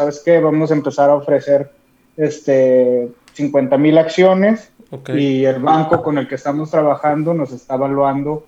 ¿sabes 0.00 0.22
qué? 0.24 0.40
Vamos 0.40 0.70
a 0.70 0.74
empezar 0.74 1.10
a 1.10 1.14
ofrecer 1.14 1.70
este 2.16 3.10
50 3.34 3.76
mil 3.76 3.98
acciones 3.98 4.72
y 5.14 5.44
el 5.44 5.60
banco 5.60 6.02
con 6.02 6.16
el 6.16 6.26
que 6.26 6.36
estamos 6.36 6.70
trabajando 6.70 7.34
nos 7.34 7.52
está 7.52 7.74
evaluando 7.74 8.46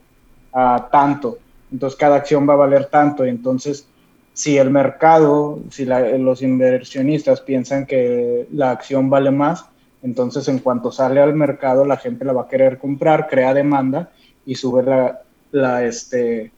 a 0.54 0.88
tanto. 0.91 1.37
Entonces 1.71 1.99
cada 1.99 2.17
acción 2.17 2.49
va 2.49 2.54
a 2.54 2.57
valer 2.57 2.87
tanto. 2.87 3.27
Y 3.27 3.29
entonces 3.29 3.87
si 4.33 4.57
el 4.57 4.71
mercado, 4.71 5.61
si 5.71 5.85
los 5.85 6.41
inversionistas 6.41 7.43
piensan 7.43 7.84
que 7.84 8.48
la 8.50 8.71
acción 8.71 9.11
vale 9.11 9.30
más, 9.30 9.66
entonces 10.03 10.48
en 10.48 10.59
cuanto 10.59 10.91
sale 10.91 11.21
al 11.21 11.34
mercado 11.34 11.84
la 11.84 11.98
gente 11.98 12.25
la 12.25 12.32
va 12.32 12.45
a 12.45 12.48
querer 12.48 12.79
comprar, 12.79 13.29
crea 13.29 13.53
demanda 13.53 14.11
y 14.46 14.55
sube 14.55 14.82
la, 14.84 15.21
la 15.50 15.84
este, 15.84 16.50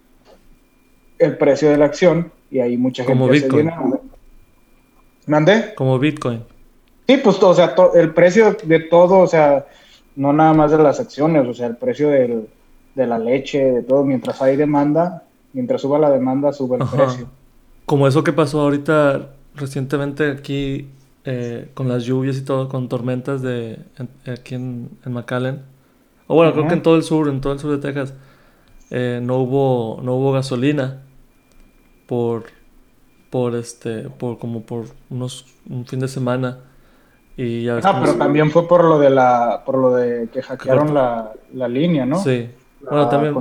el 1.18 1.36
precio 1.36 1.68
de 1.68 1.78
la 1.78 1.86
acción 1.86 2.30
y 2.48 2.60
ahí 2.60 2.76
mucha 2.76 3.02
gente 3.02 3.18
Como 3.18 3.28
Bitcoin. 3.28 3.72
¿Mande? 5.26 5.74
Como 5.74 5.98
Bitcoin. 5.98 6.42
Sí, 7.06 7.18
pues, 7.18 7.42
o 7.42 7.54
sea, 7.54 7.74
el 7.94 8.14
precio 8.14 8.56
de 8.64 8.80
todo, 8.80 9.18
o 9.18 9.26
sea, 9.26 9.66
no 10.16 10.32
nada 10.32 10.52
más 10.54 10.70
de 10.70 10.78
las 10.78 11.00
acciones, 11.00 11.46
o 11.46 11.54
sea, 11.54 11.66
el 11.66 11.76
precio 11.76 12.08
de 12.08 12.46
la 12.94 13.18
leche, 13.18 13.64
de 13.64 13.82
todo, 13.82 14.04
mientras 14.04 14.40
hay 14.40 14.56
demanda, 14.56 15.24
mientras 15.52 15.82
suba 15.82 15.98
la 15.98 16.10
demanda, 16.10 16.52
sube 16.52 16.78
el 16.78 16.86
precio. 16.86 17.28
Como 17.86 18.08
eso 18.08 18.24
que 18.24 18.32
pasó 18.32 18.62
ahorita 18.62 19.30
recientemente 19.54 20.30
aquí 20.30 20.88
eh, 21.24 21.68
con 21.74 21.88
las 21.88 22.04
lluvias 22.04 22.36
y 22.36 22.44
todo, 22.44 22.68
con 22.68 22.88
tormentas 22.88 23.42
de 23.42 23.78
aquí 24.26 24.54
en, 24.54 24.90
en 25.04 25.12
McAllen. 25.12 25.62
O 26.26 26.34
bueno, 26.34 26.52
creo 26.52 26.66
que 26.66 26.74
en 26.74 26.82
todo 26.82 26.96
el 26.96 27.02
sur, 27.02 27.28
en 27.28 27.40
todo 27.40 27.52
el 27.52 27.58
sur 27.58 27.70
de 27.70 27.78
Texas, 27.78 28.14
eh, 28.90 29.20
no 29.22 29.38
hubo, 29.38 30.00
no 30.02 30.14
hubo 30.14 30.32
gasolina 30.32 31.02
por, 32.06 32.44
por 33.34 33.56
este, 33.56 34.02
por 34.10 34.38
como 34.38 34.62
por 34.62 34.84
unos, 35.10 35.44
un 35.68 35.84
fin 35.86 35.98
de 35.98 36.06
semana. 36.06 36.60
Y 37.36 37.64
ya 37.64 37.80
ah, 37.82 38.00
pero 38.00 38.14
también 38.14 38.52
fue 38.52 38.68
por 38.68 38.84
lo 38.84 39.00
de 39.00 39.10
la, 39.10 39.64
por 39.66 39.76
lo 39.76 39.92
de 39.92 40.28
que 40.32 40.40
hackearon 40.40 40.94
la, 40.94 41.32
la, 41.52 41.66
línea, 41.66 42.06
¿no? 42.06 42.22
Sí. 42.22 42.48
bueno, 42.80 43.08
también 43.08 43.34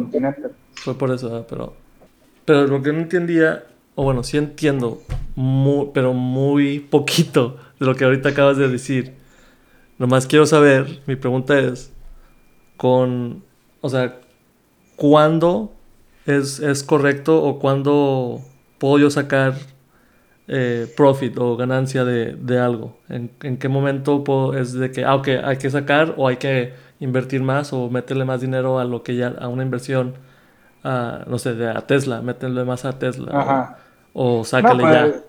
fue 0.73 0.95
por 0.95 1.11
eso, 1.11 1.45
pero, 1.47 1.75
pero 2.43 2.65
lo 2.65 2.81
que 2.81 2.91
no 2.91 3.01
entendía, 3.01 3.65
o 3.93 4.03
bueno, 4.03 4.23
sí 4.23 4.35
entiendo, 4.37 4.99
muy, 5.35 5.91
pero 5.93 6.13
muy 6.13 6.79
poquito 6.79 7.57
de 7.79 7.85
lo 7.85 7.93
que 7.93 8.05
ahorita 8.05 8.29
acabas 8.29 8.57
de 8.57 8.69
decir. 8.69 9.13
Nomás 9.99 10.25
quiero 10.25 10.47
saber, 10.47 11.01
mi 11.05 11.15
pregunta 11.17 11.59
es, 11.59 11.93
con, 12.77 13.43
o 13.81 13.89
sea, 13.89 14.17
¿cuándo 14.95 15.71
es, 16.25 16.59
es 16.61 16.81
correcto 16.81 17.43
o 17.43 17.59
cuándo 17.59 18.41
puedo 18.79 18.97
yo 18.97 19.11
sacar 19.11 19.53
eh, 20.47 20.87
profit 20.95 21.37
o 21.37 21.55
ganancia 21.55 22.03
de, 22.03 22.33
de 22.33 22.59
algo? 22.59 22.97
¿En, 23.09 23.31
¿En, 23.41 23.57
qué 23.57 23.69
momento 23.69 24.23
puedo, 24.23 24.57
es 24.57 24.73
de 24.73 24.91
que, 24.91 25.05
ah, 25.05 25.21
hay 25.43 25.57
que 25.57 25.69
sacar 25.69 26.15
o 26.17 26.27
hay 26.27 26.37
que 26.37 26.73
invertir 26.99 27.41
más 27.41 27.73
o 27.73 27.89
meterle 27.89 28.25
más 28.25 28.41
dinero 28.41 28.79
a 28.79 28.85
lo 28.85 29.03
que 29.03 29.15
ya, 29.15 29.33
a 29.39 29.47
una 29.47 29.63
inversión, 29.63 30.15
a, 30.83 31.23
no 31.27 31.37
sé, 31.37 31.53
de, 31.55 31.69
a 31.69 31.81
Tesla, 31.81 32.21
meterle 32.21 32.63
más 32.63 32.85
a 32.85 32.97
Tesla 32.99 33.79
o, 34.13 34.39
o 34.39 34.43
sácale 34.43 34.83
ya. 34.83 35.01
Pues, 35.01 35.23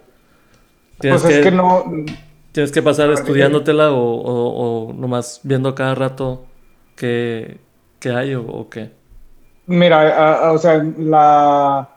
Tienes 1.00 1.22
pues 1.22 1.32
que, 1.32 1.40
es 1.40 1.46
que 1.46 1.50
no... 1.50 1.84
Tienes 2.52 2.70
que 2.70 2.82
pasar 2.82 3.10
estudiándotela 3.10 3.90
o, 3.90 3.98
o, 3.98 4.86
o, 4.86 4.92
nomás 4.92 5.40
viendo 5.42 5.74
cada 5.74 5.96
rato 5.96 6.46
qué, 6.94 7.58
qué 7.98 8.10
hay 8.12 8.36
o, 8.36 8.68
qué. 8.70 8.92
Mira, 9.66 10.52
o 10.52 10.58
sea, 10.58 10.80
la... 10.96 11.88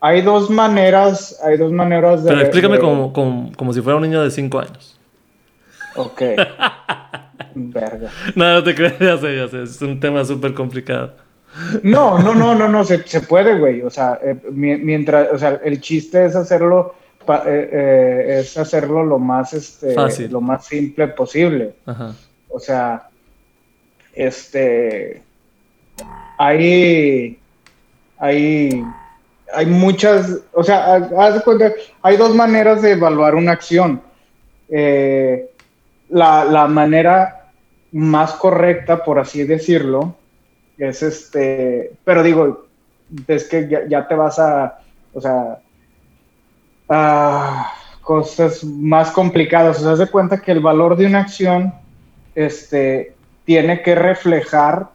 Hay 0.00 0.22
dos 0.22 0.48
maneras, 0.48 1.38
hay 1.44 1.58
dos 1.58 1.72
maneras 1.72 2.24
de... 2.24 2.30
Pero 2.30 2.40
explícame 2.42 2.78
Como, 2.78 3.12
como, 3.12 3.52
como, 3.54 3.72
si 3.72 3.82
fuera 3.82 3.96
un 3.96 4.02
niño 4.02 4.22
de 4.22 4.30
5 4.30 4.58
años. 4.58 4.98
Ok. 5.96 6.22
Verga. 7.54 8.10
No, 8.34 8.54
no 8.54 8.64
te 8.64 8.74
creas, 8.74 8.98
ya 8.98 9.18
sé, 9.18 9.36
ya 9.36 9.48
sé. 9.48 9.62
Es 9.62 9.82
un 9.82 10.00
tema 10.00 10.24
súper 10.24 10.54
complicado. 10.54 11.14
No, 11.82 12.18
no, 12.18 12.34
no, 12.34 12.54
no, 12.54 12.68
no, 12.68 12.84
se, 12.84 13.02
se 13.06 13.20
puede, 13.20 13.58
güey. 13.58 13.82
O 13.82 13.90
sea, 13.90 14.18
eh, 14.22 14.40
mientras, 14.50 15.32
o 15.32 15.38
sea, 15.38 15.60
el 15.64 15.80
chiste 15.80 16.24
es 16.24 16.36
hacerlo 16.36 16.94
eh, 17.28 17.68
eh, 17.72 18.40
es 18.40 18.56
hacerlo 18.56 19.04
lo 19.04 19.18
más, 19.18 19.52
este, 19.52 19.94
lo 20.28 20.40
más 20.40 20.66
simple 20.66 21.08
posible. 21.08 21.74
O 22.48 22.58
sea, 22.58 23.08
este, 24.14 25.22
hay, 26.38 27.38
hay, 28.18 28.84
hay 29.54 29.66
muchas, 29.66 30.38
o 30.52 30.62
sea, 30.62 30.94
haz 30.94 31.42
cuenta, 31.42 31.72
hay 32.02 32.16
dos 32.16 32.34
maneras 32.34 32.82
de 32.82 32.92
evaluar 32.92 33.34
una 33.34 33.52
acción. 33.52 34.02
Eh, 34.68 35.50
la, 36.08 36.44
la, 36.44 36.66
manera 36.68 37.50
más 37.92 38.32
correcta, 38.32 39.04
por 39.04 39.18
así 39.18 39.44
decirlo, 39.44 40.14
es 40.78 41.02
este, 41.02 41.92
pero 42.04 42.22
digo, 42.22 42.66
es 43.26 43.48
que 43.48 43.68
ya, 43.68 43.86
ya 43.88 44.06
te 44.06 44.14
vas 44.14 44.38
a, 44.38 44.80
o 45.12 45.20
sea, 45.20 45.60
cosas 48.02 48.64
más 48.64 49.10
complicadas. 49.10 49.80
O 49.80 49.84
sea, 49.84 50.04
se 50.04 50.10
cuenta 50.10 50.40
que 50.40 50.52
el 50.52 50.60
valor 50.60 50.96
de 50.96 51.06
una 51.06 51.20
acción 51.20 51.72
este, 52.34 53.14
tiene 53.44 53.82
que 53.82 53.94
reflejar 53.94 54.88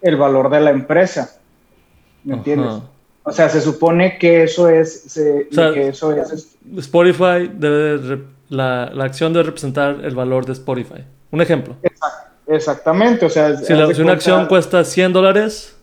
el 0.00 0.16
valor 0.16 0.50
de 0.50 0.60
la 0.60 0.70
empresa. 0.70 1.38
¿Me 2.24 2.34
entiendes? 2.34 2.82
O 3.28 3.32
sea, 3.32 3.48
se 3.50 3.60
supone 3.60 4.16
que 4.18 4.44
eso 4.44 4.68
es. 4.68 5.14
que 5.50 5.88
eso 5.88 6.12
es 6.12 6.56
Spotify 6.78 7.50
debe. 7.52 8.22
la, 8.48 8.90
la, 8.94 9.04
acción 9.04 9.34
debe 9.34 9.44
representar 9.44 10.00
el 10.02 10.14
valor 10.14 10.46
de 10.46 10.52
Spotify. 10.52 11.04
Un 11.30 11.42
ejemplo. 11.42 11.76
exactamente. 12.46 13.26
O 13.26 13.28
sea, 13.28 13.54
si, 13.56 13.74
la, 13.74 13.92
si 13.92 14.00
una 14.00 14.12
acción 14.12 14.46
cuesta 14.46 14.82
100 14.82 15.12
dólares, 15.12 15.76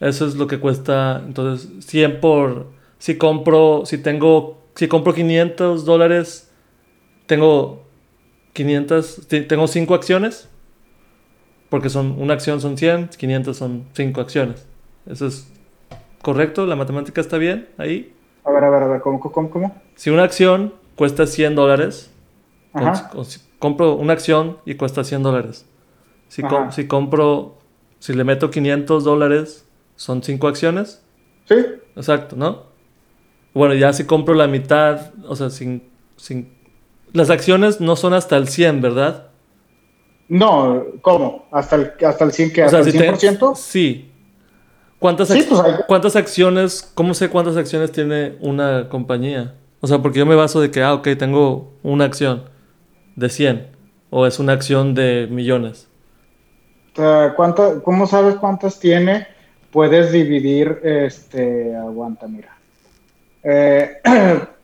eso 0.00 0.26
es 0.26 0.36
lo 0.36 0.46
que 0.46 0.58
cuesta. 0.58 1.22
Entonces, 1.26 1.68
100 1.84 2.20
por. 2.20 2.68
Si 2.98 3.18
compro. 3.18 3.82
Si 3.84 3.98
tengo 3.98 4.56
si 4.74 4.88
compro 4.88 5.12
500 5.12 5.84
dólares, 5.84 6.50
tengo 7.26 7.84
500, 8.52 9.26
tengo 9.48 9.66
5 9.66 9.94
acciones, 9.94 10.48
porque 11.68 11.90
son 11.90 12.20
una 12.20 12.34
acción 12.34 12.60
son 12.60 12.78
100, 12.78 13.08
500 13.08 13.56
son 13.56 13.86
5 13.94 14.20
acciones. 14.20 14.66
Eso 15.06 15.26
es 15.26 15.48
correcto, 16.26 16.66
la 16.66 16.74
matemática 16.74 17.20
está 17.20 17.38
bien 17.38 17.68
ahí. 17.78 18.12
A 18.42 18.50
ver, 18.50 18.64
a 18.64 18.68
ver, 18.68 18.82
a 18.82 18.88
ver, 18.88 19.00
¿cómo, 19.00 19.20
cómo, 19.20 19.48
cómo? 19.48 19.80
Si 19.94 20.10
una 20.10 20.24
acción 20.24 20.74
cuesta 20.96 21.24
100 21.24 21.54
dólares, 21.54 22.10
compro 23.60 23.94
una 23.94 24.14
acción 24.14 24.58
y 24.64 24.74
cuesta 24.74 25.04
100 25.04 25.22
dólares. 25.22 25.66
Si, 26.26 26.42
si 26.72 26.88
compro, 26.88 27.58
si 28.00 28.12
le 28.12 28.24
meto 28.24 28.50
500 28.50 29.04
dólares, 29.04 29.68
son 29.94 30.20
5 30.20 30.48
acciones. 30.48 31.00
Sí. 31.44 31.64
Exacto, 31.94 32.34
¿no? 32.34 32.64
Bueno, 33.54 33.74
ya 33.74 33.92
si 33.92 34.02
compro 34.02 34.34
la 34.34 34.48
mitad, 34.48 35.12
o 35.28 35.36
sea, 35.36 35.48
sin, 35.48 35.88
sin... 36.16 36.52
Las 37.12 37.30
acciones 37.30 37.80
no 37.80 37.94
son 37.94 38.14
hasta 38.14 38.36
el 38.36 38.48
100, 38.48 38.80
¿verdad? 38.80 39.28
No, 40.28 40.86
¿cómo? 41.02 41.46
¿Hasta 41.52 41.76
el, 41.76 41.92
hasta 42.04 42.24
el 42.24 42.32
100 42.32 42.52
que 42.52 42.62
¿Hasta 42.64 42.80
el 42.80 42.92
100%? 42.92 43.54
sí. 43.54 44.10
¿Cuántas, 44.98 45.28
pues, 45.28 45.62
¿Cuántas 45.86 46.16
acciones, 46.16 46.90
cómo 46.94 47.14
sé 47.14 47.28
cuántas 47.28 47.56
acciones 47.56 47.92
tiene 47.92 48.36
una 48.40 48.88
compañía? 48.88 49.54
O 49.80 49.86
sea, 49.86 49.98
porque 49.98 50.18
yo 50.18 50.26
me 50.26 50.34
baso 50.34 50.60
de 50.60 50.70
que, 50.70 50.82
ah, 50.82 50.94
ok, 50.94 51.08
tengo 51.18 51.74
una 51.82 52.04
acción 52.04 52.44
de 53.14 53.28
100 53.28 53.66
o 54.10 54.26
es 54.26 54.38
una 54.38 54.52
acción 54.52 54.94
de 54.94 55.28
millones. 55.30 55.88
¿Cómo 57.84 58.06
sabes 58.06 58.36
cuántas 58.36 58.78
tiene? 58.78 59.26
Puedes 59.70 60.12
dividir, 60.12 60.80
este, 60.82 61.76
aguanta, 61.76 62.26
mira. 62.26 62.56
Eh, 63.42 64.00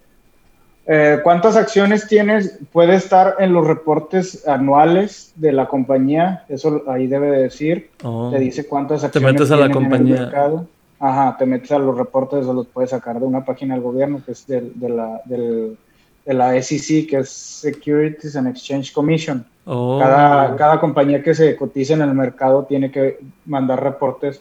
eh, 0.87 1.21
¿Cuántas 1.23 1.57
acciones 1.57 2.09
tienes? 2.09 2.59
Puede 2.73 2.97
estar 2.97 3.37
en 3.39 3.53
los 3.53 3.67
reportes 3.67 4.47
anuales 4.49 5.33
de 5.37 5.53
la 5.53 5.67
compañía, 5.67 6.45
eso 6.49 6.83
ahí 6.89 7.07
debe 7.07 7.31
de 7.31 7.43
decir. 7.45 7.91
Oh. 8.03 8.31
Te 8.33 8.41
dice 8.41 8.67
cuántas 8.67 9.05
acciones 9.05 9.29
Te 9.29 9.33
metes 9.33 9.51
a 9.53 9.57
la 9.57 9.71
compañía. 9.71 10.31
Ajá, 10.99 11.37
te 11.37 11.47
metes 11.47 11.73
a 11.73 11.79
los 11.79 11.97
reportes, 11.97 12.47
o 12.47 12.53
los 12.53 12.67
puedes 12.67 12.91
sacar 12.91 13.19
de 13.19 13.27
una 13.27 13.45
página 13.45 13.75
del 13.75 13.83
gobierno 13.83 14.23
que 14.25 14.33
es 14.33 14.47
de, 14.47 14.63
la, 14.89 15.21
de 15.25 15.77
la 16.27 16.61
SEC, 16.63 17.09
que 17.09 17.19
es 17.19 17.29
Securities 17.29 18.37
and 18.37 18.49
Exchange 18.49 18.93
Commission. 18.93 19.45
Oh. 19.65 19.99
Cada, 20.01 20.57
cada 20.57 20.81
compañía 20.81 21.23
que 21.23 21.35
se 21.35 21.57
cotiza 21.57 21.95
en 21.95 22.03
el 22.03 22.15
mercado 22.15 22.65
tiene 22.65 22.91
que 22.91 23.19
mandar 23.47 23.83
reportes 23.83 24.41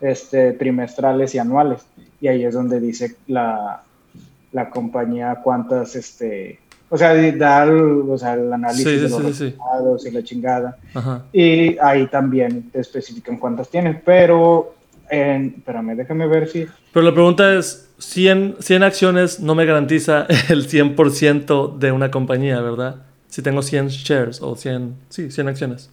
este, 0.00 0.52
trimestrales 0.52 1.34
y 1.34 1.38
anuales. 1.38 1.84
Y 2.20 2.28
ahí 2.28 2.44
es 2.44 2.54
donde 2.54 2.80
dice 2.80 3.16
la, 3.26 3.82
la 4.52 4.70
compañía 4.70 5.40
cuántas, 5.42 5.96
este, 5.96 6.60
o 6.88 6.96
sea, 6.96 7.14
da 7.32 7.64
el, 7.64 8.02
o 8.08 8.18
sea, 8.18 8.34
el 8.34 8.52
análisis 8.52 9.02
de 9.02 9.08
los 9.08 9.24
resultados 9.24 10.06
y 10.06 10.10
la 10.10 10.22
chingada. 10.22 10.76
Y 11.32 11.78
ahí 11.78 12.06
también 12.06 12.70
te 12.70 12.80
especifican 12.80 13.38
cuántas 13.38 13.68
tienen. 13.68 14.02
Pero 14.04 14.74
espérame, 15.12 15.96
déjame 15.96 16.26
ver 16.26 16.48
si... 16.48 16.66
Pero 16.92 17.04
la 17.04 17.12
pregunta 17.12 17.54
es, 17.54 17.90
100, 17.98 18.56
100 18.60 18.82
acciones 18.82 19.40
no 19.40 19.54
me 19.54 19.64
garantiza 19.64 20.26
el 20.48 20.68
100% 20.68 21.78
de 21.78 21.92
una 21.92 22.10
compañía, 22.10 22.60
¿verdad? 22.60 23.02
Si 23.28 23.42
tengo 23.42 23.62
100 23.62 23.88
shares 23.88 24.42
o 24.42 24.56
100, 24.56 24.94
sí, 25.08 25.30
100 25.30 25.48
acciones. 25.48 25.90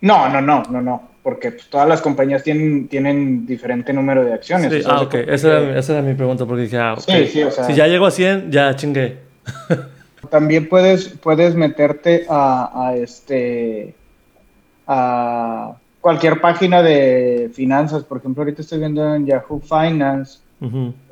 No, 0.00 0.28
no, 0.28 0.40
no, 0.40 0.62
no, 0.70 0.82
no, 0.82 1.08
porque 1.26 1.50
pues, 1.50 1.66
todas 1.66 1.88
las 1.88 2.00
compañías 2.00 2.44
tienen, 2.44 2.86
tienen 2.86 3.44
diferente 3.46 3.92
número 3.92 4.24
de 4.24 4.32
acciones. 4.32 4.72
Sí, 4.72 4.88
ah, 4.88 5.00
ok, 5.00 5.14
esa, 5.26 5.58
era, 5.58 5.76
esa, 5.76 5.94
era, 5.94 6.02
mi 6.02 6.14
pregunta, 6.14 6.46
porque 6.46 6.62
dije, 6.62 6.78
ah, 6.78 6.94
sí, 7.04 7.26
sí, 7.26 7.42
o 7.42 7.50
sea, 7.50 7.64
si 7.64 7.74
ya 7.74 7.88
llego 7.88 8.06
a 8.06 8.12
100, 8.12 8.52
ya 8.52 8.76
chingué. 8.76 9.18
también 10.30 10.68
puedes, 10.68 11.08
puedes 11.08 11.56
meterte 11.56 12.26
a, 12.28 12.70
a 12.72 12.94
este, 12.94 13.96
a 14.86 15.74
cualquier 16.00 16.40
página 16.40 16.80
de 16.80 17.50
finanzas, 17.52 18.04
por 18.04 18.18
ejemplo, 18.18 18.44
ahorita 18.44 18.62
estoy 18.62 18.78
viendo 18.78 19.12
en 19.12 19.26
Yahoo 19.26 19.60
Finance, 19.60 20.38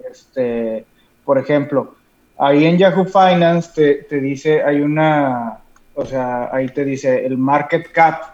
este, 0.09 0.85
por 1.25 1.39
ejemplo, 1.39 1.97
ahí 2.39 2.67
en 2.67 2.79
Yahoo 2.79 3.05
Finance 3.05 3.73
te, 3.75 3.95
te, 4.05 4.21
dice, 4.21 4.63
hay 4.63 4.81
una, 4.81 5.59
o 5.97 6.07
sea, 6.07 6.51
ahí 6.53 6.69
te 6.69 6.85
dice 6.85 7.27
el 7.27 7.37
market 7.37 7.91
cap, 7.91 8.34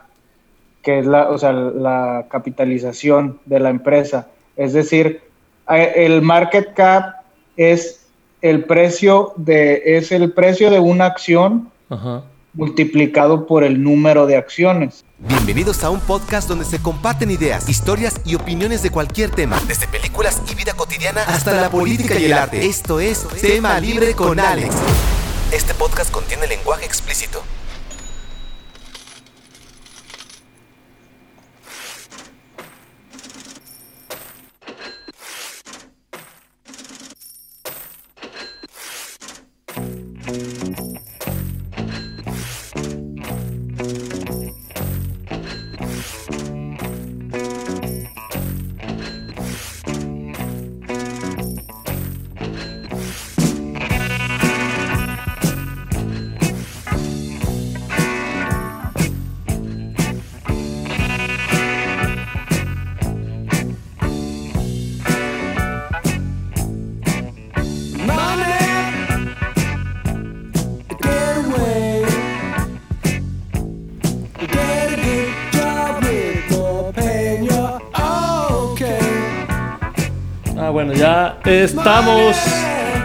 que 0.83 0.99
es 0.99 1.07
la, 1.07 1.31
o 1.31 1.39
sea, 1.39 1.53
la 1.53 2.27
capitalización 2.31 3.39
de 3.47 3.61
la 3.61 3.71
empresa. 3.71 4.29
Es 4.57 4.73
decir, 4.73 5.23
el 5.69 6.23
market 6.23 6.75
cap 6.75 7.17
es 7.57 8.07
el 8.43 8.65
precio 8.65 9.33
de, 9.37 9.83
es 9.85 10.13
el 10.13 10.33
precio 10.33 10.71
de 10.71 10.81
una 10.81 11.07
acción 11.07 11.71
multiplicado 12.55 13.47
por 13.47 13.63
el 13.63 13.83
número 13.83 14.27
de 14.27 14.37
acciones. 14.37 15.05
Bienvenidos 15.19 15.85
a 15.85 15.91
un 15.91 16.01
podcast 16.01 16.49
donde 16.49 16.65
se 16.65 16.81
comparten 16.81 17.31
ideas, 17.31 17.69
historias 17.69 18.21
y 18.25 18.35
opiniones 18.35 18.83
de 18.83 18.91
cualquier 18.91 19.31
tema, 19.31 19.61
desde 19.69 19.87
películas 19.87 20.43
y 20.51 20.55
vida 20.55 20.73
cotidiana 20.73 21.23
hasta 21.23 21.53
la 21.53 21.71
política 21.71 22.19
y 22.19 22.25
el 22.25 22.33
arte. 22.33 22.67
Esto 22.67 23.01
es 23.01 23.27
Tema 23.41 23.79
Libre 23.79 24.15
con 24.15 24.41
Alex. 24.41 24.75
Este 25.53 25.75
podcast 25.75 26.11
contiene 26.11 26.47
lenguaje 26.47 26.87
explícito. 26.87 27.43
Estamos 81.01 82.37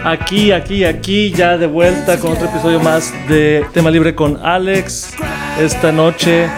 aquí, 0.04 0.52
aquí, 0.52 0.84
aquí, 0.84 1.32
ya 1.32 1.58
de 1.58 1.66
vuelta 1.66 2.20
con 2.20 2.34
otro 2.34 2.48
episodio 2.48 2.82
más 2.82 3.14
de 3.30 3.66
Tema 3.74 3.90
Libre 3.90 4.14
con 4.14 4.38
Alex. 4.44 5.16
Esta 5.58 5.94
noche 5.94 6.50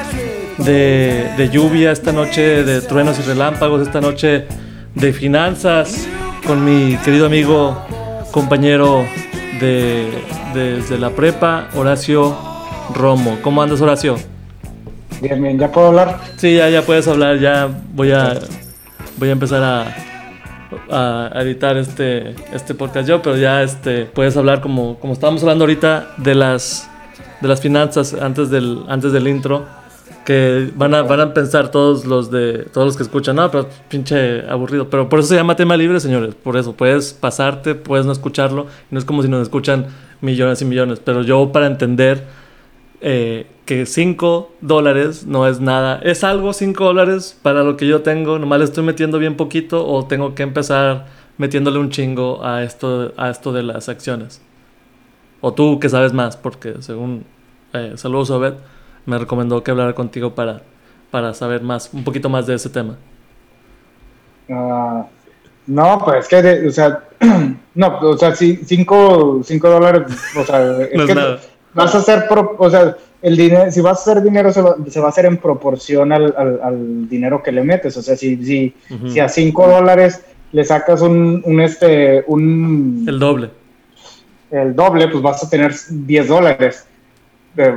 de, 0.57 1.50
lluvia, 1.51 1.92
esta 1.92 2.12
noche 2.12 2.63
de 2.63 2.81
truenos 2.81 3.19
y 3.19 3.22
relámpagos, 3.22 3.84
esta 3.84 4.01
noche 4.01 4.48
de 4.95 5.13
finanzas 5.13 6.07
con 6.48 6.66
mi 6.66 6.98
querido 7.06 7.28
amigo, 7.28 7.86
compañero 8.31 9.06
de, 9.62 10.07
desde 10.56 10.98
la 10.98 11.12
prepa, 11.12 11.68
Horacio 11.75 12.36
Romo. 12.95 13.38
¿Cómo 13.44 13.62
andas, 13.62 13.80
Horacio? 13.80 14.18
Bien, 15.22 15.39
bien, 15.39 15.60
¿ya 15.60 15.72
puedo 15.72 15.89
hablar? 15.89 16.19
Sí, 16.38 16.56
ya, 16.56 16.68
ya 16.69 16.81
puedes 16.81 17.07
hablar, 17.07 17.38
ya 17.38 17.69
voy 17.94 18.12
a, 18.12 18.39
voy 19.19 19.30
a 19.30 19.34
empezar 19.34 19.62
a 19.62 20.06
a, 20.89 21.31
editar 21.36 21.78
este, 21.78 22.36
este 22.54 22.74
podcast 22.74 23.07
yo, 23.07 23.22
pero 23.22 23.38
ya 23.38 23.63
este, 23.63 24.06
puedes 24.06 24.36
hablar 24.38 24.62
como, 24.62 25.00
como 25.00 25.13
estábamos 25.13 25.42
hablando 25.42 25.63
ahorita 25.63 26.16
de 26.18 26.36
las, 26.36 26.89
de 27.42 27.48
las 27.48 27.62
finanzas 27.62 28.13
antes 28.13 28.50
del, 28.50 28.84
antes 28.88 29.12
del 29.12 29.28
intro, 29.28 29.66
que 30.25 30.69
van 30.75 30.94
a, 30.94 31.04
van 31.04 31.22
a 31.22 31.34
pensar 31.34 31.72
todos 31.72 32.06
los, 32.06 32.30
de, 32.30 32.66
todos 32.74 32.88
los 32.88 32.98
que 32.98 33.04
escuchan, 33.04 33.38
no, 33.38 33.50
pero 33.50 33.68
pinche 33.88 34.48
aburrido, 34.50 34.89
pero 34.89 35.07
por 35.07 35.19
eso 35.19 35.30
se 35.30 35.36
llama 35.36 35.56
tema 35.56 35.78
libre, 35.78 36.00
señores, 36.00 36.36
por 36.36 36.57
eso, 36.57 36.74
puedes 36.74 37.13
pasarte, 37.13 37.75
puedes 37.75 38.06
no 38.06 38.12
escucharlo, 38.12 38.68
no 38.92 39.00
es 39.00 39.06
como 39.06 39.22
si 39.22 39.30
nos 39.30 39.42
escuchan 39.44 39.88
millones 40.22 40.62
y 40.62 40.66
millones, 40.66 41.00
pero 41.04 41.22
yo 41.22 41.51
para 41.51 41.68
entender 41.68 42.25
eh, 43.00 43.48
que 43.67 43.85
5 43.85 44.53
dólares 44.61 45.27
no 45.27 45.45
es 45.45 45.59
nada. 45.59 45.99
¿Es 46.01 46.23
algo 46.23 46.53
5 46.53 46.83
dólares 46.83 47.37
para 47.43 47.63
lo 47.63 47.77
que 47.77 47.85
yo 47.85 48.01
tengo? 48.01 48.39
¿Nomás 48.39 48.59
le 48.59 48.65
estoy 48.65 48.83
metiendo 48.83 49.19
bien 49.19 49.35
poquito 49.35 49.85
o 49.85 50.07
tengo 50.07 50.33
que 50.33 50.41
empezar 50.41 51.05
metiéndole 51.37 51.77
un 51.77 51.91
chingo 51.91 52.43
a 52.43 52.63
esto, 52.63 53.13
a 53.17 53.29
esto 53.29 53.51
de 53.51 53.63
las 53.63 53.89
acciones? 53.89 54.41
O 55.41 55.53
tú 55.53 55.79
que 55.79 55.89
sabes 55.89 56.13
más, 56.13 56.37
porque 56.37 56.75
según 56.79 57.25
eh, 57.73 57.93
Saludos 57.97 58.31
Obed 58.31 58.53
me 59.05 59.17
recomendó 59.17 59.61
que 59.61 59.71
hablara 59.71 59.93
contigo 59.93 60.33
para, 60.33 60.61
para 61.11 61.33
saber 61.33 61.61
más, 61.61 61.93
un 61.93 62.05
poquito 62.05 62.29
más 62.29 62.47
de 62.47 62.55
ese 62.55 62.69
tema. 62.69 62.95
Ah, 64.49 65.05
no, 65.67 66.01
pues 66.05 66.27
que, 66.29 66.67
o 66.67 66.71
sea, 66.71 67.03
no, 67.75 67.99
o 67.99 68.17
sea, 68.17 68.33
5 68.33 69.45
dólares, 69.61 70.03
o 70.37 70.43
sea, 70.45 70.81
es 70.81 71.05
que 71.05 71.37
vas 71.73 71.93
a 71.93 71.97
hacer, 71.97 72.27
o 72.57 72.69
sea, 72.69 72.95
el 73.21 73.35
dinero, 73.35 73.71
si 73.71 73.81
vas 73.81 73.99
a 73.99 74.11
hacer 74.11 74.23
dinero, 74.23 74.51
se 74.51 74.61
va, 74.61 74.75
a 74.75 75.09
hacer 75.09 75.25
en 75.25 75.37
proporción 75.37 76.11
al, 76.11 77.09
dinero 77.09 77.41
que 77.41 77.51
le 77.51 77.63
metes. 77.63 77.97
O 77.97 78.01
sea, 78.01 78.15
si, 78.15 78.43
si, 78.45 78.75
si 79.11 79.19
a 79.19 79.27
5 79.27 79.67
dólares 79.67 80.23
le 80.51 80.63
sacas 80.63 81.01
un, 81.01 81.41
un, 81.45 81.59
este, 81.59 82.23
un... 82.27 83.05
El 83.07 83.19
doble. 83.19 83.49
El 84.51 84.75
doble, 84.75 85.07
pues 85.07 85.21
vas 85.21 85.43
a 85.43 85.49
tener 85.49 85.73
10 85.89 86.27
dólares. 86.27 86.85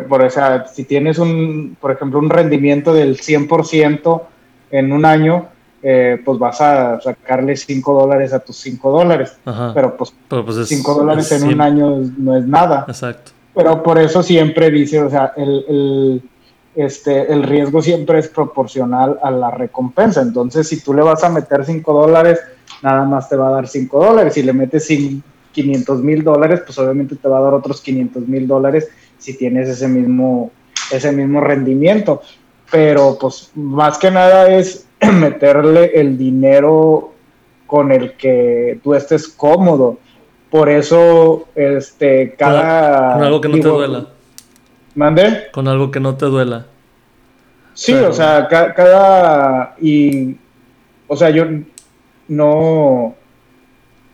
Por, 0.09 0.23
o 0.23 0.31
sea, 0.31 0.67
si 0.67 0.85
tienes 0.85 1.19
un, 1.19 1.77
por 1.81 1.93
ejemplo, 1.93 2.19
un 2.19 2.29
rendimiento 2.29 2.93
del 2.93 3.19
100% 3.19 4.23
en 4.73 4.93
un 4.93 5.07
año, 5.07 5.49
eh, 5.83 6.21
pues 6.23 6.39
vas 6.39 6.61
a 6.61 7.01
sacarle 7.01 7.57
5 7.57 7.95
dólares 7.95 8.35
a 8.35 8.41
tus 8.41 8.57
5 8.57 8.93
dólares. 8.93 9.39
Pero 9.75 9.97
pues 9.97 10.13
5 10.29 10.45
pues 10.45 10.69
dólares 10.85 11.33
en 11.33 11.49
un 11.49 11.61
año 11.63 11.97
no 12.19 12.37
es 12.37 12.47
nada. 12.47 12.85
Exacto 12.87 13.33
pero 13.55 13.83
por 13.83 13.99
eso 13.99 14.23
siempre 14.23 14.71
dice, 14.71 15.01
o 15.01 15.11
sea, 15.11 15.33
el, 15.37 16.23
este, 16.75 17.33
el 17.33 17.43
riesgo 17.43 17.83
siempre 17.83 18.19
es 18.19 18.29
proporcional 18.29 19.19
a 19.23 19.31
la 19.31 19.51
recompensa. 19.51 20.23
Entonces, 20.23 20.69
si 20.69 20.83
tú 20.83 20.95
le 20.95 21.03
vas 21.03 21.25
a 21.25 21.29
meter 21.31 21.65
5 21.65 21.93
dólares, 21.93 22.39
nada 22.83 23.05
más 23.05 23.29
te 23.29 23.37
va 23.37 23.49
a 23.49 23.53
dar 23.53 23.69
5 23.69 24.05
dólares. 24.05 24.35
Si 24.35 24.43
le 24.43 24.53
metes 24.53 24.87
500 25.53 26.03
mil 26.03 26.23
dólares, 26.23 26.63
pues 26.65 26.79
obviamente 26.79 27.17
te 27.17 27.29
va 27.29 27.39
a 27.39 27.43
dar 27.43 27.55
otros 27.55 27.81
500 27.81 28.29
mil 28.29 28.47
dólares 28.47 28.89
si 29.19 29.37
tienes 29.37 29.69
ese 29.69 29.89
mismo, 29.89 30.53
ese 30.93 31.13
mismo 31.13 31.41
rendimiento. 31.41 32.23
Pero 32.71 33.19
pues 33.21 33.51
más 33.55 33.99
que 33.99 34.11
nada 34.13 34.49
es 34.49 34.87
meterle 35.13 35.91
el 35.95 36.17
dinero 36.17 37.13
con 37.67 37.91
el 37.91 38.17
que 38.17 38.79
tú 38.83 38.95
estés 38.95 39.29
cómodo 39.29 39.99
por 40.51 40.69
eso, 40.69 41.49
este, 41.55 42.35
cada... 42.37 43.15
Con 43.15 43.23
algo 43.23 43.41
que 43.41 43.49
no 43.49 43.61
te 43.61 43.69
duela. 43.69 44.07
¿Mande? 44.95 45.45
Con 45.53 45.69
algo 45.69 45.91
que 45.91 46.01
no 46.01 46.17
te 46.17 46.27
duela. 46.27 46.67
Sí, 47.75 47.95
o 47.95 48.13
sea, 48.13 48.49
cada... 48.49 49.77
Y, 49.81 50.37
o 51.07 51.17
sea, 51.17 51.31
yo 51.31 51.45
no... 52.29 53.15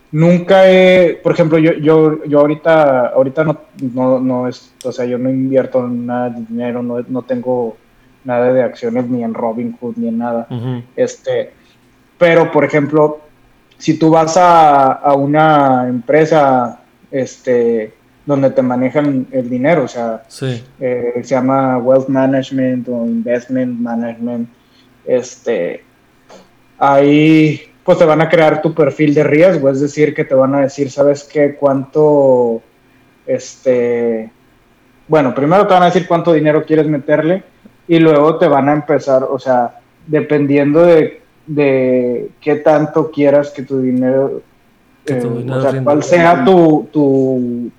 Nunca 0.09 0.69
he, 0.69 1.19
por 1.21 1.33
ejemplo, 1.33 1.57
yo, 1.57 1.73
yo, 1.73 2.23
yo 2.23 2.39
ahorita, 2.39 3.07
ahorita 3.09 3.43
no, 3.43 3.59
no, 3.93 4.19
no 4.19 4.47
es, 4.47 4.73
o 4.85 4.91
sea, 4.93 5.03
yo 5.03 5.17
no 5.17 5.29
invierto 5.29 5.85
nada 5.85 6.29
de 6.29 6.45
dinero, 6.45 6.81
no, 6.81 7.03
no 7.09 7.23
tengo 7.23 7.75
nada 8.23 8.53
de 8.53 8.63
acciones 8.63 9.09
ni 9.09 9.21
en 9.23 9.33
Robinhood 9.33 9.97
ni 9.97 10.07
en 10.07 10.17
nada. 10.17 10.47
Este, 10.95 11.51
pero 12.17 12.51
por 12.53 12.63
ejemplo, 12.63 13.19
si 13.77 13.97
tú 13.97 14.09
vas 14.09 14.35
a, 14.37 15.13
una 15.15 15.87
empresa 15.87 16.79
este, 17.11 17.93
donde 18.25 18.49
te 18.51 18.61
manejan 18.61 19.27
el 19.31 19.49
dinero, 19.49 19.83
o 19.83 19.87
sea, 19.87 20.23
eh, 20.79 21.13
se 21.15 21.35
llama 21.35 21.77
Wealth 21.77 22.07
Management 22.07 22.89
o 22.89 23.05
Investment 23.05 23.79
Management, 23.79 24.49
este, 25.05 25.83
ahí 26.77 27.61
pues 27.83 27.97
te 27.97 28.05
van 28.05 28.21
a 28.21 28.27
crear 28.27 28.61
tu 28.61 28.73
perfil 28.73 29.13
de 29.13 29.23
riesgo, 29.23 29.69
es 29.69 29.79
decir, 29.79 30.13
que 30.13 30.25
te 30.25 30.35
van 30.35 30.53
a 30.55 30.61
decir, 30.61 30.91
¿sabes 30.91 31.23
qué? 31.23 31.55
¿Cuánto, 31.55 32.61
este, 33.25 34.29
bueno, 35.07 35.33
primero 35.33 35.65
te 35.65 35.73
van 35.73 35.83
a 35.83 35.87
decir 35.87 36.05
cuánto 36.05 36.33
dinero 36.33 36.65
quieres 36.65 36.87
meterle 36.87 37.43
y 37.87 37.99
luego 37.99 38.37
te 38.37 38.47
van 38.47 38.67
a 38.67 38.73
empezar, 38.73 39.23
o 39.23 39.39
sea, 39.39 39.79
dependiendo 40.05 40.85
de, 40.85 41.21
de 41.47 42.31
qué 42.41 42.57
tanto 42.57 43.09
quieras 43.09 43.51
que 43.51 43.63
tu 43.63 43.81
dinero, 43.81 44.41
eh, 45.05 45.25
o 45.25 45.61
sea, 45.61 45.83
cuál 45.83 46.03
sea 46.03 46.43
tu, 46.43 46.89
tu 46.91 47.71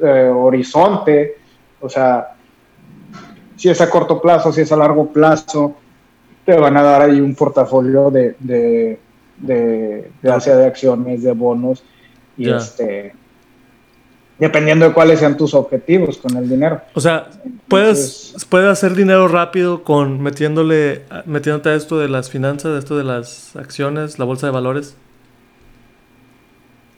eh, 0.00 0.32
horizonte, 0.32 1.36
o 1.80 1.88
sea, 1.88 2.34
si 3.56 3.68
es 3.68 3.80
a 3.80 3.90
corto 3.90 4.20
plazo, 4.20 4.52
si 4.52 4.60
es 4.60 4.72
a 4.72 4.76
largo 4.76 5.08
plazo, 5.08 5.74
te 6.44 6.56
van 6.56 6.76
a 6.76 6.82
dar 6.82 7.02
ahí 7.02 7.20
un 7.20 7.34
portafolio 7.34 8.10
de, 8.10 8.36
de, 8.38 8.98
de, 9.38 10.10
de, 10.22 10.30
acciones, 10.30 11.22
de 11.24 11.32
bonos, 11.32 11.82
y 12.36 12.50
este 12.50 13.14
dependiendo 14.38 14.86
de 14.86 14.92
cuáles 14.92 15.20
sean 15.20 15.36
tus 15.36 15.54
objetivos 15.54 16.18
con 16.18 16.36
el 16.36 16.48
dinero. 16.48 16.80
O 16.94 17.00
sea, 17.00 17.28
puedes, 17.68 18.34
puedes 18.48 18.68
hacer 18.68 18.94
dinero 18.94 19.28
rápido 19.28 19.82
con 19.82 20.22
metiéndole, 20.22 21.02
metiéndote 21.24 21.70
a 21.70 21.74
esto 21.74 21.98
de 21.98 22.08
las 22.08 22.30
finanzas, 22.30 22.72
de 22.72 22.78
esto 22.78 22.96
de 22.96 23.04
las 23.04 23.56
acciones, 23.56 24.18
la 24.18 24.24
bolsa 24.24 24.46
de 24.46 24.52
valores. 24.52 24.96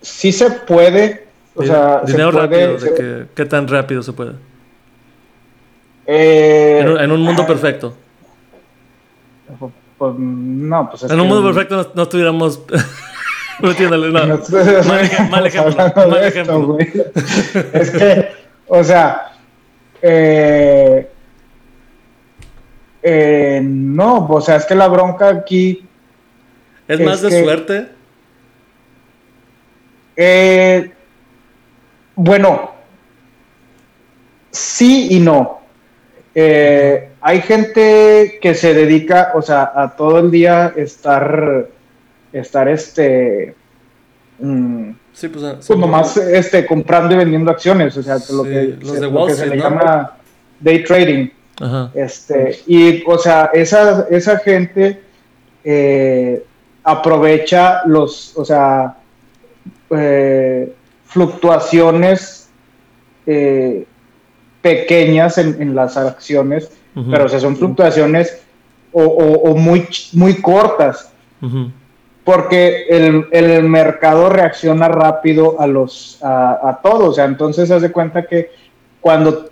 Sí 0.00 0.33
se 0.33 0.50
puede. 0.50 1.26
O 1.54 1.64
sea, 1.64 2.02
dinero 2.07 2.30
rápido, 2.30 2.76
¿qué 3.35 3.45
tan 3.45 3.66
rápido 3.66 4.02
se 4.02 4.12
puede? 4.12 4.33
Eh, 6.11 6.78
en, 6.80 7.12
un, 7.12 7.21
mundo 7.21 7.47
perfecto. 7.47 7.95
Pues, 9.99 10.14
no, 10.16 10.88
pues 10.88 11.02
En 11.02 11.21
un 11.21 11.28
mundo 11.28 11.45
perfecto 11.45 11.92
no, 11.95 12.02
estuviéramos. 12.04 12.62
no 13.62 13.70
entiéndale, 13.70 14.10
no. 14.10 14.20
mal, 15.30 15.46
ejemplo. 15.46 15.92
Mal 15.96 16.24
ejemplo. 16.24 16.78
es 17.72 17.90
que, 17.90 18.28
o 18.66 18.84
sea. 18.84 19.32
Eh, 20.00 21.08
eh, 23.02 23.60
no, 23.62 24.26
o 24.26 24.40
sea, 24.40 24.56
es 24.56 24.66
que 24.66 24.74
la 24.74 24.88
bronca 24.88 25.28
aquí. 25.28 25.86
¿Es, 26.86 27.00
más 27.00 27.22
de 27.22 27.42
suerte? 27.42 27.88
Eh, 30.16 30.90
bueno, 32.16 32.72
sí 34.50 35.08
y 35.10 35.20
no. 35.20 35.60
Eh, 36.34 37.10
hay 37.20 37.40
gente 37.42 38.38
que 38.40 38.54
se 38.54 38.74
dedica, 38.74 39.32
o 39.34 39.42
sea, 39.42 39.72
a 39.74 39.94
todo 39.96 40.18
el 40.18 40.30
día 40.30 40.72
estar, 40.76 41.68
estar 42.32 42.68
este, 42.68 43.54
mm, 44.38 44.90
sí, 45.12 45.28
pues, 45.28 45.44
ah, 45.44 45.58
pues 45.66 45.78
nomás 45.78 46.16
este, 46.16 46.66
comprando 46.66 47.14
y 47.14 47.18
vendiendo 47.18 47.50
acciones, 47.50 47.97
o 47.97 48.02
sea, 48.02 48.18
lo 48.30 48.44
que, 48.44 48.78
se, 49.35 49.47
le 49.47 49.56
llama 49.56 50.16
day 50.61 50.85
trading. 50.85 51.28
Este, 51.94 52.61
y, 52.68 53.02
o 53.04 53.18
sea, 53.18 53.50
esa, 53.52 54.06
esa 54.11 54.38
gente 54.38 55.00
eh, 55.64 56.44
aprovecha 56.85 57.82
los, 57.87 58.37
o 58.37 58.44
sea, 58.44 58.97
eh, 59.90 60.73
fluctuaciones 61.04 62.49
pequeñas 64.62 65.37
en, 65.38 65.75
las 65.75 65.97
acciones, 65.97 66.70
pero 67.11 67.26
o 67.26 67.28
sea, 67.28 67.40
son 67.40 67.56
fluctuaciones 67.56 68.40
o, 68.92 69.54
muy, 69.56 69.87
muy 70.12 70.35
cortas. 70.40 71.11
Porque 72.28 72.85
el, 72.90 73.62
mercado 73.70 74.28
reacciona 74.28 74.87
rápido 74.87 75.58
a 75.58 75.66
los 75.66 76.18
a, 76.20 76.78
todos. 76.82 77.08
O 77.08 77.12
sea, 77.14 77.25
entonces 77.25 77.70
haz 77.70 77.80
de 77.80 77.90
cuenta 77.90 78.26
que 78.26 78.50
cuando 79.00 79.49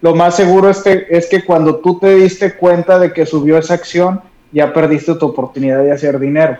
lo 0.00 0.14
más 0.14 0.34
seguro 0.34 0.70
es 0.70 0.82
que, 0.82 1.06
es 1.10 1.28
que 1.28 1.44
cuando 1.44 1.80
tú 1.80 1.98
te 1.98 2.14
diste 2.14 2.54
cuenta 2.54 2.98
de 2.98 3.12
que 3.12 3.26
subió 3.26 3.58
esa 3.58 3.74
acción, 3.74 4.22
ya 4.52 4.72
perdiste 4.72 5.16
tu 5.16 5.26
oportunidad 5.26 5.82
de 5.82 5.92
hacer 5.92 6.18
dinero. 6.18 6.56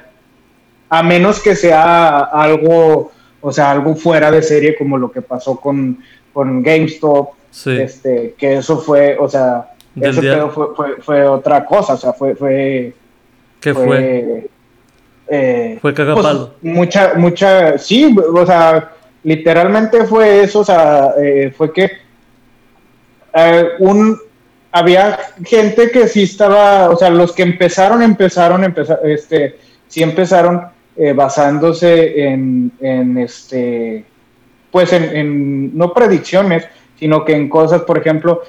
A 0.91 1.03
menos 1.03 1.41
que 1.41 1.57
sea 1.57 2.19
algo, 2.19 3.11
o 3.41 3.51
sea, 3.51 3.71
algo 3.71 3.97
fuera 3.97 4.31
de 4.31 4.43
serie 4.43 4.77
como 4.77 4.99
lo 4.99 5.11
que 5.11 5.23
pasó 5.23 5.59
con, 5.59 5.99
con 6.35 6.63
GameStop 6.63 7.31
este, 7.65 8.35
que 8.37 8.57
eso 8.57 8.77
fue, 8.77 9.17
o 9.19 9.31
sea, 9.31 9.71
ese 9.99 10.21
pedo 10.21 10.51
fue, 10.51 10.97
fue, 11.01 11.27
otra 11.27 11.65
cosa, 11.65 11.95
o 11.95 11.97
sea, 11.97 12.13
fue... 12.13 12.35
fue 12.35 12.95
¿Qué 13.61 13.73
fue? 13.73 14.51
Eh, 15.29 15.79
fue 15.81 15.95
cagapalo. 15.95 16.55
Pues, 16.61 16.75
mucha, 16.75 17.15
mucha, 17.15 17.79
sí, 17.79 18.15
o 18.17 18.47
sea, 18.47 18.93
literalmente 19.23 20.05
fue 20.05 20.43
eso, 20.43 20.61
o 20.61 20.65
sea, 20.65 21.15
eh, 21.19 21.53
fue 21.57 21.73
que 21.73 21.91
eh, 23.33 23.69
un, 23.79 24.19
había 24.71 25.19
gente 25.45 25.91
que 25.91 26.09
sí 26.09 26.25
estaba, 26.25 26.91
o 26.91 26.97
sea, 26.97 27.11
los 27.11 27.33
que 27.33 27.43
empezaron, 27.43 28.03
empezaron, 28.03 28.65
empezaron, 28.65 29.11
este, 29.11 29.59
sí 29.89 30.03
empezaron 30.03 30.63
basándose 31.17 32.23
en, 32.23 32.71
en, 32.79 33.19
este, 33.19 34.05
pues 34.71 34.93
en, 34.93 35.05
en, 35.17 35.77
no 35.77 35.93
predicciones, 35.93 36.69
sino 37.01 37.25
que 37.25 37.35
en 37.35 37.49
cosas, 37.49 37.83
por 37.83 37.99
ejemplo, 37.99 38.43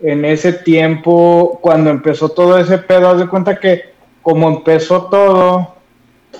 en 0.00 0.24
ese 0.24 0.52
tiempo, 0.52 1.58
cuando 1.60 1.90
empezó 1.90 2.28
todo 2.28 2.56
ese 2.58 2.78
pedo, 2.78 3.08
haz 3.08 3.18
de 3.18 3.26
cuenta 3.26 3.58
que 3.58 3.98
como 4.22 4.48
empezó 4.48 5.06
todo, 5.06 5.77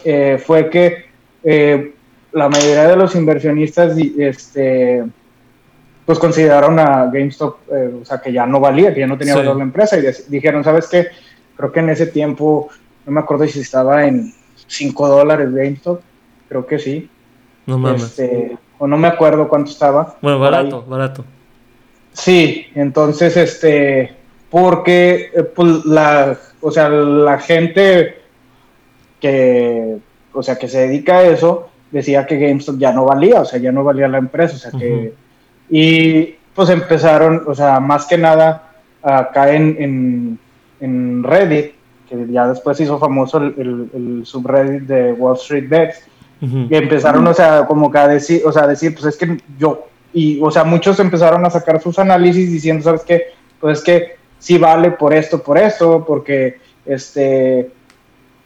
eh, 0.05 0.43
fue 0.45 0.71
que 0.71 1.07
eh, 1.45 1.95
la 2.33 2.49
mayoría 2.49 2.89
de 2.89 2.97
los 2.97 3.15
inversionistas, 3.15 3.97
este, 4.19 5.05
pues 6.05 6.19
consideraron 6.19 6.79
a 6.79 7.07
GameStop, 7.07 7.59
eh, 7.73 7.95
o 8.03 8.05
sea, 8.05 8.19
que 8.19 8.33
ya 8.33 8.47
no 8.47 8.61
valía, 8.61 8.93
que 8.93 9.01
ya 9.01 9.07
no 9.07 9.19
tenía 9.19 9.37
valor 9.37 9.57
la 9.57 9.63
empresa, 9.63 9.99
y 9.99 10.05
dijeron, 10.29 10.65
¿sabes 10.65 10.89
qué? 10.89 11.09
Creo 11.57 11.73
que 11.73 11.81
en 11.81 11.91
ese 11.91 12.07
tiempo, 12.07 12.69
no 13.07 13.13
me 13.13 13.21
acuerdo 13.21 13.47
si 13.47 13.61
estaba 13.61 14.07
en 14.07 14.33
5 14.67 15.09
dólares 15.09 15.53
GameStop, 15.53 16.01
creo 16.49 16.67
que 16.67 16.79
sí. 16.79 17.11
No 17.67 17.79
mames. 17.79 18.03
Este, 18.05 18.57
o 18.79 18.87
no 18.87 18.97
me 18.97 19.09
acuerdo 19.09 19.49
cuánto 19.49 19.71
estaba. 19.71 20.17
Bueno, 20.23 20.39
barato, 20.39 20.85
barato. 20.85 21.25
Sí, 22.13 22.67
entonces, 22.75 23.37
este, 23.37 24.15
porque 24.51 25.31
pues, 25.55 25.85
la, 25.85 26.39
o 26.61 26.71
sea, 26.71 26.89
la 26.89 27.39
gente 27.39 28.19
que, 29.21 29.99
o 30.33 30.43
sea, 30.43 30.57
que 30.57 30.69
se 30.69 30.81
dedica 30.81 31.19
a 31.19 31.27
eso, 31.27 31.69
decía 31.91 32.27
que 32.27 32.39
GameStop 32.39 32.79
ya 32.79 32.93
no 32.93 33.05
valía, 33.05 33.41
o 33.41 33.45
sea, 33.45 33.59
ya 33.59 33.73
no 33.73 33.85
valía 33.85 34.09
la 34.09 34.19
empresa, 34.19 34.57
o 34.57 34.59
sea, 34.59 34.79
que, 34.79 35.13
y 35.71 36.35
pues 36.55 36.71
empezaron, 36.71 37.43
o 37.47 37.55
sea, 37.55 37.81
más 37.81 38.07
que 38.07 38.19
nada, 38.19 38.73
acá 39.03 39.53
en, 39.53 40.39
en, 40.81 41.23
Reddit, 41.23 41.73
que 42.09 42.27
ya 42.31 42.49
después 42.49 42.81
hizo 42.81 42.99
famoso 42.99 43.39
el, 43.39 44.23
subreddit 44.25 44.83
de 44.83 45.13
Wall 45.13 45.37
Street 45.37 45.69
Bets, 45.69 46.03
y 46.41 46.75
empezaron, 46.75 47.27
o 47.27 47.35
sea, 47.35 47.67
como 47.67 47.91
que 47.91 47.99
a 47.99 48.09
decir, 48.09 48.43
o 48.45 48.53
sea, 48.53 48.65
a 48.65 48.69
decir, 48.69 48.95
pues 48.95 49.07
es 49.07 49.17
que 49.17 49.39
yo 49.59 49.89
y, 50.13 50.41
o 50.43 50.51
sea, 50.51 50.65
muchos 50.65 50.99
empezaron 51.01 51.45
a 51.45 51.51
sacar 51.51 51.81
sus 51.83 51.99
análisis 51.99 52.51
diciendo, 52.51 52.83
¿sabes 52.83 53.03
qué? 53.03 53.27
Pues 53.61 53.79
es 53.79 53.85
que 53.85 54.17
sí 54.39 54.59
vale 54.59 54.93
por 54.93 55.13
esto, 55.13 55.43
por 55.43 55.59
esto, 55.59 56.05
porque, 56.07 56.59
este, 56.87 57.71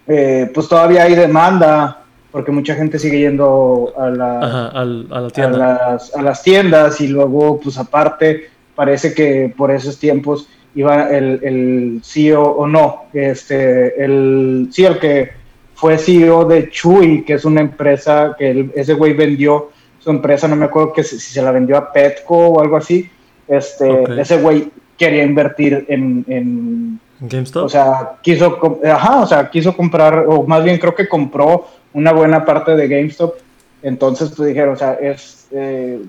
eh, 0.07 0.51
pues 0.53 0.69
todavía 0.69 1.05
hay 1.05 1.15
demanda, 1.15 2.03
porque 2.31 2.51
mucha 2.51 2.75
gente 2.75 2.99
sigue 2.99 3.21
yendo 3.21 3.93
a, 3.97 4.09
la, 4.09 4.69
a, 4.69 4.85
las, 4.85 6.15
a 6.15 6.23
las 6.23 6.43
tiendas 6.43 7.01
y 7.01 7.09
luego, 7.09 7.61
pues 7.61 7.79
aparte, 7.79 8.49
parece 8.75 9.15
que 9.15 9.53
por 9.57 9.71
esos 9.71 9.99
tiempos 9.99 10.49
iba 10.75 11.11
el, 11.11 11.41
el 11.43 12.01
CEO 12.03 12.43
o 12.43 12.67
no, 12.67 13.05
este, 13.13 14.03
el, 14.03 14.69
sí, 14.73 14.85
el 14.85 14.99
que 14.99 15.31
fue 15.75 15.99
CEO 15.99 16.45
de 16.47 16.71
Chuy, 16.71 17.25
que 17.25 17.35
es 17.35 17.45
una 17.45 17.61
empresa 17.61 18.35
que 18.39 18.71
ese 18.75 18.95
güey 18.95 19.13
vendió 19.13 19.71
su 19.99 20.11
empresa, 20.11 20.49
no 20.49 20.57
me 20.57 20.65
acuerdo 20.65 20.93
que 20.93 21.05
si, 21.05 21.19
se 21.19 21.43
la 21.43 21.53
vendió 21.53 21.77
a 21.77 21.93
Petco 21.93 22.37
o 22.37 22.61
algo 22.61 22.77
así, 22.77 23.09
este, 23.47 24.05
ese 24.21 24.39
güey 24.39 24.71
quería 24.97 25.23
invertir 25.23 25.85
en, 25.89 26.25
en 26.29 27.01
GameStop. 27.29 27.65
O 27.65 27.69
sea, 27.69 28.13
quiso, 28.23 28.59
ajá, 28.85 29.21
o 29.21 29.27
sea, 29.27 29.51
quiso 29.51 29.77
comprar, 29.77 30.25
o 30.29 30.43
más 30.45 30.65
bien 30.65 30.79
creo 30.79 30.95
que 30.95 31.09
compró 31.09 31.67
una 31.93 32.13
buena 32.13 32.45
parte 32.45 32.75
de 32.75 32.89
GameStop. 32.89 33.35
Entonces, 33.83 34.33
pues 34.37 34.49
dijeron, 34.49 34.75
o 34.75 34.77
sea, 34.77 34.95
es, 34.95 35.47
eh, 35.51 36.01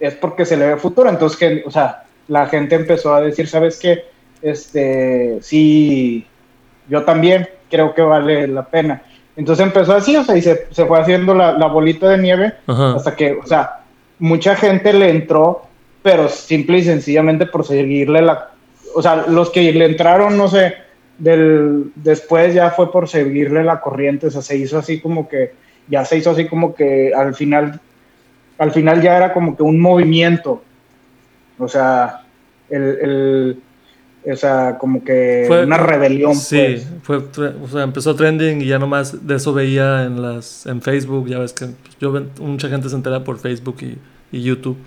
es 0.00 0.14
porque 0.14 0.44
se 0.44 0.56
le 0.56 0.66
ve 0.66 0.76
futuro. 0.76 1.08
Entonces, 1.08 1.38
que, 1.38 1.64
o 1.66 1.70
sea, 1.70 2.04
la 2.28 2.46
gente 2.46 2.74
empezó 2.74 3.14
a 3.14 3.20
decir, 3.20 3.46
¿sabes 3.48 3.78
qué? 3.78 4.04
Este, 4.42 5.38
sí, 5.40 6.26
yo 6.88 7.04
también 7.04 7.48
creo 7.70 7.94
que 7.94 8.02
vale 8.02 8.46
la 8.46 8.64
pena. 8.66 9.02
Entonces 9.36 9.66
empezó 9.66 9.94
así, 9.94 10.16
o 10.16 10.24
sea, 10.24 10.36
y 10.36 10.42
se, 10.42 10.56
fue 10.86 11.00
haciendo 11.00 11.34
la, 11.34 11.66
bolita 11.66 12.08
de 12.08 12.18
nieve 12.18 12.52
hasta 12.66 13.16
que, 13.16 13.32
o 13.32 13.46
sea, 13.46 13.80
mucha 14.18 14.54
gente 14.54 14.92
le 14.92 15.10
entró, 15.10 15.62
pero 16.02 16.28
simple 16.28 16.78
y 16.78 16.84
sencillamente 16.84 17.46
por 17.46 17.66
seguirle 17.66 18.22
la... 18.22 18.50
O 18.94 19.02
sea, 19.02 19.26
los 19.28 19.50
que 19.50 19.72
le 19.72 19.86
entraron, 19.86 20.36
no 20.36 20.48
sé, 20.48 20.74
del, 21.18 21.92
después 21.96 22.54
ya 22.54 22.70
fue 22.70 22.90
por 22.90 23.08
seguirle 23.08 23.64
la 23.64 23.80
corriente, 23.80 24.28
o 24.28 24.30
sea, 24.30 24.42
se 24.42 24.56
hizo 24.56 24.78
así 24.78 25.00
como 25.00 25.28
que, 25.28 25.52
ya 25.88 26.04
se 26.04 26.18
hizo 26.18 26.30
así 26.30 26.46
como 26.46 26.74
que 26.74 27.12
al 27.14 27.34
final, 27.34 27.80
al 28.58 28.72
final 28.72 29.02
ya 29.02 29.16
era 29.16 29.32
como 29.32 29.56
que 29.56 29.62
un 29.62 29.80
movimiento, 29.80 30.62
o 31.58 31.68
sea, 31.68 32.22
el, 32.70 33.60
o 34.26 34.36
sea, 34.36 34.78
como 34.78 35.04
que 35.04 35.44
fue, 35.46 35.64
una 35.64 35.76
rebelión. 35.76 36.34
Sí, 36.34 36.82
pues. 37.06 37.22
fue, 37.32 37.48
o 37.48 37.68
sea, 37.68 37.82
empezó 37.82 38.14
trending 38.16 38.62
y 38.62 38.66
ya 38.66 38.78
nomás 38.78 39.26
de 39.26 39.36
eso 39.36 39.52
veía 39.52 40.04
en 40.04 40.22
las 40.22 40.66
en 40.66 40.80
Facebook, 40.80 41.28
ya 41.28 41.38
ves 41.38 41.52
que 41.52 41.66
yo 42.00 42.12
mucha 42.40 42.68
gente 42.68 42.88
se 42.88 42.96
entera 42.96 43.22
por 43.22 43.38
Facebook 43.38 43.76
y, 43.82 43.98
y 44.32 44.42
YouTube. 44.42 44.78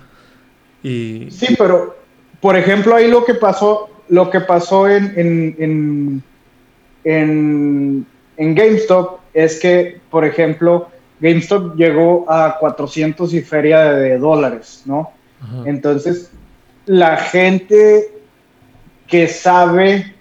Y... 0.81 1.27
Sí, 1.29 1.55
pero 1.57 1.95
por 2.41 2.57
ejemplo, 2.57 2.95
ahí 2.95 3.09
lo 3.09 3.25
que 3.25 3.35
pasó, 3.35 3.89
lo 4.09 4.29
que 4.29 4.41
pasó 4.41 4.89
en, 4.89 5.13
en, 5.17 6.23
en, 7.03 8.05
en, 8.37 8.55
GameStop 8.55 9.19
es 9.33 9.59
que, 9.59 9.99
por 10.09 10.25
ejemplo, 10.25 10.89
GameStop 11.19 11.75
llegó 11.75 12.29
a 12.29 12.57
400 12.59 13.33
y 13.33 13.41
feria 13.41 13.93
de 13.93 14.17
dólares, 14.17 14.83
¿no? 14.85 15.11
Entonces, 15.65 16.31
la 16.85 17.17
gente 17.17 18.11
que 19.07 19.27
sabe 19.27 20.13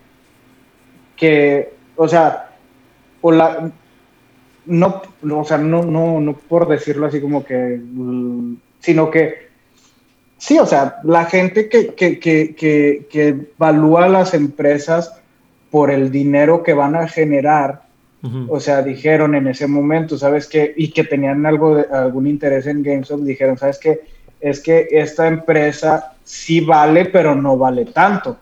que, 1.16 1.74
o 1.96 2.06
sea, 2.06 2.50
o 3.22 3.32
la, 3.32 3.70
no, 4.66 5.02
o 5.32 5.44
sea, 5.44 5.58
no, 5.58 5.82
no, 5.82 6.20
no 6.20 6.36
por 6.36 6.68
decirlo 6.68 7.06
así 7.06 7.20
como 7.20 7.44
que, 7.44 7.80
sino 8.80 9.10
que 9.10 9.45
Sí, 10.38 10.58
o 10.58 10.66
sea, 10.66 11.00
la 11.02 11.24
gente 11.24 11.68
que, 11.68 11.94
que, 11.94 12.18
que, 12.18 12.54
que, 13.10 13.28
evalúa 13.58 14.08
las 14.08 14.34
empresas 14.34 15.12
por 15.70 15.90
el 15.90 16.10
dinero 16.10 16.62
que 16.62 16.74
van 16.74 16.94
a 16.94 17.08
generar, 17.08 17.82
o 18.48 18.58
sea, 18.58 18.82
dijeron 18.82 19.36
en 19.36 19.46
ese 19.46 19.68
momento, 19.68 20.18
¿sabes 20.18 20.48
qué? 20.48 20.74
Y 20.76 20.90
que 20.90 21.04
tenían 21.04 21.46
algo 21.46 21.76
de, 21.76 21.86
algún 21.92 22.26
interés 22.26 22.66
en 22.66 22.82
GameStop, 22.82 23.20
dijeron, 23.20 23.56
¿sabes 23.56 23.78
qué? 23.78 24.00
Es 24.40 24.60
que 24.60 24.88
esta 24.90 25.28
empresa 25.28 26.12
sí 26.24 26.60
vale, 26.60 27.04
pero 27.04 27.36
no 27.36 27.56
vale 27.56 27.84
tanto. 27.84 28.36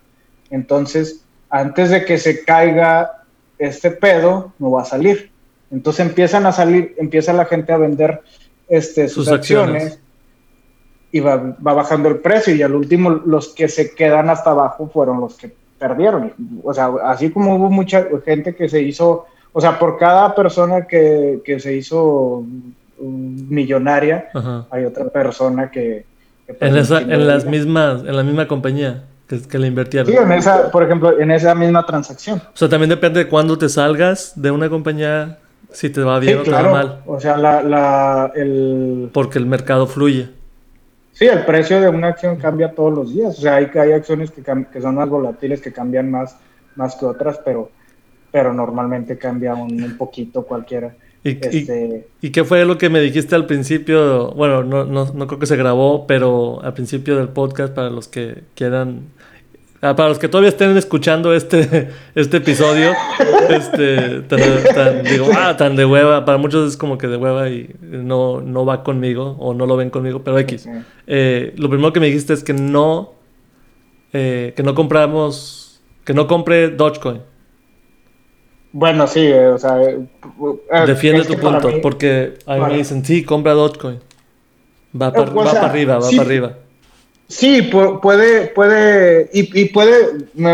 Entonces, 0.51 1.23
antes 1.51 1.91
de 1.91 2.05
que 2.07 2.17
se 2.17 2.45
caiga 2.45 3.25
este 3.59 3.91
pedo, 3.91 4.55
no 4.59 4.71
va 4.71 4.83
a 4.83 4.87
salir. 4.87 5.31
Entonces 5.71 6.07
empiezan 6.07 6.47
a 6.47 6.53
salir, 6.53 6.95
empieza 6.99 7.33
la 7.35 7.45
gente 7.45 7.73
a 7.73 7.77
vender 7.77 8.23
este, 8.69 9.09
sus, 9.09 9.29
acciones 9.29 9.99
y 11.15 11.21
va, 11.21 11.55
bajando 11.61 12.09
el 12.09 12.17
precio 12.17 12.53
y 12.57 12.63
al 12.63 12.75
último 12.75 13.09
los 13.09 13.55
que 13.55 13.69
se 13.69 13.95
quedan 13.95 14.31
hasta 14.31 14.51
abajo 14.51 14.91
fueron 14.93 15.21
los 15.21 15.37
que 15.37 15.55
perdieron. 15.79 16.33
O 16.65 16.75
sea, 16.75 16.91
así 17.05 17.31
como 17.31 17.55
hubo 17.55 17.71
mucha 17.71 18.05
gente 18.25 18.57
que 18.57 18.69
se 18.69 18.83
hizo, 18.83 19.25
o 19.53 19.61
sea, 19.61 19.79
por 19.79 19.97
cada 19.97 20.35
persona 20.35 20.89
que, 20.89 21.41
que 21.45 21.61
se 21.61 21.77
hizo 21.77 22.43
millonaria, 22.99 24.29
hay 24.73 24.87
otra 24.87 25.09
persona 25.09 25.71
que... 25.71 26.05
en, 26.49 26.77
esa, 26.77 27.01
en 27.01 27.29
las 27.29 27.45
mismas, 27.45 28.01
en 28.01 28.17
la 28.17 28.25
misma 28.25 28.49
compañía 28.49 29.05
que, 29.29 29.41
que 29.41 29.59
le 29.61 29.69
invirtieron. 29.69 30.11
Sí, 30.11 30.19
en 30.19 30.33
esa, 30.33 30.69
por 30.73 30.83
ejemplo, 30.83 31.17
en 31.17 31.31
esa 31.31 31.55
misma 31.55 31.87
transacción. 31.87 32.39
O 32.39 32.57
sea, 32.57 32.69
también 32.69 32.91
depende 32.91 33.21
de 33.21 33.29
cuándo 33.29 33.57
te 33.57 33.69
salgas 33.69 34.33
de 34.35 34.51
una 34.51 34.69
compañía, 34.69 35.39
si 35.71 35.91
te 35.91 36.01
va 36.01 36.19
bien 36.19 36.41
o 36.41 36.43
te 36.43 36.51
va 36.51 36.63
mal. 36.73 37.03
O 37.07 37.21
sea, 37.21 37.37
la, 37.37 37.63
la, 37.63 38.33
el... 38.35 39.11
Porque 39.13 39.39
el 39.39 39.47
mercado 39.47 39.87
fluye. 39.87 40.43
Sí, 41.15 41.27
el 41.27 41.45
precio 41.45 41.81
de 41.81 41.89
una 41.89 42.09
acción 42.09 42.37
cambia 42.37 42.73
todos 42.73 42.93
los 42.93 43.15
días. 43.15 43.39
O 43.39 43.41
sea, 43.41 43.57
hay, 43.57 43.71
hay 43.75 43.93
acciones 43.93 44.33
que, 44.33 44.43
que 44.43 44.81
son 44.81 44.97
más 44.97 45.09
volátiles, 45.09 45.61
que 45.61 45.73
cambian 45.73 46.11
más, 46.11 46.37
más 46.75 46.97
que 46.97 47.07
otras, 47.07 47.41
pero, 47.45 47.71
pero 48.33 48.53
normalmente 48.53 49.17
cambia 49.17 49.55
un, 49.55 49.97
poquito 49.97 50.43
cualquiera. 50.43 50.95
Este, 51.23 52.07
¿Y, 52.21 52.31
qué 52.31 52.45
fue 52.45 52.65
lo 52.67 52.77
que 52.77 52.91
me 52.91 53.01
dijiste 53.01 53.35
al 53.35 53.47
principio? 53.47 54.33
Bueno, 54.33 54.63
no, 54.65 54.85
no, 54.85 55.11
no 55.15 55.27
creo 55.27 55.39
que 55.39 55.47
se 55.47 55.57
grabó, 55.57 56.07
pero 56.07 56.61
al 56.63 56.75
principio 56.75 57.17
del 57.17 57.29
podcast, 57.29 57.73
para 57.73 57.89
los 57.89 58.09
que 58.09 58.43
quieran 58.55 59.05
para 59.93 60.09
los 60.09 60.19
que 60.19 60.29
todavía 60.29 60.49
estén 60.49 60.75
escuchando 60.79 61.35
este, 61.35 61.91
este 62.15 62.39
episodio, 62.39 62.93
este, 63.51 64.23
tan, 64.23 65.03
digo, 65.05 65.29
ah, 65.37 65.57
tan 65.59 65.77
de 65.77 65.85
hueva, 65.85 66.25
para 66.25 66.39
muchos 66.39 66.71
es 66.71 66.77
como 66.79 66.97
que 66.97 67.07
de 67.07 67.19
hueva 67.19 67.51
y 67.51 67.75
no, 67.83 68.41
no 68.41 68.65
va 68.65 68.83
conmigo 68.83 69.37
o 69.39 69.53
no 69.53 69.67
lo 69.67 69.77
ven 69.77 69.91
conmigo, 69.91 70.23
pero 70.25 70.39
X. 70.39 70.67
Eh, 71.07 71.53
lo 71.59 71.69
primero 71.69 71.93
que 71.93 72.01
me 72.01 72.07
dijiste 72.07 72.33
es 72.33 72.43
que 72.43 72.55
no, 72.55 73.13
eh, 74.15 74.55
que 74.57 74.63
no 74.63 74.75
compramos, 74.75 75.83
que 76.05 76.15
no 76.15 76.27
compre 76.27 76.71
Dogecoin. 76.71 77.21
Bueno, 78.73 79.07
sí, 79.07 79.21
eh, 79.21 79.49
o 79.49 79.59
sea... 79.59 79.77
Defiende 80.87 81.25
tu 81.25 81.37
punto, 81.37 81.71
porque 81.83 82.39
a 82.47 82.57
mí 82.57 82.65
me 82.69 82.77
dicen, 82.79 83.05
sí, 83.05 83.23
compra 83.23 83.53
Dogecoin. 83.53 84.01
Va, 85.01 85.13
para 85.13 85.67
arriba, 85.67 85.99
va 85.99 86.09
para 86.09 86.23
arriba. 86.23 86.57
Sí, 87.29 87.63
puede, 87.63 88.49
puede, 88.49 89.31
y, 89.33 89.65
puede, 89.67 90.29
me, 90.35 90.53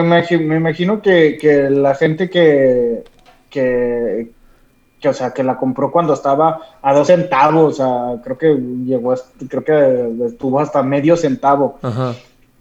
imagino 0.56 1.02
que, 1.02 1.68
la 1.70 1.94
gente 1.94 2.30
que, 2.30 3.02
que, 3.50 4.30
o 5.04 5.12
sea, 5.12 5.32
que 5.32 5.42
la 5.42 5.56
compró 5.56 5.90
cuando 5.90 6.14
estaba 6.14 6.60
a 6.80 6.94
dos 6.94 7.08
centavos, 7.08 7.74
o 7.74 7.76
sea, 7.76 8.22
creo 8.22 8.38
que 8.38 8.56
llegó, 8.86 9.14
creo 9.48 9.64
que 9.64 10.26
estuvo 10.26 10.60
hasta 10.60 10.82
medio 10.82 11.16
centavo. 11.16 11.78
Ajá. 11.82 12.14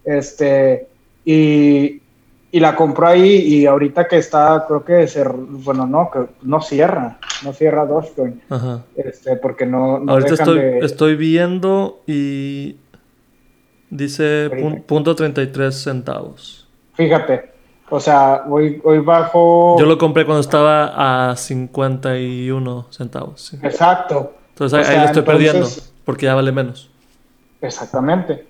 Este, 0.04 0.88
y, 1.24 2.02
y 2.52 2.60
la 2.60 2.76
compró 2.76 3.08
ahí 3.08 3.30
y 3.30 3.68
ahorita 3.68 4.08
que 4.08 4.18
está, 4.18 4.66
creo 4.68 4.84
que, 4.84 5.08
ser, 5.08 5.30
bueno, 5.32 5.86
no, 5.86 6.10
que 6.10 6.26
no 6.42 6.62
cierra, 6.62 7.20
no 7.44 7.54
cierra 7.54 7.86
Dogecoin. 7.86 8.42
Ajá. 8.50 8.84
Este, 8.96 9.36
porque 9.36 9.68
no, 9.68 10.04
ahorita 10.08 10.34
estoy, 10.34 10.60
estoy 10.82 11.16
viendo 11.16 12.02
y 12.08 12.78
Dice 13.90 14.50
punto 14.88 15.16
33 15.16 15.76
centavos. 15.76 16.68
Fíjate, 16.94 17.52
o 17.90 18.00
sea, 18.00 18.44
hoy, 18.48 18.80
hoy 18.84 19.00
bajo... 19.00 19.78
Yo 19.80 19.86
lo 19.86 19.98
compré 19.98 20.26
cuando 20.26 20.42
estaba 20.42 21.32
a 21.32 21.36
51 21.36 22.88
centavos. 22.92 23.54
Exacto. 23.64 24.34
Entonces 24.50 24.88
ahí, 24.88 24.98
lo 24.98 25.06
estoy 25.06 25.24
perdiendo 25.24 25.68
porque 26.06 26.26
ya 26.28 26.36
vale 26.36 26.52
menos. 26.52 26.92
Exactamente. 27.62 28.46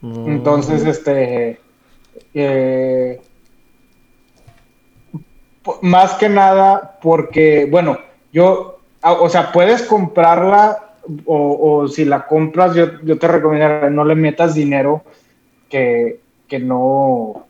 Mm. 0.00 0.28
Entonces, 0.28 0.84
este... 0.84 1.60
Eh, 2.34 3.20
más 5.80 6.14
que 6.14 6.28
nada 6.28 6.98
porque, 7.00 7.66
bueno, 7.70 7.98
yo, 8.32 8.80
o 9.02 9.28
sea, 9.28 9.52
puedes 9.52 9.82
comprarla 9.82 10.83
o, 11.26 11.88
si 11.88 12.04
la 12.04 12.26
compras, 12.26 12.74
yo, 12.74 13.00
yo 13.02 13.18
te 13.18 13.28
recomendaría 13.28 13.90
no 13.90 14.04
le 14.04 14.14
metas 14.14 14.54
dinero 14.54 15.02
que, 15.68 16.20
que 16.48 16.58
no, 16.58 17.46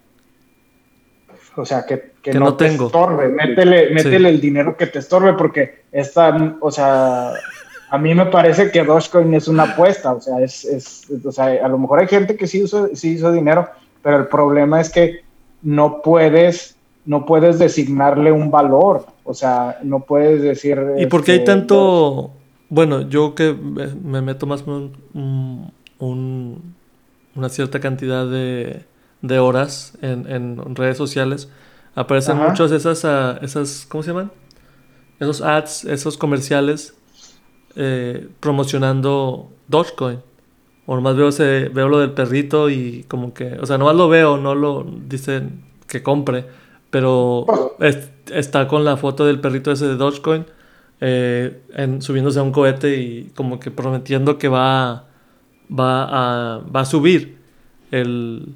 o 1.56 1.64
sea, 1.64 1.84
que, 1.86 2.12
que, 2.22 2.32
no, 2.32 2.56
te 2.56 2.66
estorbe. 2.66 3.28
Métele, 3.28 3.90
métele 3.90 4.28
el 4.28 4.40
dinero 4.40 4.76
que 4.76 4.86
te 4.86 4.98
estorbe 4.98 5.34
porque 5.34 5.84
esta, 5.92 6.56
o 6.60 6.70
sea, 6.70 7.32
a 7.90 7.98
mí 7.98 8.14
me 8.14 8.26
parece 8.26 8.70
que 8.70 8.82
Dogecoin 8.82 9.34
es 9.34 9.48
una 9.48 9.64
apuesta, 9.64 10.12
o 10.12 10.20
sea, 10.20 10.40
es, 10.40 10.64
es 10.64 11.06
o 11.24 11.30
sea, 11.30 11.46
a 11.64 11.68
lo 11.68 11.78
mejor 11.78 12.00
hay 12.00 12.08
gente 12.08 12.36
que 12.36 12.46
sí 12.46 12.62
hizo, 12.62 12.88
sí 12.94 13.10
hizo 13.12 13.30
dinero, 13.30 13.68
pero 14.02 14.18
el 14.18 14.26
problema 14.26 14.80
es 14.80 14.90
que 14.90 15.20
no 15.62 16.02
puedes, 16.02 16.76
no 17.04 17.24
puedes 17.24 17.58
designarle 17.58 18.32
un 18.32 18.50
valor, 18.50 19.06
o 19.24 19.34
sea, 19.34 19.78
no 19.82 20.00
puedes 20.00 20.42
decir... 20.42 20.82
¿Y 20.98 21.06
por 21.06 21.22
qué 21.22 21.32
hay 21.32 21.38
este, 21.38 21.52
tanto 21.52 22.32
bueno, 22.68 23.08
yo 23.08 23.34
que 23.34 23.52
me 23.52 24.22
meto 24.22 24.46
más 24.46 24.64
un, 24.66 25.72
una 27.34 27.48
cierta 27.48 27.80
cantidad 27.80 28.26
de, 28.26 28.84
de 29.22 29.38
horas 29.38 29.96
en, 30.02 30.30
en, 30.30 30.76
redes 30.76 30.96
sociales, 30.96 31.50
aparecen 31.94 32.36
muchos 32.36 32.72
esas, 32.72 33.04
ah, 33.04 33.38
esas, 33.42 33.86
¿cómo 33.88 34.02
se 34.02 34.10
llaman? 34.10 34.30
Esos 35.20 35.40
ads, 35.40 35.84
esos 35.84 36.18
comerciales 36.18 36.94
eh, 37.76 38.28
promocionando 38.40 39.50
Dogecoin. 39.68 40.20
O 40.86 40.94
nomás 40.96 41.16
veo, 41.16 41.28
ese, 41.28 41.70
veo 41.70 41.88
lo 41.88 41.98
del 42.00 42.12
perrito 42.12 42.68
y 42.68 43.04
como 43.08 43.32
que, 43.32 43.54
o 43.54 43.64
sea, 43.64 43.78
nomás 43.78 43.96
lo 43.96 44.08
veo, 44.08 44.36
no 44.36 44.54
lo 44.54 44.84
dicen 44.84 45.64
que 45.88 46.02
compre, 46.02 46.44
pero 46.90 47.46
está 48.30 48.68
con 48.68 48.84
la 48.84 48.96
foto 48.98 49.24
del 49.24 49.40
perrito 49.40 49.72
ese 49.72 49.86
de 49.86 49.96
Dogecoin 49.96 50.44
eh, 51.00 51.60
en, 51.74 52.02
subiéndose 52.02 52.38
a 52.38 52.42
un 52.42 52.52
cohete 52.52 52.96
y 52.96 53.30
como 53.34 53.60
que 53.60 53.70
prometiendo 53.70 54.38
que 54.38 54.48
va, 54.48 55.04
va, 55.70 56.04
a, 56.04 56.58
va 56.58 56.80
a 56.80 56.84
subir 56.84 57.38
el 57.90 58.54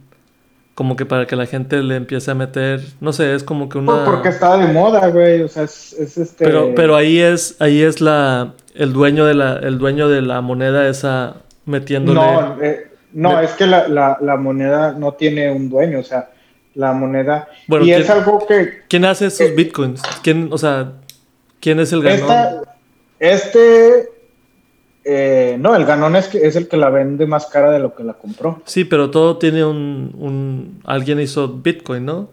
como 0.78 0.94
que 0.94 1.06
para 1.06 1.26
que 1.26 1.34
la 1.34 1.46
gente 1.46 1.82
le 1.82 1.96
empiece 1.96 2.30
a 2.30 2.36
meter, 2.36 2.80
no 3.00 3.12
sé, 3.12 3.34
es 3.34 3.42
como 3.42 3.68
que 3.68 3.78
una... 3.78 4.04
porque 4.04 4.28
está 4.28 4.56
de 4.56 4.72
moda, 4.72 5.08
güey, 5.08 5.42
o 5.42 5.48
sea, 5.48 5.64
es, 5.64 5.92
este... 5.98 6.44
Pero, 6.44 6.72
pero 6.76 6.94
ahí 6.94 7.18
es, 7.18 7.56
ahí 7.58 7.82
es 7.82 8.00
la, 8.00 8.52
el 8.76 8.92
dueño 8.92 9.26
de 9.26 9.34
la, 9.34 9.56
el 9.56 9.78
dueño 9.78 10.08
de 10.08 10.22
la 10.22 10.40
moneda 10.40 10.88
esa 10.88 11.38
metiéndole... 11.64 12.20
No, 12.20 12.62
eh, 12.62 12.92
no, 13.12 13.40
es 13.40 13.50
que 13.54 13.66
la, 13.66 13.88
la, 13.88 14.18
la, 14.20 14.36
moneda 14.36 14.92
no 14.92 15.14
tiene 15.14 15.50
un 15.50 15.68
dueño, 15.68 15.98
o 15.98 16.04
sea, 16.04 16.30
la 16.76 16.92
moneda. 16.92 17.48
y 17.82 17.90
es 17.90 18.08
algo 18.08 18.46
que... 18.46 18.82
¿Quién 18.86 19.04
hace 19.04 19.26
esos 19.26 19.56
bitcoins? 19.56 20.00
¿Quién, 20.22 20.48
o 20.52 20.58
sea, 20.58 20.92
quién 21.68 21.80
es 21.80 21.92
el 21.92 22.02
ganón? 22.02 22.64
este... 23.18 24.10
Eh, 25.04 25.56
no, 25.58 25.74
el 25.74 25.84
ganón 25.84 26.16
es, 26.16 26.28
que, 26.28 26.46
es 26.46 26.56
el 26.56 26.68
que 26.68 26.76
la 26.76 26.90
vende 26.90 27.26
más 27.26 27.46
cara 27.46 27.70
de 27.70 27.78
lo 27.78 27.94
que 27.94 28.04
la 28.04 28.14
compró. 28.14 28.62
Sí, 28.64 28.84
pero 28.84 29.10
todo 29.10 29.36
tiene 29.36 29.64
un... 29.64 30.14
un 30.18 30.80
alguien 30.84 31.20
hizo 31.20 31.48
bitcoin, 31.48 32.06
¿no? 32.06 32.30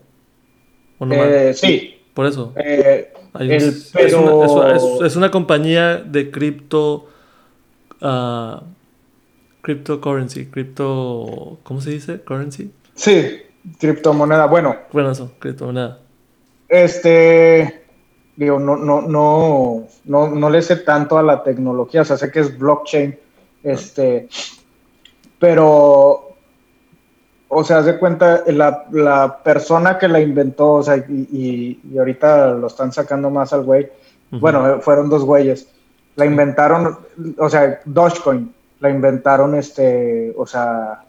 Eh, 1.12 1.52
sí. 1.54 2.02
Por 2.13 2.26
eso. 2.28 2.54
Eh, 2.56 3.13
es, 3.39 5.15
una, 5.15 5.32
compañía 5.32 5.98
de 5.98 6.32
cripto... 6.32 7.08
Uh, 8.02 8.60
cryptocurrency, 9.62 10.45
cripto... 10.45 11.60
¿Cómo 11.63 11.82
se 11.82 11.91
dice? 11.91 12.21
Currency. 12.21 12.71
Sí, 12.93 13.41
criptomoneda. 13.80 14.45
Bueno. 14.45 14.78
Bueno, 14.93 15.12
eso, 15.12 15.34
criptomoneda. 15.39 16.00
Este, 16.69 17.85
digo, 18.36 18.60
no, 18.60 18.76
no, 18.76 19.02
no, 19.02 19.84
no, 20.06 20.30
no 20.30 20.50
le 20.50 20.62
sé 20.62 20.78
tanto 20.78 21.17
a 21.17 21.24
la 21.24 21.43
tecnología, 21.43 22.02
o 22.02 22.06
sea, 22.06 22.17
sé 22.17 22.32
que 22.32 22.41
es 22.41 22.58
blockchain, 22.58 23.17
este, 23.63 24.28
pero, 25.39 26.36
o 27.48 27.63
sea, 27.63 27.78
haz 27.78 27.86
de 27.86 27.98
cuenta, 27.98 28.43
la, 28.48 28.86
la, 28.91 29.38
persona 29.43 29.98
que 29.98 30.08
la 30.08 30.19
inventó, 30.19 30.74
o 30.74 30.84
sea, 30.84 30.98
y, 30.98 31.80
y, 31.84 31.98
ahorita 31.98 32.52
lo 32.54 32.67
están 32.67 32.91
sacando 32.91 33.30
más 33.30 33.54
al 33.54 33.63
güey, 33.63 33.89
bueno, 34.32 34.82
fueron 34.82 35.10
dos 35.10 35.24
güeyes, 35.24 35.69
la 36.15 36.26
inventaron, 36.26 36.98
o 37.38 37.50
sea, 37.50 37.80
Dogecoin, 37.86 38.54
la 38.80 38.89
inventaron, 38.89 39.56
este, 39.56 40.34
o 40.38 40.45
sea, 40.45 41.04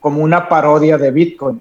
como 0.00 0.22
una 0.22 0.48
parodia 0.48 0.98
de 0.98 1.10
Bitcoin. 1.10 1.60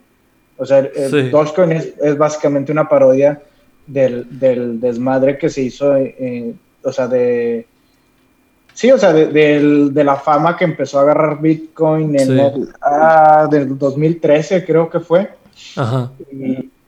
O 0.58 0.66
sea, 0.66 0.80
el, 0.80 1.32
Dogecoin 1.32 1.72
es, 1.72 2.18
básicamente 2.18 2.72
una 2.72 2.88
parodia 2.88 3.42
del, 3.90 4.80
desmadre 4.80 5.38
que 5.38 5.50
se 5.50 5.64
hizo, 5.64 5.96
eh, 5.96 6.54
o 6.84 6.92
sea, 6.92 7.08
de... 7.08 7.66
Sí, 8.74 8.92
o 8.92 8.98
sea, 8.98 9.12
de, 9.12 9.92
la 9.94 10.16
fama 10.16 10.56
que 10.56 10.64
empezó 10.64 11.00
a 11.00 11.02
agarrar 11.02 11.42
Bitcoin 11.42 12.18
en 12.18 12.40
el, 12.40 12.70
ah, 12.82 13.48
del 13.52 13.78
2013 13.78 14.66
creo 14.66 14.90
que 14.90 15.02
fue. 15.02 15.30
Ajá. 15.76 16.12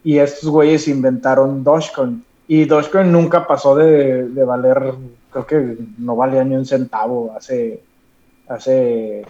Y, 0.04 0.18
estos 0.18 0.50
güeyes 0.50 0.88
inventaron 0.88 1.64
Dogecoin. 1.64 2.24
Y 2.48 2.66
Dogecoin 2.66 3.12
nunca 3.12 3.46
pasó 3.46 3.76
de, 3.76 4.24
valer, 4.46 4.94
creo 5.32 5.46
que 5.46 5.78
no 5.98 6.16
valía 6.16 6.44
ni 6.46 6.56
un 6.56 6.66
centavo 6.66 7.34
hace, 7.36 7.82
hace, 8.48 9.26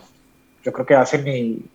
yo 0.63 0.71
creo 0.71 0.85
que 0.85 0.95
hace 0.95 1.17
ni... 1.23 1.65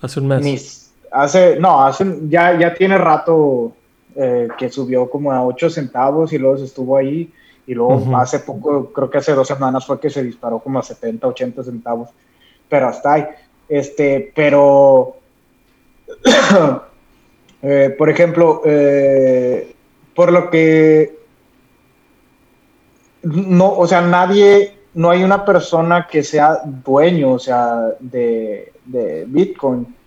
Hace 0.00 0.20
un 0.20 0.26
mes 0.26 0.88
hace, 1.10 1.58
no, 1.58 1.84
hace, 1.84 2.18
ya, 2.28 2.58
ya 2.58 2.74
tiene 2.74 2.98
rato 2.98 3.72
eh, 4.20 4.48
que 4.58 4.68
subió 4.68 5.08
como 5.08 5.30
a 5.30 5.46
8 5.46 5.70
centavos 5.70 6.32
y 6.32 6.38
luego 6.38 6.58
se 6.58 6.64
estuvo 6.64 6.96
ahí. 6.96 7.32
Y 7.68 7.74
luego 7.74 8.16
hace 8.16 8.40
poco, 8.40 8.92
creo 8.92 9.08
que 9.08 9.18
hace 9.18 9.32
dos 9.32 9.46
semanas 9.46 9.86
fue 9.86 10.00
que 10.00 10.10
se 10.10 10.24
disparó 10.24 10.58
como 10.58 10.80
a 10.80 10.82
70, 10.82 11.24
80 11.24 11.62
centavos. 11.62 12.08
Pero 12.68 12.88
hasta 12.88 13.12
ahí. 13.12 13.24
Este, 13.68 14.32
pero, 14.34 15.18
eh, 17.62 17.94
por 17.96 18.10
ejemplo, 18.10 18.62
eh, 18.64 19.72
por 20.16 20.32
lo 20.32 20.50
que 20.50 21.16
no, 23.22 23.72
o 23.72 23.86
sea, 23.86 24.00
nadie, 24.00 24.78
no 24.94 25.10
hay 25.10 25.22
una 25.22 25.44
persona 25.44 26.08
que 26.10 26.24
sea 26.24 26.60
dueño, 26.64 27.34
o 27.34 27.38
sea, 27.38 27.94
de, 28.00 28.72
de 28.84 29.26
Bitcoin 29.28 29.97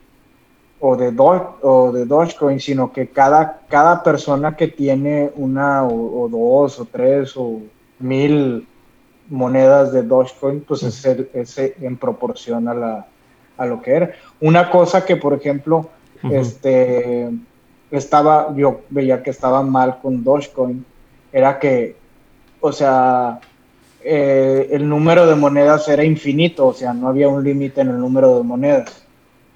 o 0.84 0.96
de, 0.98 1.14
o 1.18 1.92
de 1.92 2.06
Dogecoin, 2.06 2.60
sino 2.60 2.92
que 2.92 3.08
cada, 3.08 3.62
cada 3.70 4.02
persona 4.02 4.58
que 4.58 4.68
tiene 4.68 5.32
una 5.36 5.86
o, 5.86 6.28
dos 6.28 6.80
o 6.80 6.86
tres 6.86 7.34
o 7.38 7.62
mil 8.00 8.68
monedas 9.30 9.94
de 9.94 10.02
Dogecoin, 10.02 10.62
pues 10.62 10.82
es, 10.82 11.06
es 11.06 11.58
en 11.58 11.98
proporción 11.98 12.68
a, 12.68 12.74
la, 12.74 13.06
a 13.58 13.66
lo 13.68 13.80
que 13.80 13.92
era. 13.92 14.12
Una 14.42 14.72
cosa 14.72 15.06
que, 15.06 15.18
por 15.18 15.36
ejemplo, 15.36 15.88
este, 16.32 17.30
estaba, 17.92 18.54
yo 18.56 18.82
veía 18.90 19.22
que 19.22 19.30
estaba 19.30 19.62
mal 19.62 20.00
con 20.02 20.24
Dogecoin, 20.24 20.84
era 21.32 21.60
que, 21.60 21.96
o 22.60 22.72
sea, 22.72 23.40
eh, 24.04 24.68
el 24.72 24.90
número 24.90 25.28
de 25.28 25.36
monedas 25.36 25.88
era 25.88 26.04
infinito, 26.04 26.68
o 26.68 26.74
sea, 26.74 26.92
no 26.92 27.08
había 27.08 27.30
un 27.30 27.44
límite 27.44 27.82
en 27.82 27.90
el 27.90 28.00
número 28.00 28.38
de 28.38 28.44
monedas. 28.44 29.06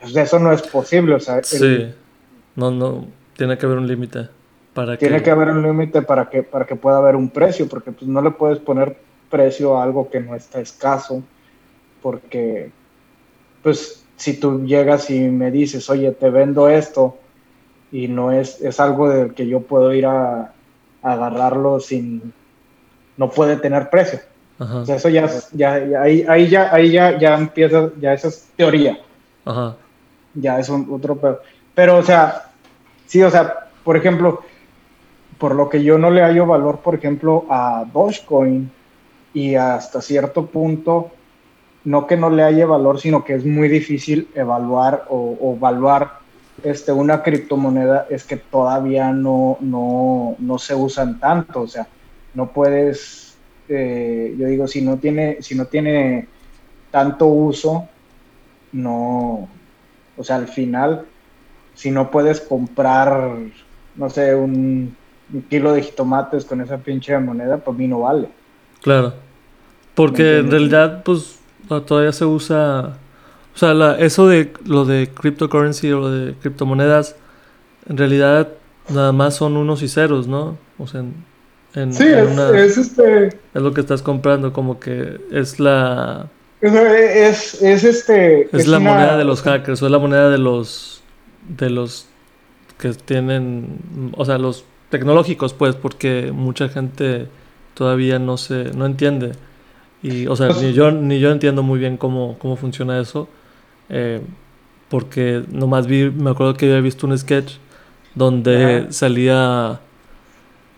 Pues, 0.05 0.15
eso 0.17 0.37
no 0.37 0.51
es 0.51 0.61
posible, 0.61 1.15
o 1.15 1.19
sea. 1.19 1.41
Sí, 1.43 1.91
no, 2.55 2.69
no, 2.69 3.07
tiene 3.35 3.57
que 3.57 3.65
haber 3.65 3.79
un 3.79 3.87
límite. 3.87 4.29
Para 4.73 4.97
tiene 4.97 5.23
que... 5.23 5.31
haber 5.31 5.49
un 5.49 5.63
límite 5.63 6.01
para 6.03 6.29
que, 6.29 6.43
para 6.43 6.65
que 6.65 6.75
pueda 6.75 6.97
haber 6.97 7.15
un 7.15 7.29
precio, 7.29 7.67
porque 7.67 7.91
pues 7.91 8.07
no 8.07 8.21
le 8.21 8.31
puedes 8.31 8.59
poner 8.59 8.97
precio 9.29 9.77
a 9.77 9.83
algo 9.83 10.09
que 10.09 10.19
no 10.19 10.35
está 10.35 10.59
escaso, 10.59 11.23
porque 12.01 12.71
pues 13.63 14.05
si 14.15 14.39
tú 14.39 14.63
llegas 14.65 15.09
y 15.09 15.21
me 15.21 15.49
dices, 15.49 15.89
oye, 15.89 16.11
te 16.11 16.29
vendo 16.29 16.69
esto, 16.69 17.17
y 17.91 18.07
no 18.07 18.31
es, 18.31 18.61
es 18.61 18.79
algo 18.79 19.09
del 19.09 19.33
que 19.33 19.47
yo 19.47 19.61
puedo 19.61 19.93
ir 19.93 20.05
a, 20.05 20.51
agarrarlo 21.01 21.79
sin, 21.79 22.33
no 23.17 23.29
puede 23.29 23.57
tener 23.57 23.89
precio. 23.89 24.19
O 24.57 24.85
sea, 24.85 24.95
eso 24.95 25.09
ya, 25.09 25.29
ya, 25.51 25.85
ya, 25.85 26.01
ahí, 26.01 26.25
ahí, 26.27 26.47
ya, 26.47 26.73
ahí 26.73 26.91
ya, 26.91 27.17
ya 27.17 27.37
empieza, 27.37 27.91
ya 27.99 28.13
esa 28.13 28.29
es 28.29 28.47
teoría. 28.55 28.99
Ajá 29.43 29.75
ya 30.35 30.59
es 30.59 30.69
otro 30.69 31.15
pero, 31.15 31.39
pero 31.73 31.97
o 31.97 32.03
sea, 32.03 32.51
sí, 33.07 33.23
o 33.23 33.31
sea, 33.31 33.69
por 33.83 33.97
ejemplo, 33.97 34.41
por 35.37 35.55
lo 35.55 35.69
que 35.69 35.83
yo 35.83 35.97
no 35.97 36.09
le 36.09 36.21
hallo 36.21 36.45
valor, 36.45 36.79
por 36.79 36.95
ejemplo, 36.95 37.45
a 37.49 37.85
Dogecoin 37.91 38.71
y 39.33 39.55
hasta 39.55 40.01
cierto 40.01 40.45
punto, 40.45 41.11
no 41.83 42.07
que 42.07 42.17
no 42.17 42.29
le 42.29 42.43
haya 42.43 42.65
valor, 42.65 42.99
sino 42.99 43.23
que 43.23 43.35
es 43.35 43.45
muy 43.45 43.67
difícil 43.69 44.29
evaluar 44.33 45.05
o, 45.09 45.55
evaluar 45.57 46.19
este, 46.63 46.91
una 46.91 47.21
criptomoneda, 47.21 48.07
es 48.09 48.23
que 48.23 48.37
todavía 48.37 49.11
no, 49.11 49.57
no, 49.59 50.35
no 50.39 50.57
se 50.57 50.73
usan 50.73 51.19
tanto, 51.19 51.61
o 51.61 51.67
sea, 51.67 51.87
no 52.33 52.47
puedes, 52.47 53.37
eh, 53.69 54.35
yo 54.37 54.47
digo, 54.47 54.67
si 54.67 54.81
no 54.81 54.97
tiene, 54.97 55.41
si 55.41 55.53
no 55.53 55.65
tiene 55.65 56.27
tanto 56.91 57.27
uso, 57.27 57.87
no, 58.71 59.49
o 60.17 60.23
sea, 60.23 60.37
al 60.37 60.47
final, 60.47 61.05
si 61.73 61.91
no 61.91 62.11
puedes 62.11 62.41
comprar, 62.41 63.35
no 63.95 64.09
sé, 64.09 64.35
un, 64.35 64.95
kilo 65.49 65.73
de 65.73 65.81
jitomates 65.81 66.45
con 66.45 66.61
esa 66.61 66.77
pinche 66.77 67.17
moneda, 67.17 67.57
pues 67.57 67.77
mí 67.77 67.87
no 67.87 68.01
vale. 68.01 68.29
Claro. 68.81 69.13
Porque 69.95 70.39
en 70.39 70.51
realidad, 70.51 71.03
pues, 71.03 71.39
todavía 71.67 72.11
se 72.11 72.25
usa. 72.25 72.97
O 73.55 73.57
sea, 73.57 73.95
eso 73.97 74.27
de 74.27 74.53
lo 74.65 74.85
de 74.85 75.09
cryptocurrency 75.09 75.91
o 75.91 76.09
de 76.09 76.33
criptomonedas, 76.35 77.15
en 77.87 77.97
realidad 77.97 78.49
nada 78.89 79.11
más 79.13 79.35
son 79.35 79.57
unos 79.57 79.81
y 79.81 79.87
ceros, 79.87 80.27
¿no? 80.27 80.57
O 80.77 80.87
sea, 80.87 81.03
en, 81.73 81.93
sí, 81.93 82.05
es, 82.05 82.77
este. 82.77 83.27
Es 83.27 83.61
lo 83.61 83.73
que 83.73 83.81
estás 83.81 84.01
comprando, 84.01 84.53
como 84.53 84.79
que 84.79 85.19
es 85.31 85.59
la. 85.59 86.29
Es, 86.73 87.61
es 87.61 87.83
este. 87.83 88.49
Es, 88.55 88.67
la 88.67 88.79
moneda 88.79 89.17
de 89.17 89.23
los 89.23 89.41
hackers, 89.41 89.81
o 89.81 89.85
es 89.85 89.91
la 89.91 89.99
moneda 89.99 90.29
de 90.29 90.37
los. 90.37 91.03
de 91.47 91.69
los 91.69 92.07
que 92.77 92.93
tienen. 92.93 94.11
O 94.15 94.25
sea, 94.25 94.37
los 94.37 94.65
tecnológicos, 94.89 95.53
pues, 95.53 95.75
porque 95.75 96.31
mucha 96.33 96.69
gente 96.69 97.27
todavía 97.73 98.19
no 98.19 98.37
se. 98.37 98.71
no 98.75 98.85
entiende. 98.85 99.33
Y, 100.01 100.27
o 100.27 100.35
sea, 100.35 100.49
ni 100.49 100.73
yo, 100.73 100.91
ni 100.91 101.19
yo 101.19 101.31
entiendo 101.31 101.63
muy 101.63 101.79
bien 101.79 101.97
cómo, 101.97 102.37
cómo 102.39 102.55
funciona 102.55 102.99
eso. 102.99 103.27
Eh, 103.89 104.21
porque 104.89 105.43
nomás 105.51 105.87
vi, 105.87 106.09
me 106.09 106.31
acuerdo 106.31 106.55
que 106.55 106.65
había 106.65 106.81
visto 106.81 107.05
un 107.05 107.17
sketch 107.17 107.53
donde 108.15 108.87
salía. 108.89 109.81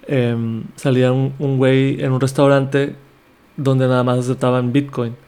Em, 0.09 0.63
salía 0.75 1.11
un, 1.11 1.33
un 1.39 1.57
güey 1.57 2.01
en 2.01 2.13
un 2.13 2.21
restaurante 2.21 2.95
donde 3.57 3.87
nada 3.87 4.03
más 4.03 4.19
aceptaban 4.19 4.71
Bitcoin. 4.71 5.26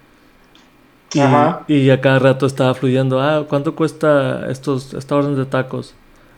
Y, 1.14 1.90
a 1.90 2.02
cada 2.02 2.20
rato 2.20 2.46
estaba 2.46 2.74
fluyendo, 2.74 3.22
ah, 3.22 3.46
¿cuánto 3.48 3.76
cuesta 3.76 4.50
estos, 4.50 4.94
esta 4.94 5.16
orden 5.16 5.36
de 5.36 5.46
tacos? 5.46 5.96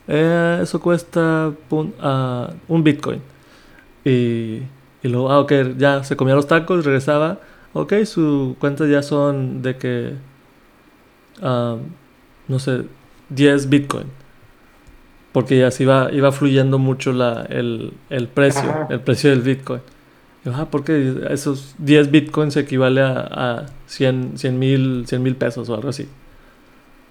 Eh, 0.08 0.60
eso 0.62 0.80
cuesta 0.80 1.52
uh, 1.70 2.48
un 2.68 2.84
Bitcoin. 2.84 3.22
Y, 4.06 4.62
y 5.04 5.08
luego, 5.08 5.32
ah, 5.32 5.40
ok, 5.40 5.54
ya 5.78 6.04
se 6.04 6.16
comía 6.16 6.36
los 6.36 6.48
tacos, 6.48 6.86
regresaba, 6.86 7.40
ok, 7.74 7.94
su 8.06 8.56
cuenta 8.60 8.88
ya 8.88 9.04
son 9.04 9.62
de 9.62 9.78
que, 9.78 10.14
uh, 11.42 11.78
no 12.48 12.60
sé, 12.60 12.84
10 13.30 13.70
Bitcoin. 13.70 14.06
Porque 15.34 15.60
ya 15.60 15.72
se 15.72 15.84
iba, 15.84 16.12
iba 16.12 16.32
fluyendo 16.32 16.78
mucho 16.78 17.14
la, 17.14 17.46
el, 17.50 17.94
el 18.10 18.28
precio, 18.28 18.88
el 18.90 19.00
precio 19.00 19.30
del 19.30 19.42
Bitcoin. 19.42 19.82
Ah, 20.46 20.68
porque 20.72 21.28
esos 21.30 21.76
10 21.78 22.10
bitcoins 22.10 22.58
equivale 22.58 23.02
a, 23.02 23.28
a 23.32 23.66
100 23.86 24.34
mil 24.58 25.04
100 25.06 25.22
mil 25.22 25.36
pesos 25.36 25.70
o 25.70 25.76
algo 25.76 25.90
así. 25.90 26.08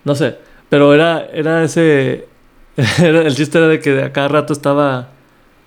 No 0.05 0.15
sé, 0.15 0.39
pero 0.69 0.95
era, 0.95 1.27
era 1.33 1.63
ese, 1.63 2.27
el 2.99 3.35
chiste 3.35 3.59
era 3.59 3.69
de 3.69 3.81
que 3.81 4.03
a 4.03 4.13
cada 4.13 4.29
rato 4.29 4.53
estaba, 4.53 5.09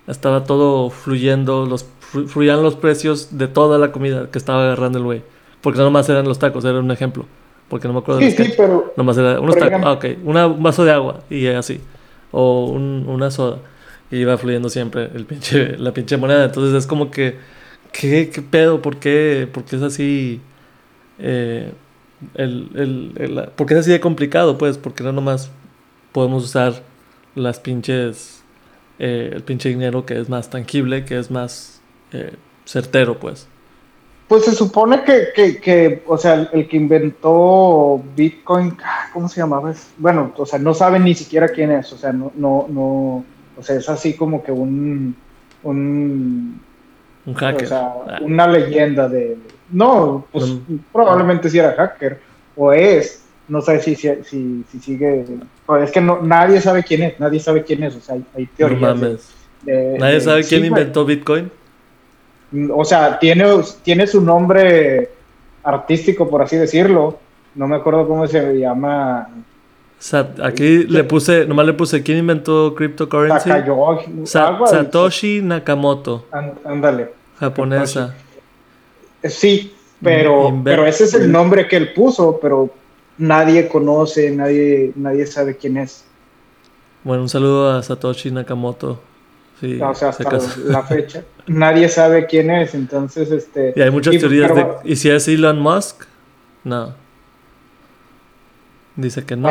estaba 0.08 0.44
todo 0.44 0.90
fluyendo, 0.90 1.66
los, 1.66 1.86
fluían 2.28 2.64
los 2.64 2.76
precios 2.76 3.38
de 3.38 3.48
toda 3.48 3.78
la 3.78 3.92
comida 3.92 4.30
que 4.32 4.38
estaba 4.38 4.64
agarrando 4.64 5.00
el 5.00 5.06
güey. 5.06 5.22
Porque 5.62 5.78
no 5.78 5.86
nomás 5.86 6.10
eran 6.10 6.28
los 6.28 6.40
tacos, 6.40 6.66
era 6.66 6.80
un 6.80 6.92
ejemplo. 6.92 7.26
Porque 7.70 7.88
no 7.88 7.94
me 7.94 8.00
acuerdo 8.00 8.20
sí, 8.20 8.32
sí, 8.32 8.54
pero. 8.58 8.94
Nomás 8.98 9.18
era 9.18 9.40
unos 9.40 9.56
tacos. 9.56 9.82
ah, 9.84 9.94
ok. 9.94 10.06
un 10.24 10.62
vaso 10.62 10.84
de 10.84 10.92
agua 10.92 11.22
y 11.30 11.48
así. 11.48 11.80
O 12.32 12.66
una 12.66 13.32
soda. 13.32 13.60
Y 14.14 14.18
iba 14.18 14.38
fluyendo 14.38 14.70
siempre 14.70 15.10
el 15.16 15.26
la 15.84 15.92
pinche 15.92 16.18
moneda. 16.18 16.46
Entonces 16.46 16.76
es 16.76 16.86
como 16.86 17.10
que. 17.10 17.36
¿Qué, 17.92 18.30
pedo? 18.52 18.80
¿Por 18.80 18.98
qué? 18.98 19.50
¿Por 19.52 19.66
qué 19.66 19.76
es 19.76 19.82
así? 19.82 20.40
Eh, 21.18 21.72
el, 22.36 22.70
el, 22.76 23.14
el, 23.18 23.50
¿Por 23.56 23.66
qué 23.66 23.74
es 23.74 23.80
así 23.80 23.90
de 23.90 24.00
complicado? 24.00 24.60
Pues 24.60 24.78
porque 24.78 25.04
no 25.04 25.12
nomás 25.12 25.50
podemos 26.12 26.44
usar 26.44 26.84
las 27.34 27.60
pinches. 27.60 28.44
Eh, 29.00 29.32
el 29.34 29.42
pinche 29.42 29.70
dinero 29.70 30.06
que 30.06 30.20
es 30.20 30.30
más 30.30 30.48
tangible, 30.52 31.06
que 31.06 31.18
es 31.18 31.32
más 31.32 31.82
eh, 32.12 32.36
certero, 32.66 33.20
pues. 33.20 33.48
Pues 34.28 34.46
se 34.46 34.54
supone 34.54 35.04
que, 35.04 35.60
que, 35.60 36.04
o 36.06 36.18
sea, 36.20 36.50
el 36.54 36.68
que 36.68 36.78
inventó 36.78 38.04
Bitcoin, 38.16 38.78
¿cómo 39.12 39.28
se 39.28 39.42
llamaba? 39.42 39.74
Bueno, 39.98 40.32
o 40.38 40.46
sea, 40.46 40.60
no 40.60 40.76
saben 40.76 41.04
ni 41.04 41.16
siquiera 41.16 41.48
quién 41.48 41.72
es, 41.72 41.92
o 41.92 41.98
sea, 41.98 42.14
no, 42.14 43.26
o 43.58 43.64
sea, 43.64 43.76
es 43.78 43.90
así 43.90 44.14
como 44.14 44.44
que 44.44 44.52
un, 44.52 45.16
un, 45.64 46.62
un 47.26 47.34
hacker. 47.34 47.66
O 47.66 47.68
sea, 47.68 47.94
ah. 48.08 48.20
una 48.22 48.48
leyenda 48.48 49.08
de, 49.08 49.38
no, 49.72 50.26
pues 50.32 50.54
probablemente 50.92 51.50
sí 51.50 51.60
era 51.60 51.74
hacker, 51.74 52.20
o 52.56 52.72
es, 52.72 53.24
no 53.48 53.62
sé 53.62 53.80
si, 53.82 53.96
si, 53.96 54.24
si, 54.24 54.80
sigue, 54.80 55.26
es 55.82 55.92
que 55.92 56.02
no, 56.02 56.22
nadie 56.22 56.62
sabe 56.62 56.84
quién 56.84 57.04
es, 57.04 57.20
nadie 57.20 57.40
sabe 57.40 57.64
quién 57.64 57.84
es, 57.84 57.96
o 57.96 58.02
sea, 58.02 58.18
hay, 58.36 58.46
teorías. 58.46 59.34
¿Nadie 59.66 60.22
sabe 60.22 60.44
quién 60.44 60.66
inventó 60.66 61.06
Bitcoin? 61.06 61.50
o 62.72 62.86
sea, 62.86 63.18
tiene, 63.20 63.46
tiene 63.82 64.06
su 64.06 64.22
nombre 64.22 65.10
artístico, 65.64 66.30
por 66.30 66.42
así 66.42 66.58
decirlo. 66.58 67.20
No 67.56 67.68
me 67.68 67.76
acuerdo 67.76 68.08
cómo 68.08 68.28
se 68.28 68.60
llama. 68.60 69.28
Aquí 70.44 70.84
le 70.84 71.04
puse, 71.06 71.46
nomás 71.46 71.66
le 71.66 71.74
puse, 71.74 72.04
¿quién 72.04 72.18
inventó 72.18 72.76
cryptocurrency? 72.76 73.50
Satoshi 74.26 75.42
Nakamoto. 75.42 76.26
ándale. 76.66 77.14
Japonesa. 77.40 78.14
Eh, 79.22 79.30
sí, 79.30 79.74
pero, 80.02 80.60
pero 80.64 80.86
ese 80.86 81.06
es 81.06 81.14
el 81.14 81.32
nombre 81.32 81.68
que 81.68 81.78
él 81.78 81.94
puso, 81.94 82.38
pero 82.42 82.70
nadie 83.18 83.68
conoce, 83.70 84.32
nadie, 84.32 84.92
nadie 84.96 85.26
sabe 85.26 85.56
quién 85.56 85.78
es. 85.78 86.04
Bueno, 87.04 87.24
un 87.24 87.30
saludo 87.30 87.72
a 87.72 87.82
Satoshi 87.82 88.32
Nakamoto. 88.32 89.00
Ah, 89.82 89.92
o 89.92 89.96
sea, 89.96 90.10
hasta 90.10 90.40
la 90.66 90.84
fecha. 90.84 91.24
Nadie 91.48 91.88
sabe 91.88 92.26
quién 92.26 92.50
es, 92.52 92.74
entonces 92.74 93.32
este. 93.32 93.74
Y 93.76 93.82
hay 93.82 93.92
muchas 93.92 94.18
teorías 94.18 94.54
de. 94.54 94.66
¿Y 94.84 94.98
si 94.98 95.10
es 95.10 95.26
Elon 95.30 95.60
Musk? 95.60 96.04
No. 96.66 96.94
Dice 98.98 99.24
que 99.26 99.38
no. 99.38 99.50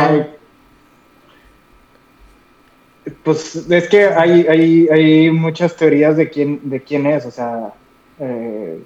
Pues 3.23 3.57
es 3.57 3.89
que 3.89 4.05
hay, 4.05 4.47
hay, 4.47 4.89
hay, 4.89 5.31
muchas 5.31 5.77
teorías 5.77 6.17
de 6.17 6.31
quién, 6.31 6.61
de 6.65 6.81
quién 6.81 7.07
es, 7.07 7.27
o 7.27 7.31
sea. 7.31 7.73
Eh, 8.19 8.79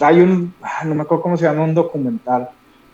hay 0.00 0.20
un. 0.20 0.54
Ah, 0.62 0.84
no 0.84 0.94
me 0.94 1.02
acuerdo 1.02 1.22
cómo 1.22 1.36
se 1.36 1.44
llama, 1.44 1.64
un 1.64 1.74
documental 1.74 2.48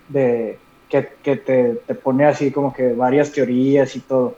de 0.08 0.58
que, 0.88 1.08
que 1.22 1.36
te, 1.36 1.80
te 1.86 1.94
pone 1.94 2.26
así 2.26 2.50
como 2.50 2.72
que 2.72 2.92
varias 2.92 3.32
teorías 3.32 3.94
y 3.96 4.00
todo. 4.00 4.36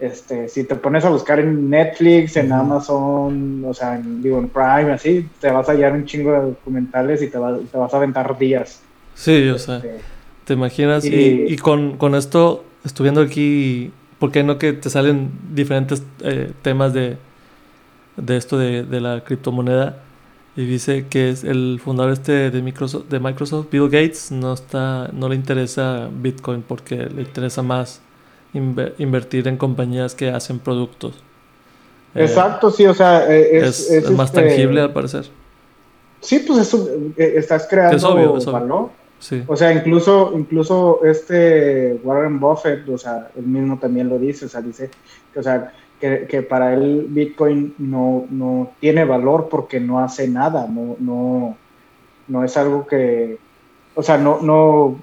Este, 0.00 0.48
si 0.48 0.64
te 0.64 0.74
pones 0.74 1.04
a 1.04 1.10
buscar 1.10 1.38
en 1.38 1.70
Netflix, 1.70 2.36
en 2.36 2.52
Amazon, 2.52 3.64
o 3.64 3.72
sea, 3.72 3.94
en, 3.94 4.22
digo, 4.22 4.38
en 4.38 4.48
Prime, 4.48 4.92
así, 4.92 5.28
te 5.40 5.50
vas 5.50 5.68
a 5.68 5.72
hallar 5.72 5.92
un 5.92 6.04
chingo 6.04 6.32
de 6.32 6.40
documentales 6.40 7.22
y 7.22 7.28
te, 7.28 7.38
te 7.70 7.78
vas 7.78 7.94
a 7.94 7.96
aventar 7.96 8.36
días. 8.36 8.82
Sí, 9.14 9.48
o 9.48 9.58
sea, 9.58 9.76
este, 9.76 10.00
te 10.44 10.52
imaginas. 10.54 11.04
Y, 11.04 11.56
con, 11.56 11.96
con, 11.96 12.14
esto, 12.14 12.64
estuviendo 12.84 13.20
aquí, 13.20 13.92
¿por 14.18 14.32
qué 14.32 14.42
no 14.42 14.58
que 14.58 14.72
te 14.72 14.90
salen 14.90 15.30
diferentes 15.52 16.02
eh, 16.22 16.52
temas 16.62 16.92
de, 16.92 17.16
de 18.16 18.36
esto 18.36 18.58
de, 18.58 18.84
de, 18.84 19.00
la 19.00 19.22
criptomoneda? 19.22 19.98
Y 20.56 20.66
dice 20.66 21.06
que 21.08 21.30
es 21.30 21.42
el 21.42 21.80
fundador 21.82 22.12
este 22.12 22.50
de 22.50 22.62
Microsoft, 22.62 23.08
de 23.08 23.18
Microsoft, 23.18 23.66
Bill 23.70 23.88
Gates, 23.88 24.30
no, 24.30 24.52
está, 24.52 25.08
no 25.12 25.28
le 25.28 25.34
interesa 25.34 26.08
Bitcoin 26.12 26.62
porque 26.62 26.96
le 26.96 27.22
interesa 27.22 27.62
más 27.62 28.00
invertir 28.52 29.48
en 29.48 29.56
compañías 29.56 30.14
que 30.14 30.30
hacen 30.30 30.60
productos. 30.60 31.14
Eh, 32.14 32.22
Exacto, 32.22 32.70
sí, 32.70 32.86
o 32.86 32.94
sea, 32.94 33.28
eh, 33.28 33.66
es, 33.66 33.90
es, 33.90 34.08
más 34.12 34.28
este, 34.28 34.42
tangible 34.42 34.80
al 34.80 34.92
parecer. 34.92 35.24
Sí, 36.20 36.38
pues 36.38 36.60
eso, 36.60 36.88
estás 37.16 37.66
creando 37.68 37.96
es 37.96 38.04
obvio, 38.04 38.52
valor. 38.52 38.90
Sí. 39.24 39.42
O 39.46 39.56
sea, 39.56 39.72
incluso, 39.72 40.32
incluso 40.34 41.02
este 41.02 41.98
Warren 42.04 42.38
Buffett, 42.38 42.86
o 42.90 42.98
sea, 42.98 43.30
él 43.34 43.46
mismo 43.46 43.78
también 43.78 44.10
lo 44.10 44.18
dice, 44.18 44.44
o 44.44 44.48
sea, 44.50 44.60
dice 44.60 44.90
que, 45.32 45.40
o 45.40 45.42
sea, 45.42 45.72
que, 45.98 46.26
que 46.28 46.42
para 46.42 46.74
él 46.74 47.06
Bitcoin 47.08 47.74
no, 47.78 48.26
no 48.28 48.72
tiene 48.80 49.06
valor 49.06 49.48
porque 49.50 49.80
no 49.80 50.00
hace 50.00 50.28
nada, 50.28 50.68
no, 50.68 50.96
no, 50.98 51.56
no 52.28 52.44
es 52.44 52.54
algo 52.58 52.86
que, 52.86 53.38
o 53.94 54.02
sea, 54.02 54.18
no, 54.18 54.40
no, 54.42 55.00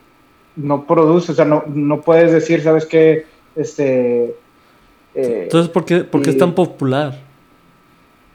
no 0.55 0.85
produce, 0.85 1.31
o 1.31 1.35
sea, 1.35 1.45
no, 1.45 1.63
no 1.65 2.01
puedes 2.01 2.31
decir, 2.31 2.61
¿sabes 2.61 2.85
qué? 2.85 3.25
Este, 3.55 4.35
eh, 5.15 5.39
Entonces, 5.45 5.71
¿por 5.71 5.83
qué, 5.83 6.29
es 6.29 6.37
tan 6.37 6.53
popular? 6.53 7.17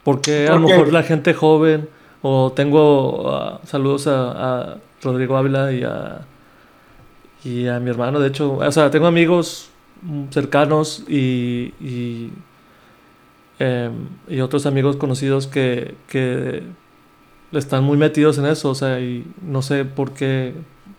Porque 0.03 0.49
a 0.49 0.57
lo 0.57 0.67
mejor 0.67 0.93
la 0.93 1.05
gente 1.05 1.33
joven, 1.33 1.89
o 2.23 2.51
tengo 2.57 3.31
ah, 3.31 3.61
saludos 3.63 4.09
a, 4.09 4.79
Rodrigo 5.07 5.37
Ávila 5.37 5.73
y 5.73 5.83
a, 5.83 6.21
y 7.45 7.69
a 7.69 7.81
mi 7.81 7.91
hermano, 7.91 8.21
de 8.21 8.29
hecho, 8.29 8.57
o 8.57 8.73
sea, 8.73 8.91
tengo 8.91 9.07
amigos 9.07 9.71
cercanos 10.31 11.05
y, 11.09 11.73
em, 13.59 13.93
y 14.29 14.41
otros 14.41 14.67
amigos 14.67 14.97
conocidos 14.97 15.47
que, 15.47 15.95
que 16.09 16.63
están 17.53 17.85
muy 17.85 17.97
metidos 17.97 18.39
en 18.39 18.47
eso, 18.47 18.71
o 18.71 18.75
sea, 18.75 19.01
y 19.01 19.25
no 19.43 19.63
sé 19.63 19.85
por 19.85 20.13
qué, 20.13 20.55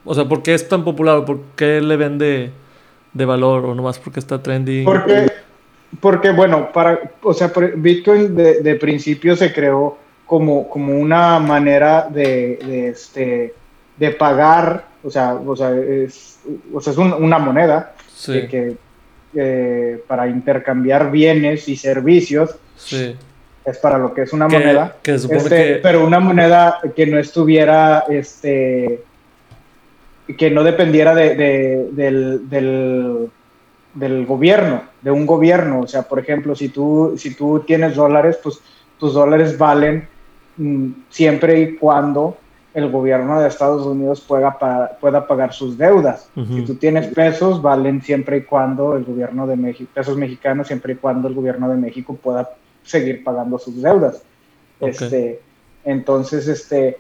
o 0.05 0.15
sea, 0.15 0.25
por 0.25 0.41
qué 0.41 0.53
es 0.53 0.67
tan 0.67 0.83
popular, 0.83 1.25
por 1.25 1.41
qué 1.55 1.81
le 1.81 1.97
vende 1.97 2.51
de 3.13 3.25
valor 3.25 3.65
o 3.65 3.75
nomás 3.75 3.99
porque 3.99 4.19
está 4.19 4.41
trending? 4.41 4.85
Porque, 4.85 5.31
porque 5.99 6.31
bueno, 6.31 6.71
para, 6.71 6.99
o 7.21 7.33
sea, 7.33 7.51
Bitcoin 7.75 8.35
de, 8.35 8.61
de 8.61 8.75
principio 8.75 9.35
se 9.35 9.53
creó 9.53 9.97
como, 10.25 10.69
como 10.69 10.97
una 10.97 11.39
manera 11.39 12.07
de, 12.09 12.59
de, 12.63 12.89
este, 12.89 13.53
de 13.97 14.11
pagar, 14.11 14.85
o 15.03 15.09
sea, 15.09 15.33
o 15.33 15.55
sea, 15.55 15.75
es, 15.75 16.39
o 16.73 16.79
sea, 16.79 16.93
es 16.93 16.97
una 16.97 17.39
moneda 17.39 17.93
que, 18.25 18.77
para 20.07 20.27
intercambiar 20.27 21.11
bienes 21.11 21.67
y 21.67 21.75
servicios. 21.75 22.55
Sí. 22.75 23.15
Es 23.65 23.77
para 23.79 23.97
lo 23.97 24.13
que 24.13 24.21
es 24.21 24.31
una 24.31 24.47
moneda. 24.47 24.95
Este, 25.03 25.75
pero 25.83 26.05
una 26.05 26.19
moneda 26.19 26.79
que 26.95 27.05
no 27.05 27.19
estuviera 27.19 28.05
este, 28.07 29.03
que 30.35 30.49
no 30.49 30.63
dependiera 30.63 31.13
de, 31.13 31.35
del, 31.91 33.29
del, 33.93 34.25
gobierno, 34.25 34.83
de 35.01 35.11
un 35.11 35.25
gobierno. 35.25 35.81
O 35.81 35.87
sea, 35.87 36.03
por 36.03 36.19
ejemplo, 36.19 36.55
si 36.55 36.69
tú, 36.69 37.15
si 37.17 37.33
tú 37.35 37.63
tienes 37.65 37.95
dólares, 37.95 38.39
pues 38.41 38.59
tus 38.99 39.13
dólares 39.13 39.57
valen 39.57 40.07
mm, 40.57 40.89
siempre 41.09 41.59
y 41.59 41.75
cuando 41.75 42.37
el 42.77 42.91
gobierno 42.91 43.41
de 43.41 43.47
Estados 43.47 43.87
Unidos 43.87 44.21
pueda, 44.21 44.55
pueda 45.01 45.25
pagar 45.25 45.51
sus 45.51 45.79
deudas. 45.79 46.29
Si 46.35 46.61
tú 46.61 46.75
tienes 46.75 47.07
pesos, 47.07 47.59
valen 47.59 48.03
siempre 48.03 48.37
y 48.37 48.41
cuando 48.43 48.95
el 48.95 49.03
gobierno 49.03 49.47
de 49.47 49.55
México, 49.55 49.89
pesos 49.91 50.15
mexicanos, 50.15 50.67
siempre 50.67 50.93
y 50.93 50.95
cuando 50.97 51.27
el 51.27 51.33
gobierno 51.33 51.69
de 51.69 51.75
México 51.75 52.15
pueda 52.15 52.51
seguir 52.83 53.23
pagando 53.23 53.57
sus 53.57 53.81
deudas. 53.81 54.21
Este, 54.79 55.41
entonces, 55.85 56.47
este, 56.47 56.99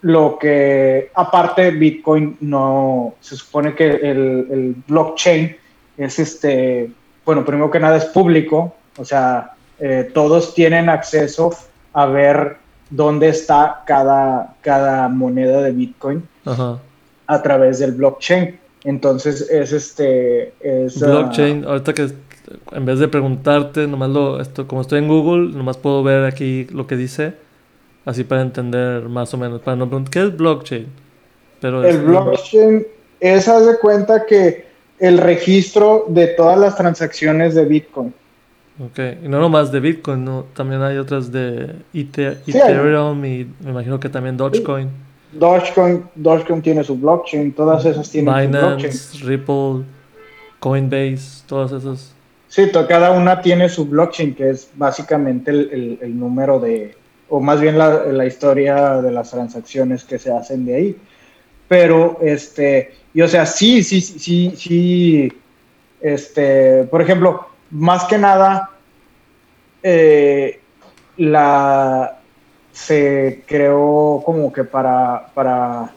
lo 0.00 0.38
que 0.38 1.10
aparte 1.14 1.72
Bitcoin 1.72 2.38
no 2.40 3.12
se 3.20 3.36
supone 3.36 3.74
que 3.74 3.86
el, 3.86 4.76
blockchain 4.86 5.54
es 5.98 6.18
este 6.18 6.90
bueno 7.26 7.44
primero 7.44 7.70
que 7.70 7.80
nada 7.80 7.96
es 7.96 8.04
público 8.06 8.76
o 8.96 9.04
sea 9.04 9.54
eh, 9.80 10.08
todos 10.14 10.54
tienen 10.54 10.88
acceso 10.88 11.50
a 11.92 12.06
ver 12.06 12.58
dónde 12.90 13.28
está 13.28 13.82
cada 13.86 14.54
cada 14.60 15.08
moneda 15.08 15.62
de 15.62 15.72
Bitcoin 15.72 16.26
a 17.26 17.42
través 17.42 17.78
del 17.78 17.92
blockchain 17.92 18.58
entonces 18.84 19.48
es 19.50 19.72
este 19.72 20.52
es, 20.60 21.02
ah, 21.02 21.06
blockchain 21.06 21.64
ahorita 21.64 21.92
que 21.92 22.08
en 22.72 22.84
vez 22.86 22.98
de 22.98 23.08
preguntarte 23.08 23.86
nomás 23.86 24.10
lo 24.10 24.40
esto 24.40 24.66
como 24.66 24.80
estoy 24.80 25.00
en 25.00 25.08
Google 25.08 25.52
nomás 25.56 25.76
puedo 25.76 26.02
ver 26.02 26.24
aquí 26.24 26.66
lo 26.70 26.86
que 26.86 26.96
dice 26.96 27.34
Así 28.08 28.24
para 28.24 28.40
entender 28.40 29.02
más 29.02 29.34
o 29.34 29.36
menos. 29.36 29.60
Para 29.60 29.76
no 29.76 30.04
¿qué 30.10 30.22
es 30.22 30.34
blockchain? 30.34 30.86
Pero 31.60 31.84
el 31.84 31.98
blockchain 31.98 32.86
es, 33.20 33.46
haz 33.48 33.66
de 33.66 33.78
cuenta 33.78 34.24
que 34.24 34.64
el 34.98 35.18
registro 35.18 36.06
de 36.08 36.28
todas 36.28 36.58
las 36.58 36.74
transacciones 36.74 37.54
de 37.54 37.66
Bitcoin. 37.66 38.14
Ok, 38.80 38.98
y 39.24 39.28
no 39.28 39.40
nomás 39.40 39.72
de 39.72 39.80
Bitcoin, 39.80 40.24
¿no? 40.24 40.46
también 40.54 40.82
hay 40.82 40.98
otras 40.98 41.32
de 41.32 41.74
Ethereum 41.92 43.24
y 43.24 43.46
me 43.60 43.70
imagino 43.70 43.98
que 43.98 44.08
también 44.08 44.36
Dogecoin. 44.36 44.88
Dogecoin, 45.32 46.04
Dogecoin 46.14 46.62
tiene 46.62 46.84
su 46.84 46.96
blockchain, 46.96 47.52
todas 47.52 47.84
esas 47.84 48.08
tienen 48.08 48.32
Binance, 48.32 48.92
su 48.92 49.26
blockchain. 49.26 49.28
Ripple, 49.28 49.84
Coinbase, 50.60 51.42
todas 51.46 51.72
esas. 51.72 52.14
Sí, 52.46 52.70
cada 52.88 53.10
una 53.10 53.42
tiene 53.42 53.68
su 53.68 53.84
blockchain, 53.84 54.34
que 54.34 54.50
es 54.50 54.70
básicamente 54.74 55.50
el, 55.50 55.98
el, 56.00 56.18
número 56.18 56.58
de, 56.60 56.94
o 57.28 57.40
más 57.40 57.60
bien 57.60 57.76
la, 57.76 58.04
la, 58.04 58.24
historia 58.24 59.02
de 59.02 59.10
las 59.10 59.30
transacciones 59.30 60.04
que 60.04 60.18
se 60.18 60.32
hacen 60.32 60.64
de 60.64 60.74
ahí. 60.74 60.96
Pero, 61.68 62.18
este, 62.22 62.92
y 63.12 63.20
o 63.20 63.28
sea, 63.28 63.44
sí, 63.44 63.82
sí, 63.82 64.00
sí, 64.00 64.54
sí, 64.56 65.30
este, 66.00 66.84
por 66.84 67.02
ejemplo, 67.02 67.47
más 67.70 68.04
que 68.04 68.18
nada, 68.18 68.70
eh, 69.82 70.60
la, 71.16 72.18
se 72.72 73.42
creó 73.46 74.22
como 74.24 74.52
que 74.52 74.64
para, 74.64 75.26
para, 75.34 75.90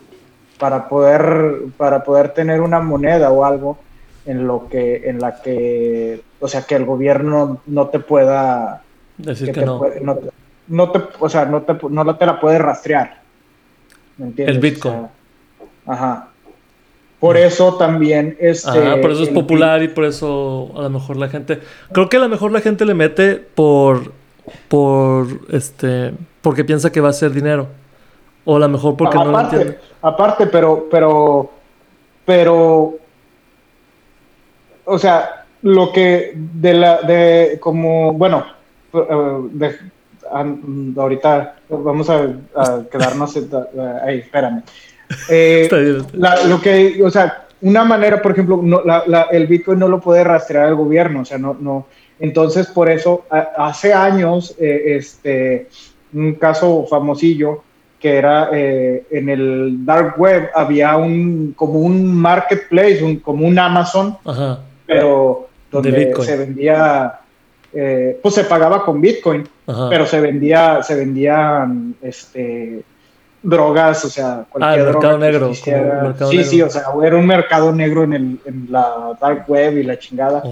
para, 0.57 0.89
poder, 0.89 1.63
para 1.77 2.03
poder 2.03 2.29
tener 2.33 2.61
una 2.61 2.79
moneda 2.79 3.31
o 3.31 3.45
algo 3.45 3.77
en 4.25 4.47
lo 4.47 4.67
que 4.69 5.09
en 5.09 5.19
la 5.19 5.41
que 5.41 6.21
o 6.39 6.47
sea 6.47 6.61
que 6.61 6.75
el 6.75 6.85
gobierno 6.85 7.59
no 7.65 7.87
te 7.87 7.99
pueda 7.99 8.83
decir 9.17 9.51
que, 9.51 9.65
no. 9.65 9.81
no, 10.67 10.91
te, 10.91 11.01
o 11.19 11.29
sea 11.29 11.45
no 11.45 11.63
te 11.63 11.75
no 11.89 12.15
te 12.15 12.25
la 12.25 12.39
puede 12.39 12.59
rastrear 12.59 13.21
¿me 14.17 14.27
entiendes? 14.27 14.55
el 14.55 14.61
Bitcoin 14.61 15.07
ajá 15.87 16.30
por 17.21 17.37
eso 17.37 17.75
también 17.75 18.35
este 18.41 18.69
ajá, 18.69 18.99
por 18.99 19.11
eso 19.11 19.23
es 19.23 19.29
popular 19.29 19.81
y 19.81 19.87
por 19.87 20.03
eso 20.03 20.71
a 20.75 20.81
lo 20.81 20.89
mejor 20.89 21.15
la 21.15 21.29
gente 21.29 21.59
creo 21.93 22.09
que 22.09 22.17
a 22.17 22.19
lo 22.19 22.27
mejor 22.27 22.51
la 22.51 22.59
gente 22.59 22.83
le 22.83 22.93
mete 22.93 23.35
por 23.35 24.11
por 24.67 25.27
este 25.49 26.11
porque 26.41 26.65
piensa 26.65 26.91
que 26.91 26.99
va 26.99 27.09
a 27.09 27.13
ser 27.13 27.31
dinero. 27.31 27.67
O 28.43 28.55
a 28.55 28.59
lo 28.59 28.67
mejor 28.67 28.97
porque 28.97 29.15
no, 29.17 29.29
aparte, 29.29 29.55
entiende. 29.55 29.79
aparte 30.01 30.47
pero 30.47 30.87
pero 30.89 31.51
pero 32.25 32.95
o 34.85 34.97
sea, 34.97 35.45
lo 35.61 35.91
que 35.91 36.33
de 36.35 36.73
la, 36.73 37.01
de 37.01 37.57
como, 37.59 38.13
bueno, 38.13 38.45
eh, 38.93 39.77
ahorita 40.97 41.55
vamos 41.69 42.09
a, 42.09 42.35
quedarnos 42.91 43.37
ahí, 44.03 44.19
espérame. 44.19 44.63
Eh, 45.29 45.69
lo 46.47 46.61
que, 46.61 47.01
o 47.03 47.09
sea, 47.09 47.45
una 47.61 47.83
manera, 47.83 48.21
por 48.21 48.31
ejemplo, 48.31 48.59
no, 48.61 48.81
el 49.31 49.47
Bitcoin 49.47 49.79
no 49.79 49.87
lo 49.87 49.99
puede 49.99 50.23
rastrear 50.23 50.67
el 50.69 50.75
gobierno, 50.75 51.21
o 51.21 51.25
sea, 51.25 51.37
no, 51.37 51.55
no. 51.59 51.87
Entonces, 52.19 52.67
por 52.67 52.89
eso, 52.89 53.25
hace 53.29 53.93
años, 53.93 54.55
eh, 54.59 54.97
este, 54.97 55.67
un 56.13 56.33
caso 56.33 56.85
famosillo, 56.89 57.63
que 57.99 58.15
era 58.15 58.49
en 58.51 59.29
el 59.29 59.85
dark 59.85 60.19
web, 60.19 60.49
había 60.55 60.97
un, 60.97 61.53
como 61.55 61.73
un 61.73 62.15
marketplace, 62.15 63.03
un, 63.03 63.17
como 63.17 63.47
un 63.47 63.59
Amazon, 63.59 64.17
Ajá. 64.25 64.59
pero 64.87 65.49
donde 65.71 66.13
se 66.21 66.37
vendía, 66.37 67.19
eh, 67.73 68.19
pues 68.21 68.35
se 68.35 68.43
pagaba 68.43 68.83
con 68.83 68.99
Bitcoin, 68.99 69.47
pero 69.89 70.05
se 70.05 70.19
vendía, 70.19 70.83
se 70.83 70.95
vendían 70.95 71.95
este, 72.01 72.83
drogas, 73.43 74.05
o 74.05 74.09
sea, 74.09 74.45
cualquier 74.49 74.87
ah, 74.87 74.91
mercado 74.91 75.17
negro. 75.17 75.53
sí, 75.53 76.43
sí, 76.43 76.61
o 76.61 76.69
sea, 76.69 76.83
era 77.03 77.17
un 77.17 77.25
mercado 77.25 77.71
negro 77.71 78.03
en, 78.03 78.13
el, 78.13 78.39
en 78.45 78.67
la 78.69 79.17
dark 79.19 79.45
web 79.47 79.77
y 79.77 79.83
la 79.83 79.97
chingada. 79.97 80.43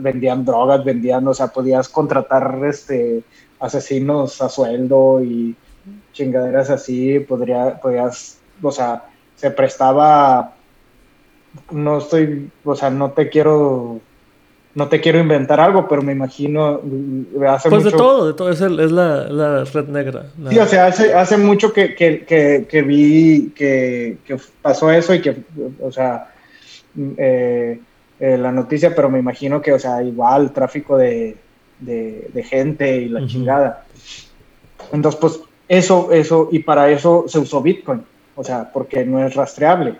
vendían, 0.00 0.44
drogas, 0.44 0.84
vendían, 0.84 1.26
o 1.26 1.34
sea, 1.34 1.48
podías 1.48 1.88
contratar 1.88 2.58
este 2.64 3.22
asesinos 3.60 4.42
a 4.42 4.48
sueldo 4.48 5.22
y 5.22 5.54
chingaderas 6.12 6.68
así, 6.70 7.20
podría, 7.20 7.80
podías, 7.80 8.38
o 8.60 8.72
sea, 8.72 9.04
se 9.36 9.50
prestaba 9.50 10.54
no 11.70 11.98
estoy, 11.98 12.50
o 12.64 12.74
sea, 12.74 12.90
no 12.90 13.12
te 13.12 13.28
quiero, 13.28 14.00
no 14.74 14.88
te 14.88 15.00
quiero 15.00 15.18
inventar 15.18 15.60
algo, 15.60 15.86
pero 15.86 16.02
me 16.02 16.12
imagino, 16.12 16.80
hace 17.46 17.68
pues 17.68 17.84
de 17.84 17.92
todo, 17.92 18.26
de 18.28 18.34
todo, 18.34 18.50
es, 18.50 18.60
es 18.60 18.90
la, 18.90 19.64
red 19.64 19.88
negra. 19.88 20.26
Sí, 20.48 20.58
o 20.58 20.66
sea, 20.66 20.86
hace, 20.86 21.12
hace 21.12 21.36
mucho 21.36 21.72
que, 21.72 21.94
que, 21.94 22.82
vi 22.82 23.52
que, 23.54 24.16
pasó 24.62 24.90
eso 24.90 25.14
y 25.14 25.20
que, 25.20 25.36
o 25.80 25.92
sea, 25.92 26.32
eh, 27.18 27.80
eh, 28.18 28.38
la 28.38 28.50
noticia, 28.50 28.94
pero 28.94 29.10
me 29.10 29.18
imagino 29.18 29.60
que, 29.60 29.72
o 29.72 29.78
sea, 29.78 30.02
igual 30.02 30.52
tráfico 30.52 30.96
de, 30.96 31.36
gente 32.44 32.96
y 32.96 33.08
la 33.08 33.26
chingada. 33.26 33.84
Entonces, 34.90 35.20
pues, 35.20 35.40
eso, 35.68 36.10
eso, 36.12 36.48
y 36.50 36.60
para 36.60 36.90
eso 36.90 37.24
se 37.26 37.38
usó 37.38 37.60
Bitcoin, 37.60 38.02
o 38.34 38.42
sea, 38.42 38.70
porque 38.72 39.04
no 39.04 39.24
es 39.24 39.34
rastreable. 39.34 39.96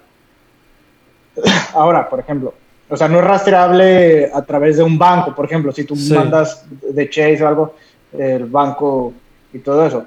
Ahora, 1.74 2.08
por 2.08 2.20
ejemplo, 2.20 2.54
o 2.92 2.96
sea, 2.98 3.08
no 3.08 3.20
es 3.20 3.24
rastreable 3.24 4.30
a 4.30 4.42
través 4.42 4.76
de 4.76 4.82
un 4.82 4.98
banco, 4.98 5.34
por 5.34 5.46
ejemplo, 5.46 5.72
si 5.72 5.84
tú 5.84 5.96
mandas 6.14 6.66
de 6.70 7.08
Chase 7.08 7.42
o 7.42 7.48
algo, 7.48 7.74
el 8.12 8.44
banco 8.44 9.14
y 9.50 9.60
todo 9.60 9.86
eso. 9.86 10.04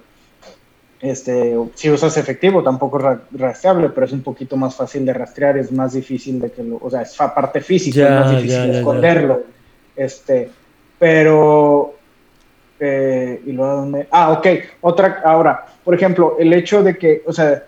Este, 1.02 1.58
si 1.74 1.90
usas 1.90 2.16
efectivo, 2.16 2.62
tampoco 2.62 3.00
es 3.00 3.18
rastreable, 3.32 3.90
pero 3.90 4.06
es 4.06 4.12
un 4.12 4.22
poquito 4.22 4.56
más 4.56 4.76
fácil 4.76 5.04
de 5.04 5.14
rastrear, 5.14 5.58
es 5.58 5.72
más 5.72 5.94
difícil 5.94 6.40
de 6.40 6.52
que 6.52 6.62
lo, 6.62 6.78
o 6.78 6.88
sea, 6.92 7.02
es 7.02 7.16
parte 7.16 7.60
física, 7.60 8.04
es 8.04 8.12
más 8.12 8.32
difícil 8.44 8.76
esconderlo. 8.76 9.42
Este, 9.96 10.52
pero, 11.00 11.96
eh, 12.80 13.42
y 13.48 13.52
luego, 13.52 13.78
¿dónde? 13.78 14.08
Ah, 14.12 14.32
ok, 14.32 14.48
otra, 14.82 15.24
ahora, 15.26 15.66
por 15.84 15.96
ejemplo, 15.96 16.36
el 16.38 16.54
hecho 16.54 16.84
de 16.84 16.96
que, 16.96 17.24
o 17.26 17.34
sea, 17.34 17.64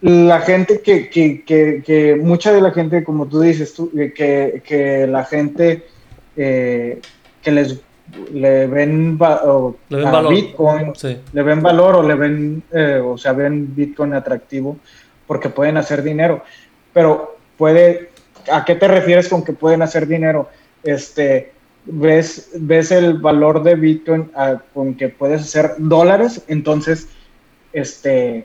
la 0.00 0.40
gente 0.40 0.80
que, 0.80 1.10
que, 1.10 1.42
que, 1.44 2.16
mucha 2.16 2.52
de 2.52 2.60
la 2.60 2.70
gente, 2.70 3.04
como 3.04 3.26
tú 3.26 3.40
dices, 3.40 3.74
tú, 3.74 3.90
que, 3.92 4.62
que 4.64 5.06
la 5.06 5.24
gente 5.24 5.84
eh, 6.36 7.00
que 7.42 7.50
les 7.50 7.80
le 8.32 8.66
ven, 8.66 9.18
valor. 9.18 9.76
Bitcoin, 9.88 10.92
le 11.32 11.42
ven 11.42 11.62
valor 11.62 11.96
o 11.96 12.02
le 12.02 12.14
ven, 12.14 12.62
eh, 12.72 13.00
o 13.04 13.16
sea, 13.16 13.32
ven 13.32 13.74
Bitcoin 13.74 14.14
atractivo 14.14 14.76
porque 15.26 15.48
pueden 15.48 15.76
hacer 15.76 16.02
dinero. 16.02 16.42
Pero 16.92 17.36
puede, 17.56 18.10
¿a 18.50 18.64
qué 18.64 18.74
te 18.74 18.88
refieres 18.88 19.28
con 19.28 19.44
que 19.44 19.52
pueden 19.52 19.82
hacer 19.82 20.06
dinero? 20.06 20.48
Este, 20.82 21.52
ves, 21.84 22.50
ves 22.54 22.90
el 22.90 23.18
valor 23.18 23.62
de 23.62 23.74
Bitcoin 23.76 24.30
con 24.74 24.94
que 24.94 25.08
puedes 25.08 25.42
hacer 25.42 25.74
dólares, 25.78 26.42
entonces, 26.48 27.08
este, 27.72 28.44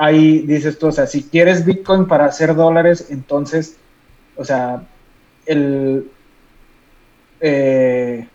ahí 0.00 0.38
dices 0.46 0.78
tú, 0.78 0.86
o 0.86 0.92
sea, 0.92 1.06
si 1.06 1.24
quieres 1.24 1.66
Bitcoin 1.66 2.06
para 2.06 2.24
hacer 2.24 2.54
dólares, 2.54 3.08
entonces, 3.10 3.76
o 4.34 4.44
sea, 4.46 4.82
el, 5.44 6.10
eh, 7.40 8.26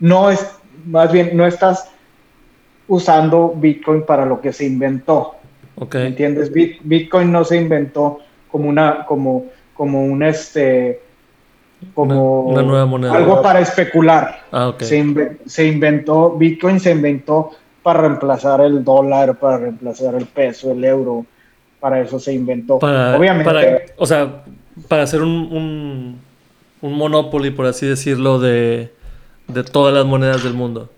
no 0.00 0.30
es, 0.30 0.56
más 0.86 1.12
bien, 1.12 1.36
no 1.36 1.46
estás 1.46 1.90
usando 2.88 3.52
Bitcoin 3.54 4.04
para 4.06 4.24
lo 4.24 4.40
que 4.40 4.54
se 4.54 4.64
inventó. 4.64 5.34
Okay. 5.74 6.06
¿Entiendes? 6.06 6.50
Bitcoin 6.50 7.30
no 7.30 7.44
se 7.44 7.58
inventó 7.58 8.20
como 8.50 8.70
una, 8.70 9.04
como, 9.04 9.44
como 9.74 10.02
un 10.02 10.22
este, 10.22 11.02
como 11.92 12.44
una, 12.44 12.62
nueva 12.62 12.86
moneda. 12.86 13.12
algo 13.12 13.42
para 13.42 13.60
especular. 13.60 14.44
Ah, 14.50 14.68
okay. 14.68 14.88
se, 14.88 15.36
se 15.44 15.66
inventó, 15.66 16.30
Bitcoin 16.30 16.80
se 16.80 16.92
inventó 16.92 17.50
para 17.86 18.00
reemplazar 18.00 18.62
el 18.62 18.82
dólar, 18.82 19.38
para 19.38 19.58
reemplazar 19.58 20.16
el 20.16 20.26
peso, 20.26 20.72
el 20.72 20.84
euro. 20.84 21.24
Para 21.78 22.00
eso 22.00 22.18
se 22.18 22.32
inventó. 22.32 22.78
Obviamente. 22.78 23.92
o 23.96 24.04
sea, 24.04 24.42
para 24.88 25.04
hacer 25.04 25.22
un, 25.22 26.18
un, 26.82 26.92
monopoly, 26.92 27.52
por 27.52 27.64
así 27.66 27.86
decirlo, 27.86 28.40
de, 28.40 28.90
todas 29.70 29.94
las 29.94 30.04
monedas 30.04 30.42
del 30.42 30.54
mundo. 30.54 30.90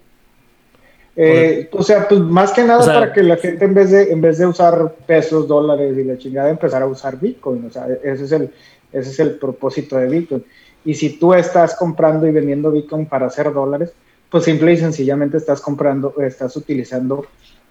Eh, 1.14 1.68
o 1.72 1.82
sea, 1.82 2.08
pues 2.08 2.20
más 2.20 2.52
que 2.52 2.64
nada 2.64 2.82
para 2.86 3.12
que 3.12 3.22
la 3.22 3.36
gente 3.36 3.66
en 3.66 3.74
vez 3.74 3.90
de 3.90 4.10
en 4.10 4.22
vez 4.22 4.38
de 4.38 4.46
usar 4.46 4.94
pesos, 5.06 5.46
dólares 5.46 5.94
y 5.98 6.04
la 6.04 6.16
chingada 6.16 6.48
empezar 6.48 6.80
a 6.80 6.86
usar 6.86 7.20
Bitcoin, 7.20 7.66
o 7.66 7.70
sea, 7.70 7.86
ese 8.02 8.24
es 8.24 8.32
el 8.32 8.50
ese 8.94 9.10
es 9.10 9.20
el 9.20 9.32
propósito 9.32 9.98
de 9.98 10.06
Bitcoin. 10.08 10.42
Y 10.86 10.94
si 10.94 11.18
tú 11.18 11.34
estás 11.34 11.76
comprando 11.76 12.26
y 12.26 12.30
vendiendo 12.30 12.70
Bitcoin 12.70 13.04
para 13.04 13.26
hacer 13.26 13.52
dólares, 13.52 13.92
pues 14.30 14.44
simple 14.44 14.72
y 14.72 14.76
sencillamente 14.76 15.38
estás 15.38 15.60
comprando, 15.60 16.14
estás 16.20 16.54
utilizando 16.56 17.26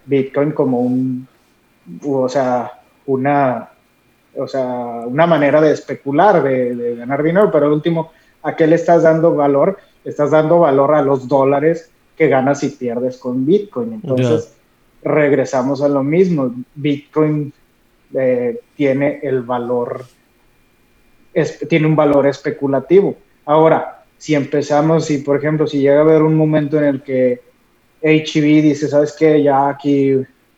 Bitcoin 0.05 0.51
como 0.51 0.81
un, 0.81 1.27
o 2.05 2.27
sea, 2.27 2.81
una, 3.05 3.69
o 4.35 4.47
sea, 4.47 5.03
una 5.05 5.27
manera 5.27 5.61
de 5.61 5.71
especular, 5.71 6.41
de, 6.41 6.95
ganar 6.95 7.21
dinero, 7.21 7.51
pero 7.51 7.67
al 7.67 7.73
último, 7.73 8.11
¿a 8.43 8.55
qué 8.55 8.65
le 8.65 8.75
estás 8.75 9.03
dando 9.03 9.35
valor? 9.35 9.77
Estás 10.03 10.31
dando 10.31 10.59
valor 10.59 10.95
a 10.95 11.01
los 11.01 11.27
dólares 11.27 11.91
que 12.17 12.27
ganas 12.27 12.63
y 12.63 12.69
pierdes 12.69 13.17
con 13.17 13.45
Bitcoin. 13.45 13.93
Entonces, 13.93 14.53
regresamos 15.03 15.81
a 15.81 15.87
lo 15.87 16.03
mismo. 16.03 16.53
Bitcoin 16.73 17.53
eh, 18.13 18.59
tiene 18.75 19.19
el 19.21 19.43
valor, 19.43 20.05
tiene 21.69 21.87
un 21.87 21.95
valor 21.95 22.25
especulativo. 22.25 23.15
Ahora, 23.45 23.96
si 24.17 24.35
empezamos, 24.35 25.09
y 25.11 25.19
por 25.19 25.37
ejemplo, 25.37 25.67
si 25.67 25.79
llega 25.79 25.99
a 25.99 26.01
haber 26.01 26.21
un 26.21 26.35
momento 26.35 26.77
en 26.77 26.85
el 26.85 27.01
que 27.03 27.41
HEV 28.01 28.61
dice, 28.61 28.87
¿sabes 28.87 29.15
qué? 29.17 29.41
Ya 29.43 29.69
aquí 29.69 30.15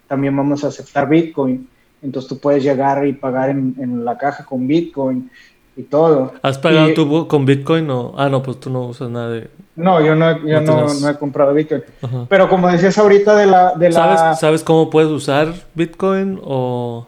también 0.08 0.36
vamos 0.36 0.64
a 0.64 0.68
aceptar 0.68 1.08
Bitcoin, 1.08 1.68
entonces 2.02 2.30
tú 2.30 2.40
puedes 2.40 2.64
llegar 2.64 3.06
y 3.06 3.14
pagar 3.14 3.50
en, 3.50 4.06
la 4.06 4.18
caja 4.18 4.46
con 4.46 4.68
Bitcoin 4.68 5.30
y 5.76 5.84
todo. 5.84 6.34
¿Has 6.42 6.58
pagado 6.58 6.94
tú 6.94 7.28
con 7.28 7.46
Bitcoin 7.46 7.90
o...? 7.90 8.14
Ah, 8.18 8.30
no, 8.30 8.42
pues 8.42 8.60
tú 8.60 8.70
no 8.70 8.88
usas 8.88 9.10
nada 9.10 9.30
de... 9.30 9.50
No, 9.76 10.04
yo 10.04 10.16
no, 10.16 10.46
yo 10.46 10.62
no, 10.62 11.10
he 11.10 11.18
comprado 11.18 11.54
Bitcoin. 11.54 11.84
Pero 12.28 12.50
como 12.50 12.68
decías 12.70 12.98
ahorita 12.98 13.36
de 13.36 13.46
la... 13.46 13.74
De 13.76 13.92
¿Sabes, 13.92 14.40
¿Sabes 14.40 14.64
cómo 14.64 14.90
puedes 14.90 15.10
usar 15.10 15.54
Bitcoin 15.76 16.40
o...? 16.44 17.08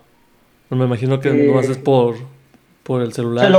No 0.69 0.77
me 0.77 0.85
imagino 0.85 1.19
que 1.19 1.33
lo 1.33 1.59
haces 1.59 1.77
por 1.77 2.15
por 2.91 3.01
el 3.01 3.13
celular. 3.13 3.49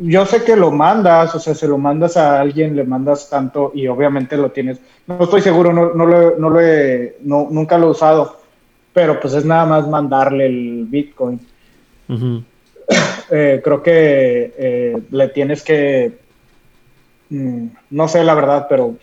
Yo 0.00 0.26
sé 0.26 0.42
que 0.42 0.56
lo 0.56 0.72
mandas, 0.72 1.32
o 1.36 1.38
sea, 1.38 1.54
se 1.54 1.68
lo 1.68 1.78
mandas 1.78 2.16
a 2.16 2.40
alguien, 2.40 2.74
le 2.74 2.82
mandas 2.82 3.30
tanto 3.30 3.70
y 3.72 3.86
obviamente 3.86 4.36
lo 4.36 4.50
tienes. 4.50 4.80
No 5.06 5.22
estoy 5.22 5.42
seguro, 5.42 5.72
no, 5.72 5.94
no 5.94 6.06
lo, 6.06 6.36
no 6.36 6.50
lo 6.50 6.60
he, 6.60 7.16
no, 7.22 7.46
nunca 7.48 7.78
lo 7.78 7.86
he 7.86 7.90
usado, 7.90 8.40
pero 8.92 9.20
pues 9.20 9.34
es 9.34 9.44
nada 9.44 9.64
más 9.64 9.86
mandarle 9.86 10.46
el 10.46 10.86
Bitcoin. 10.88 11.40
Eh, 13.32 13.60
creo 13.62 13.80
que 13.80 14.52
eh, 14.58 15.00
le 15.12 15.28
tienes 15.28 15.62
que, 15.62 16.18
mm, 17.28 17.66
no 17.90 18.08
sé 18.08 18.24
la 18.24 18.34
verdad, 18.34 18.66
pero 18.68 18.96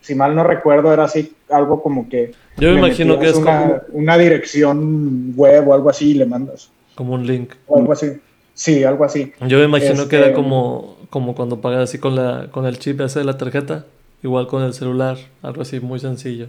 si 0.00 0.14
mal 0.14 0.34
no 0.34 0.42
recuerdo 0.42 0.90
era 0.90 1.04
así, 1.04 1.34
algo 1.50 1.82
como 1.82 2.08
que... 2.08 2.32
Yo 2.56 2.72
me 2.72 2.78
imagino 2.78 3.18
que 3.18 3.28
es 3.28 3.36
una, 3.36 3.60
como... 3.60 3.82
una 3.92 4.16
dirección 4.16 5.34
web 5.36 5.68
o 5.68 5.74
algo 5.74 5.90
así 5.90 6.12
y 6.12 6.14
le 6.14 6.24
mandas. 6.24 6.70
Como 6.94 7.12
un 7.12 7.26
link. 7.26 7.52
O 7.66 7.78
algo 7.78 7.92
así. 7.92 8.12
Sí, 8.54 8.84
algo 8.84 9.04
así. 9.04 9.32
Yo 9.46 9.58
me 9.58 9.64
imagino 9.64 10.08
que 10.08 10.16
era 10.16 10.26
este, 10.26 10.36
como, 10.36 10.96
como 11.10 11.34
cuando 11.34 11.60
pagas 11.60 11.90
así 11.90 11.98
con, 11.98 12.14
la, 12.14 12.48
con 12.50 12.66
el 12.66 12.78
chip 12.78 13.00
ese 13.00 13.18
de 13.18 13.24
la 13.24 13.36
tarjeta, 13.36 13.84
igual 14.22 14.46
con 14.46 14.62
el 14.62 14.72
celular, 14.72 15.18
algo 15.42 15.62
así 15.62 15.80
muy 15.80 15.98
sencillo. 15.98 16.46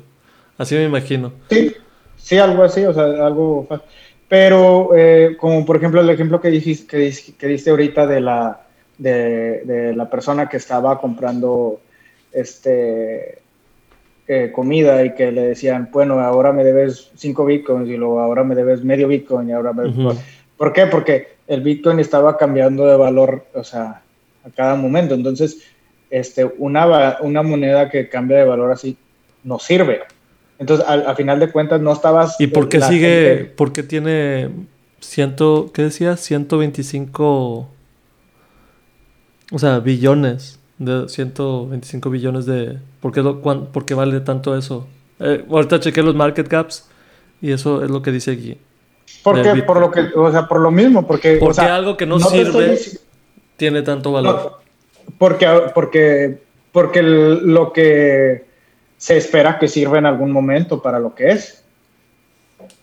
Así 0.58 0.76
me 0.76 0.86
imagino. 0.86 1.34
Sí, 1.49 1.74
sí, 2.16 2.38
algo 2.38 2.64
así, 2.64 2.86
o 2.86 2.93
sea, 2.93 3.03
algo 3.26 3.68
Pero, 4.28 4.95
eh, 4.95 5.36
como 5.39 5.66
por 5.66 5.78
ejemplo 5.78 5.99
el 5.99 6.10
ejemplo 6.10 6.39
que 6.39 6.49
dijiste, 6.49 6.88
que, 6.88 7.14
que 7.38 7.47
diste 7.47 7.72
ahorita 7.72 8.08
de 8.08 8.22
la, 8.22 8.62
de, 8.97 9.93
la 9.95 10.10
persona 10.10 10.47
que 10.47 10.58
estaba 10.58 10.99
comprando 10.99 11.80
este, 12.32 13.39
eh, 14.28 14.51
comida 14.53 15.03
y 15.03 15.14
que 15.14 15.32
le 15.32 15.47
decían, 15.47 15.89
bueno, 15.91 16.20
ahora 16.20 16.51
me 16.51 16.64
debes 16.64 17.12
5 17.16 17.45
bitcoins 17.45 17.89
y 17.89 17.97
luego 17.97 18.20
ahora 18.20 18.43
me 18.43 18.56
debes 18.56 18.84
medio 18.84 19.08
bitcoin 19.08 19.49
y 19.49 19.51
ahora 19.53 19.74
me... 19.74 19.91
¿Por 20.58 20.74
qué? 20.74 20.88
Porque 20.88 21.36
el 21.47 21.62
Bitcoin 21.62 21.99
estaba 21.99 22.38
cambiando 22.38 22.86
de 22.88 22.95
valor, 22.95 23.45
o 23.53 23.64
sea, 23.64 24.01
a 24.43 24.49
cada 24.56 24.76
momento. 24.76 25.14
Entonces, 25.16 25.62
este, 26.10 26.45
una, 26.45 27.18
una 27.22 27.43
moneda 27.43 27.89
que 27.89 28.10
cambia 28.10 28.38
de 28.38 28.45
valor 28.45 28.72
así 28.72 28.97
no 29.43 29.60
sirve. 29.60 30.01
Entonces, 30.58 30.86
al, 30.88 31.16
final 31.16 31.39
de 31.39 31.51
cuentas, 31.51 31.82
no 31.82 31.91
estabas... 31.91 32.39
¿Y 32.39 32.47
por 32.47 32.70
qué 32.70 32.80
sigue, 32.82 33.53
por 33.58 33.74
qué 33.74 33.84
tiene 33.84 34.49
ciento, 35.01 35.72
qué 35.74 35.84
decías? 35.84 36.22
125, 36.22 37.70
o 39.51 39.60
sea, 39.60 39.80
billones, 39.80 40.60
de 40.78 41.10
125 41.10 42.10
billones 42.10 42.45
de... 42.45 42.80
¿Por 43.01 43.12
qué, 43.12 43.22
lo, 43.22 43.41
por 43.41 43.86
qué 43.86 43.93
vale 43.93 44.22
tanto 44.22 44.58
eso? 44.58 44.88
Eh, 45.20 45.45
ahorita 45.49 45.80
chequé 45.80 46.01
los 46.01 46.16
market 46.16 46.47
caps 46.47 46.89
y 47.41 47.51
eso 47.51 47.84
es 47.84 47.89
lo 47.89 48.01
que 48.01 48.12
dice 48.12 48.32
aquí. 48.32 48.58
Porque, 49.24 49.64
por 49.64 49.80
lo 49.80 49.91
que, 49.91 50.01
o 50.16 50.32
sea, 50.32 50.47
por 50.47 50.60
lo 50.60 50.72
mismo, 50.72 51.06
porque... 51.06 51.38
Porque 51.38 51.62
algo 51.62 51.97
que 51.97 52.06
no, 52.06 52.20
sirve 52.20 52.80
tiene 53.58 53.82
tanto 53.82 54.12
valor. 54.12 54.60
porque, 55.18 55.47
porque, 55.74 56.38
porque 56.72 57.01
lo 57.01 57.74
que 57.74 58.45
se 58.97 59.18
espera 59.18 59.60
que 59.60 59.68
sirva 59.68 59.97
en 59.97 60.06
algún 60.06 60.32
momento 60.32 60.82
para 60.82 60.99
lo 60.99 61.16
que 61.16 61.32
es. 61.32 61.64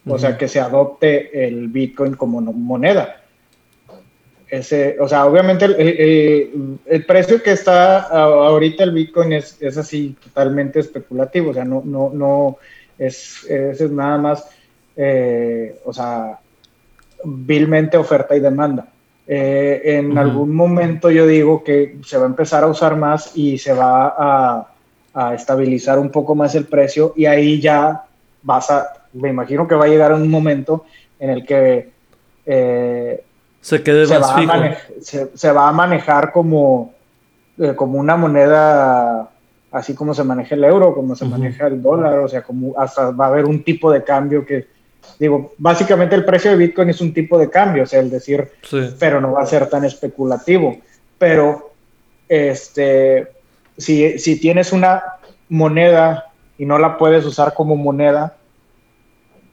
O 0.06 0.18
sea, 0.18 0.36
que 0.36 0.48
se 0.48 0.60
adopte 0.60 1.46
el 1.46 1.68
Bitcoin 1.68 2.14
como 2.14 2.40
moneda. 2.40 3.22
Ese, 4.48 4.96
o 5.00 5.08
sea, 5.08 5.24
obviamente 5.24 5.64
el, 5.64 7.04
precio 7.06 7.42
que 7.42 7.52
está 7.52 8.00
ahorita 8.00 8.84
el 8.84 8.90
Bitcoin 8.90 9.32
es, 9.32 9.56
es, 9.60 9.78
así 9.78 10.14
totalmente 10.22 10.80
especulativo, 10.80 11.50
o 11.50 11.54
sea, 11.54 11.64
no, 11.64 11.82
no, 11.84 12.10
no 12.12 12.58
es, 12.98 13.44
es 13.48 13.80
nada 13.90 14.18
más 14.18 14.46
eh, 14.96 15.80
o 15.84 15.92
sea, 15.92 16.38
vilmente 17.24 17.96
oferta 17.96 18.36
y 18.36 18.40
demanda. 18.40 18.86
Eh, 19.26 19.80
en 19.84 20.18
algún 20.18 20.54
momento 20.54 21.10
yo 21.10 21.26
digo 21.26 21.62
que 21.62 21.98
se 22.04 22.18
va 22.18 22.24
a 22.24 22.26
empezar 22.26 22.64
a 22.64 22.66
usar 22.66 22.96
más 22.96 23.36
y 23.36 23.58
se 23.58 23.72
va 23.72 24.14
a, 24.18 24.68
estabilizar 25.34 25.98
un 25.98 26.10
poco 26.10 26.34
más 26.34 26.54
el 26.54 26.64
precio 26.64 27.12
y 27.14 27.26
ahí 27.26 27.60
ya 27.60 28.04
vas 28.42 28.70
a, 28.70 29.04
me 29.12 29.28
imagino 29.28 29.68
que 29.68 29.74
va 29.74 29.84
a 29.84 29.88
llegar 29.88 30.14
un 30.14 30.30
momento 30.30 30.86
en 31.20 31.28
el 31.28 31.44
que 31.44 31.90
eh, 32.46 33.22
se 33.60 33.82
quede 33.82 34.06
se 34.06 34.18
más 34.18 34.30
va 34.30 34.38
fijo. 34.38 34.52
A 34.52 34.76
se, 35.34 35.52
va 35.52 35.68
a 35.68 35.72
manejar 35.72 36.32
como, 36.32 36.94
como 37.76 37.98
una 37.98 38.16
moneda 38.16 39.28
así 39.72 39.94
como 39.94 40.14
se 40.14 40.22
maneja 40.22 40.54
el 40.54 40.64
euro, 40.64 40.94
como 40.94 41.16
se 41.16 41.24
maneja 41.24 41.66
el 41.66 41.82
dólar, 41.82 42.18
o 42.20 42.28
sea, 42.28 42.42
como 42.42 42.78
hasta 42.78 43.10
va 43.10 43.24
a 43.24 43.28
haber 43.28 43.46
un 43.46 43.64
tipo 43.64 43.90
de 43.90 44.04
cambio 44.04 44.44
que 44.44 44.66
Digo, 45.18 45.52
básicamente 45.58 46.14
el 46.14 46.24
precio 46.24 46.50
de 46.50 46.56
Bitcoin 46.56 46.90
es 46.90 47.00
un 47.00 47.12
tipo 47.12 47.38
de 47.38 47.50
cambio, 47.50 47.84
o 47.84 47.86
sea, 47.86 48.00
el 48.00 48.10
decir, 48.10 48.48
pero 48.98 49.20
no 49.20 49.32
va 49.32 49.42
a 49.42 49.46
ser 49.46 49.68
tan 49.68 49.84
especulativo. 49.84 50.78
Pero, 51.18 51.72
este, 52.28 53.28
si, 53.76 54.18
si 54.18 54.40
tienes 54.40 54.72
una 54.72 55.02
moneda 55.48 56.32
y 56.58 56.66
no 56.66 56.78
la 56.78 56.98
puedes 56.98 57.24
usar 57.24 57.54
como 57.54 57.76
moneda, 57.76 58.36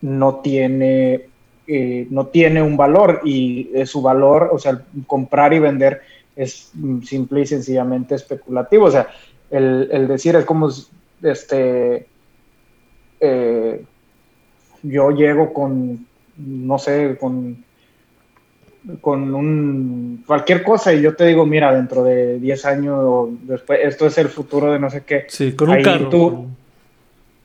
no 0.01 0.35
tiene, 0.37 1.27
eh, 1.67 2.07
no 2.09 2.27
tiene 2.27 2.61
un 2.61 2.77
valor 2.77 3.21
y 3.23 3.69
su 3.85 4.01
valor, 4.01 4.49
o 4.51 4.59
sea, 4.59 4.81
comprar 5.07 5.53
y 5.53 5.59
vender 5.59 6.01
es 6.35 6.71
simple 7.03 7.41
y 7.41 7.45
sencillamente 7.45 8.15
especulativo. 8.15 8.85
O 8.85 8.91
sea, 8.91 9.07
el, 9.51 9.89
el 9.91 10.07
decir 10.07 10.35
es 10.35 10.45
como, 10.45 10.69
este, 11.21 12.07
eh, 13.19 13.83
yo 14.83 15.11
llego 15.11 15.53
con, 15.53 16.05
no 16.37 16.79
sé, 16.79 17.17
con, 17.19 17.63
con 19.01 19.33
un, 19.33 20.23
cualquier 20.25 20.63
cosa 20.63 20.93
y 20.93 21.01
yo 21.01 21.15
te 21.15 21.25
digo, 21.25 21.45
mira, 21.45 21.73
dentro 21.73 22.03
de 22.03 22.39
10 22.39 22.65
años 22.65 22.99
o 23.01 23.29
después, 23.41 23.79
esto 23.83 24.07
es 24.07 24.17
el 24.17 24.29
futuro 24.29 24.71
de 24.71 24.79
no 24.79 24.89
sé 24.89 25.03
qué. 25.03 25.25
Sí, 25.27 25.53
con 25.53 25.69
un 25.69 25.81
carro. 25.81 26.45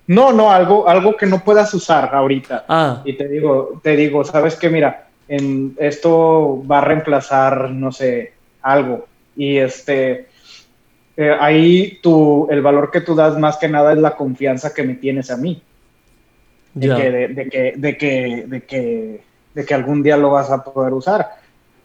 no, 0.06 0.32
no, 0.32 0.50
algo, 0.50 0.88
algo 0.88 1.16
que 1.16 1.26
no 1.26 1.42
puedas 1.42 1.72
usar 1.74 2.14
ahorita. 2.14 2.64
Ah. 2.68 3.02
Y 3.04 3.14
te 3.14 3.28
digo, 3.28 3.80
te 3.82 3.96
digo, 3.96 4.24
sabes 4.24 4.56
que 4.56 4.70
mira, 4.70 5.08
en, 5.28 5.74
esto 5.78 6.62
va 6.66 6.78
a 6.78 6.82
reemplazar, 6.82 7.70
no 7.70 7.90
sé, 7.90 8.32
algo. 8.62 9.06
Y 9.36 9.56
este, 9.56 10.28
eh, 11.16 11.36
ahí 11.40 11.98
tu, 12.00 12.46
el 12.50 12.62
valor 12.62 12.90
que 12.90 13.00
tú 13.00 13.16
das 13.16 13.36
más 13.38 13.56
que 13.56 13.68
nada 13.68 13.92
es 13.92 13.98
la 13.98 14.16
confianza 14.16 14.72
que 14.72 14.84
me 14.84 14.94
tienes 14.94 15.30
a 15.30 15.36
mí 15.36 15.60
de, 16.74 16.88
que, 16.88 17.10
de, 17.10 17.48
que, 17.48 17.74
de, 17.76 17.96
que, 17.96 18.44
de, 18.46 18.62
que, 18.64 19.24
de 19.54 19.64
que 19.64 19.74
algún 19.74 20.02
día 20.02 20.16
lo 20.16 20.30
vas 20.30 20.50
a 20.50 20.62
poder 20.62 20.92
usar. 20.92 21.28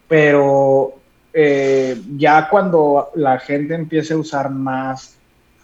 Pero 0.07 0.95
eh, 1.33 2.01
ya 2.17 2.49
cuando 2.49 3.11
la 3.15 3.39
gente 3.39 3.75
empiece 3.75 4.13
a 4.13 4.17
usar 4.17 4.49
más 4.49 5.17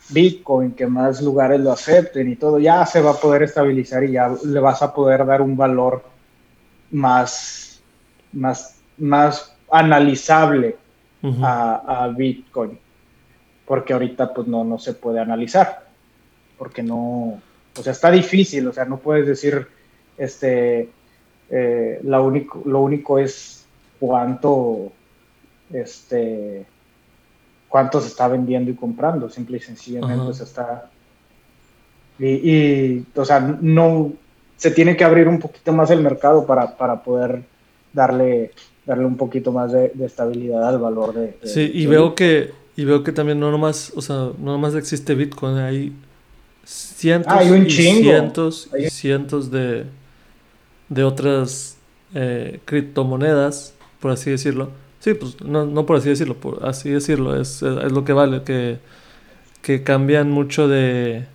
Bitcoin, 0.09 0.73
que 0.73 0.86
más 0.86 1.21
lugares 1.21 1.59
lo 1.59 1.71
acepten 1.71 2.32
y 2.32 2.36
todo, 2.36 2.59
ya 2.59 2.86
se 2.86 3.01
va 3.01 3.11
a 3.11 3.19
poder 3.19 3.43
estabilizar 3.43 4.03
y 4.03 4.11
ya 4.11 4.32
le 4.43 4.59
vas 4.59 4.84
a 4.84 4.93
poder 4.93 5.26
dar 5.26 5.41
un 5.41 5.57
valor 5.57 6.03
más, 6.91 7.82
más, 8.32 8.80
más 8.97 9.55
analizable 9.71 10.78
a, 11.41 12.03
a, 12.03 12.07
Bitcoin. 12.09 12.78
Porque 13.65 13.93
ahorita 13.93 14.32
pues 14.32 14.47
no, 14.47 14.63
no 14.63 14.78
se 14.78 14.93
puede 14.93 15.19
analizar. 15.19 15.88
Porque 16.55 16.84
no, 16.84 17.41
o 17.78 17.84
sea, 17.84 17.91
está 17.91 18.11
difícil, 18.11 18.67
o 18.67 18.73
sea, 18.73 18.86
no 18.86 18.97
puedes 18.97 19.28
decir, 19.28 19.67
este, 20.17 20.89
eh, 21.49 21.99
lo, 22.03 22.26
único, 22.26 22.61
lo 22.65 22.82
único 22.82 23.19
es 23.19 23.65
cuánto, 23.99 24.91
este, 25.71 26.65
cuánto 27.67 28.01
se 28.01 28.07
está 28.07 28.28
vendiendo 28.28 28.71
y 28.71 28.76
comprando, 28.76 29.30
simple 29.30 29.57
y 29.57 29.61
sencillamente, 29.61 30.34
se 30.34 30.43
está... 30.43 30.89
Y, 32.17 33.03
o 33.13 33.26
sea, 33.26 33.41
no, 33.41 34.13
se 34.55 34.71
tiene 34.71 34.95
que 34.95 35.03
abrir 35.03 35.28
un 35.28 35.39
poquito 35.39 35.73
más 35.73 35.91
el 35.91 36.01
mercado 36.01 36.45
para, 36.45 36.78
para 36.78 37.03
poder 37.03 37.43
darle, 37.91 38.51
darle 38.86 39.05
un 39.05 39.17
poquito 39.17 39.51
más 39.51 39.73
de, 39.73 39.91
estabilidad 39.99 40.65
al 40.65 40.80
valor 40.80 41.13
de... 41.13 41.38
sí, 41.43 41.69
y 41.73 41.86
veo 41.88 42.15
que, 42.15 42.51
y 42.78 42.86
veo 42.86 43.03
que 43.03 43.11
también 43.11 43.38
no 43.38 43.51
nomás, 43.51 43.91
o 43.97 44.01
sea, 44.01 44.15
no 44.15 44.53
nomás 44.53 44.76
existe 44.76 45.13
Bitcoin, 45.13 45.57
hay 45.57 45.93
cientos 46.66 47.34
ah, 47.34 47.43
y 47.43 47.70
cientos 47.70 48.70
y 48.78 48.89
cientos 48.89 49.51
de, 49.51 49.86
de 50.89 51.03
otras 51.03 51.78
eh, 52.13 52.59
criptomonedas, 52.66 53.74
por 53.99 54.11
así 54.11 54.32
decirlo. 54.32 54.72
Sí, 54.99 55.13
pues 55.13 55.39
no, 55.41 55.66
no 55.66 55.86
por 55.86 55.97
así 55.97 56.09
decirlo, 56.09 56.36
por 56.36 56.66
así 56.66 56.89
decirlo, 56.89 57.39
es, 57.39 57.61
es, 57.61 57.91
lo 57.91 58.03
que 58.03 58.13
vale, 58.13 58.43
que 58.43 58.80
que 59.66 59.82
cambian 59.82 60.30
mucho 60.30 60.68
de, 60.68 61.26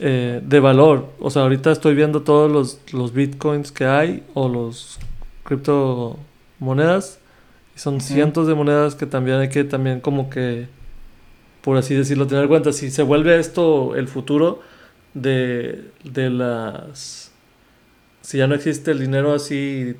eh, 0.00 0.40
de 0.42 0.60
valor. 0.60 1.10
O 1.20 1.28
sea, 1.28 1.42
ahorita 1.42 1.70
estoy 1.70 1.94
viendo 1.94 2.22
todos 2.22 2.50
los, 2.50 2.80
los 2.94 3.12
bitcoins 3.12 3.70
que 3.70 3.84
hay 3.84 4.22
o 4.32 4.48
los 4.48 4.98
criptomonedas. 5.44 7.18
Y 7.76 7.78
son 7.78 8.00
cientos 8.00 8.46
de 8.46 8.54
monedas 8.54 8.94
que 8.94 9.04
también 9.04 9.36
hay 9.36 9.50
que 9.50 9.64
también 9.64 10.00
como 10.00 10.30
que, 10.30 10.66
por 11.62 11.76
así 11.76 11.94
decirlo, 11.94 12.26
tener 12.26 12.44
en 12.44 12.48
cuenta. 12.48 12.72
Si 12.72 12.90
se 12.90 13.02
vuelve 13.02 13.38
esto 13.38 13.96
el 13.96 14.08
futuro 14.08 14.60
de, 15.14 15.90
de 16.04 16.30
las... 16.30 17.32
Si 18.20 18.38
ya 18.38 18.46
no 18.46 18.54
existe 18.54 18.90
el 18.92 19.00
dinero 19.00 19.32
así 19.34 19.96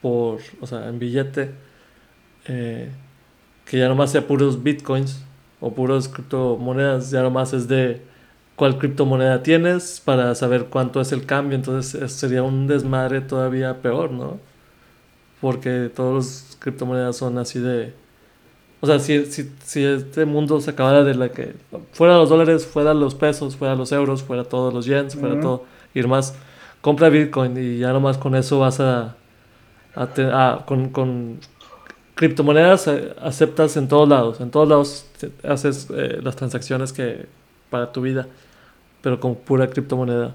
por, 0.00 0.40
o 0.60 0.66
sea, 0.66 0.88
en 0.88 0.98
billete, 0.98 1.50
eh, 2.46 2.90
que 3.64 3.78
ya 3.78 3.88
nomás 3.88 4.12
sea 4.12 4.26
puros 4.26 4.62
bitcoins 4.62 5.22
o 5.60 5.72
puros 5.74 6.08
criptomonedas, 6.08 7.10
ya 7.10 7.22
nomás 7.22 7.52
es 7.52 7.68
de 7.68 8.00
cuál 8.56 8.78
criptomoneda 8.78 9.42
tienes 9.42 10.00
para 10.04 10.34
saber 10.34 10.66
cuánto 10.66 11.00
es 11.00 11.12
el 11.12 11.26
cambio, 11.26 11.56
entonces 11.56 12.10
sería 12.12 12.42
un 12.42 12.66
desmadre 12.66 13.20
todavía 13.20 13.82
peor, 13.82 14.10
¿no? 14.10 14.40
Porque 15.40 15.90
todas 15.94 16.14
las 16.14 16.56
criptomonedas 16.58 17.16
son 17.16 17.38
así 17.38 17.60
de... 17.60 17.94
O 18.80 18.86
sea, 18.86 18.98
si, 19.00 19.24
si, 19.26 19.50
si 19.64 19.84
este 19.84 20.24
mundo 20.24 20.60
se 20.60 20.70
acabara 20.70 21.02
de 21.02 21.14
la 21.14 21.30
que... 21.30 21.54
Fuera 21.92 22.16
los 22.16 22.28
dólares, 22.28 22.64
fuera 22.66 22.94
los 22.94 23.14
pesos, 23.14 23.56
fuera 23.56 23.74
los 23.74 23.90
euros, 23.90 24.22
fuera 24.22 24.44
todos 24.44 24.72
los 24.72 24.86
yens, 24.86 25.16
fuera 25.16 25.40
todo... 25.40 25.64
Ir 25.94 26.06
más, 26.06 26.34
compra 26.80 27.08
Bitcoin 27.08 27.56
y 27.56 27.78
ya 27.78 27.92
nomás 27.92 28.18
con 28.18 28.34
eso 28.34 28.60
vas 28.60 28.78
a... 28.80 29.16
a, 29.96 30.64
con, 30.64 30.90
con 30.90 31.40
criptomonedas 32.14 32.88
eh, 32.88 33.14
aceptas 33.20 33.76
en 33.76 33.88
todos 33.88 34.08
lados. 34.08 34.40
En 34.40 34.50
todos 34.50 34.68
lados 34.68 35.06
haces 35.42 35.88
eh, 35.94 36.20
las 36.22 36.36
transacciones 36.36 36.92
que 36.92 37.26
para 37.70 37.90
tu 37.90 38.00
vida. 38.00 38.26
Pero 39.02 39.18
con 39.18 39.34
pura 39.36 39.68
criptomoneda. 39.68 40.34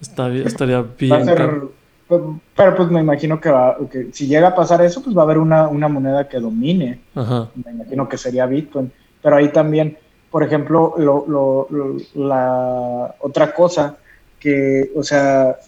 Está, 0.00 0.32
estaría 0.32 0.82
bien. 0.82 1.24
Pues, 1.24 1.77
pero 2.08 2.74
pues 2.74 2.88
me 2.90 3.00
imagino 3.00 3.38
que, 3.38 3.50
va, 3.50 3.76
que, 3.90 4.08
si 4.12 4.26
llega 4.26 4.48
a 4.48 4.54
pasar 4.54 4.80
eso, 4.82 5.02
pues 5.02 5.16
va 5.16 5.22
a 5.22 5.24
haber 5.24 5.38
una, 5.38 5.68
una 5.68 5.88
moneda 5.88 6.26
que 6.26 6.40
domine. 6.40 7.00
Me 7.14 7.70
imagino 7.70 8.08
que 8.08 8.16
sería 8.16 8.46
Bitcoin. 8.46 8.90
Pero 9.22 9.36
ahí 9.36 9.48
también, 9.48 9.98
por 10.30 10.42
ejemplo, 10.42 10.94
lo, 10.96 11.26
lo, 11.28 11.96
la 12.14 13.14
otra 13.20 13.52
cosa 13.52 13.96
que, 14.40 14.90
o 14.96 15.02
sea, 15.02 15.58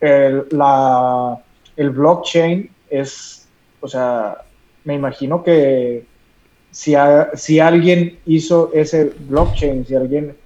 el, 0.00 0.44
la, 0.50 1.38
el 1.76 1.90
blockchain 1.90 2.70
es, 2.90 3.48
o 3.80 3.88
sea, 3.88 4.36
me 4.84 4.94
imagino 4.94 5.42
que 5.42 6.04
si, 6.70 6.94
si 7.34 7.58
alguien 7.58 8.18
hizo 8.26 8.70
ese 8.74 9.14
blockchain, 9.28 9.86
si 9.86 9.94
alguien 9.94 10.36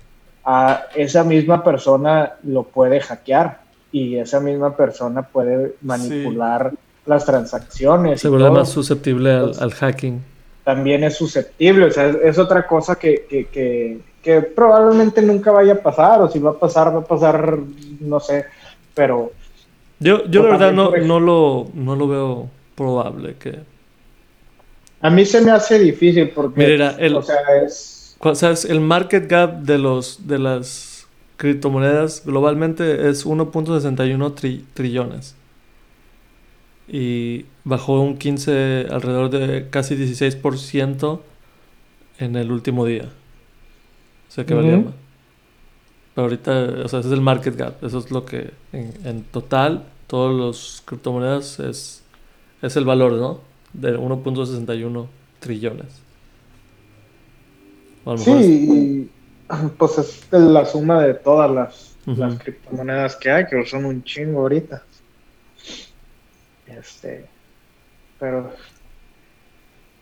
a 0.44 0.84
esa 0.94 1.24
misma 1.24 1.64
persona 1.64 2.34
lo 2.44 2.62
puede 2.62 3.00
hackear 3.00 3.65
y 3.92 4.16
esa 4.16 4.40
misma 4.40 4.76
persona 4.76 5.22
puede 5.22 5.74
manipular 5.82 6.72
las 7.06 7.24
transacciones. 7.24 8.20
Se 8.20 8.28
vuelve 8.28 8.50
más 8.50 8.68
susceptible 8.68 9.32
al, 9.32 9.72
hacking. 9.72 10.22
También 10.64 11.04
es 11.04 11.16
susceptible, 11.16 11.86
o 11.86 11.90
sea, 11.90 12.08
es, 12.08 12.38
otra 12.38 12.66
cosa 12.66 12.96
que, 12.96 13.24
que, 13.28 14.42
probablemente 14.54 15.22
nunca 15.22 15.52
vaya 15.52 15.74
a 15.74 15.76
pasar, 15.76 16.20
o 16.20 16.28
si 16.28 16.40
va 16.40 16.50
a 16.50 16.58
pasar, 16.58 16.92
va 16.94 17.00
a 17.00 17.04
pasar, 17.04 17.58
no 18.00 18.18
sé, 18.18 18.44
pero... 18.92 19.32
Yo, 20.00 20.24
yo 20.26 20.42
la 20.42 20.50
verdad 20.50 20.72
no, 20.72 20.90
no, 20.96 21.20
lo, 21.20 21.68
no 21.72 21.94
lo 21.94 22.08
veo 22.08 22.50
probable 22.74 23.36
que... 23.38 23.60
A 25.00 25.10
mí 25.10 25.24
se 25.24 25.40
me 25.40 25.52
hace 25.52 25.78
difícil 25.78 26.30
porque... 26.30 26.74
el, 26.98 27.14
o 27.14 27.22
sea, 27.22 27.36
es... 27.64 28.18
el 28.64 28.80
market 28.80 29.30
gap 29.30 29.60
de, 29.60 29.78
los, 29.78 30.26
de 30.26 30.40
las 30.40 30.95
criptomonedas 31.36 32.22
globalmente 32.24 33.08
es 33.08 33.26
1.61 33.26 34.64
trillones. 34.74 35.34
Y 36.88 37.46
bajó 37.64 38.00
un 38.00 38.16
15, 38.16 38.86
alrededor 38.90 39.30
de 39.30 39.68
casi 39.70 39.96
16% 39.96 41.20
en 42.18 42.36
el 42.36 42.52
último 42.52 42.86
día. 42.86 43.10
O 44.28 44.32
sea 44.32 44.46
que 44.46 44.54
valía 44.54 44.78
más. 44.78 44.94
Pero 46.14 46.24
ahorita, 46.24 46.52
o 46.84 46.88
sea, 46.88 47.00
ese 47.00 47.08
es 47.08 47.14
el 47.14 47.20
market 47.20 47.56
gap. 47.56 47.84
Eso 47.84 47.98
es 47.98 48.10
lo 48.10 48.24
que 48.24 48.50
en, 48.72 49.24
total, 49.24 49.84
todos 50.06 50.34
los 50.34 50.82
criptomonedas 50.86 51.60
es, 51.60 52.02
es 52.62 52.76
el 52.76 52.86
valor, 52.86 53.12
¿no? 53.12 53.40
De 53.74 53.98
1.61 53.98 55.06
trillones. 55.40 56.00
sí, 58.16 59.10
Pues 59.78 59.98
es 59.98 60.26
la 60.30 60.64
suma 60.64 61.02
de 61.02 61.14
todas 61.14 61.50
las, 61.50 61.96
criptomonedas 62.38 63.16
que 63.16 63.30
hay, 63.30 63.46
que 63.46 63.64
son 63.66 63.84
un 63.84 64.02
chingo 64.04 64.40
ahorita. 64.40 64.82
Este. 66.66 67.26
Pero. 68.18 68.52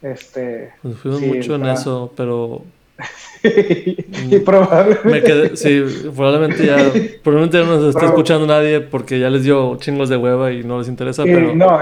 Este. 0.03 0.73
Pues 0.83 0.97
fuimos 0.99 1.21
mucho 1.23 1.55
en 1.57 1.67
eso, 1.67 2.13
pero. 2.17 2.63
y 3.43 4.39
probablemente. 4.39 5.57
sí, 5.57 5.83
probablemente 6.15 6.67
ya. 6.67 6.77
Probablemente 7.23 7.59
no 7.59 7.81
nos 7.81 7.95
está 7.95 8.07
escuchando 8.07 8.47
nadie 8.47 8.81
porque 8.81 9.19
ya 9.19 9.31
les 9.31 9.43
dio 9.43 9.77
chingos 9.77 10.09
de 10.09 10.17
hueva 10.17 10.53
y 10.53 10.63
no 10.63 10.79
les 10.79 10.89
interesa, 10.89 11.25
pero. 11.25 11.55
No, 11.55 11.81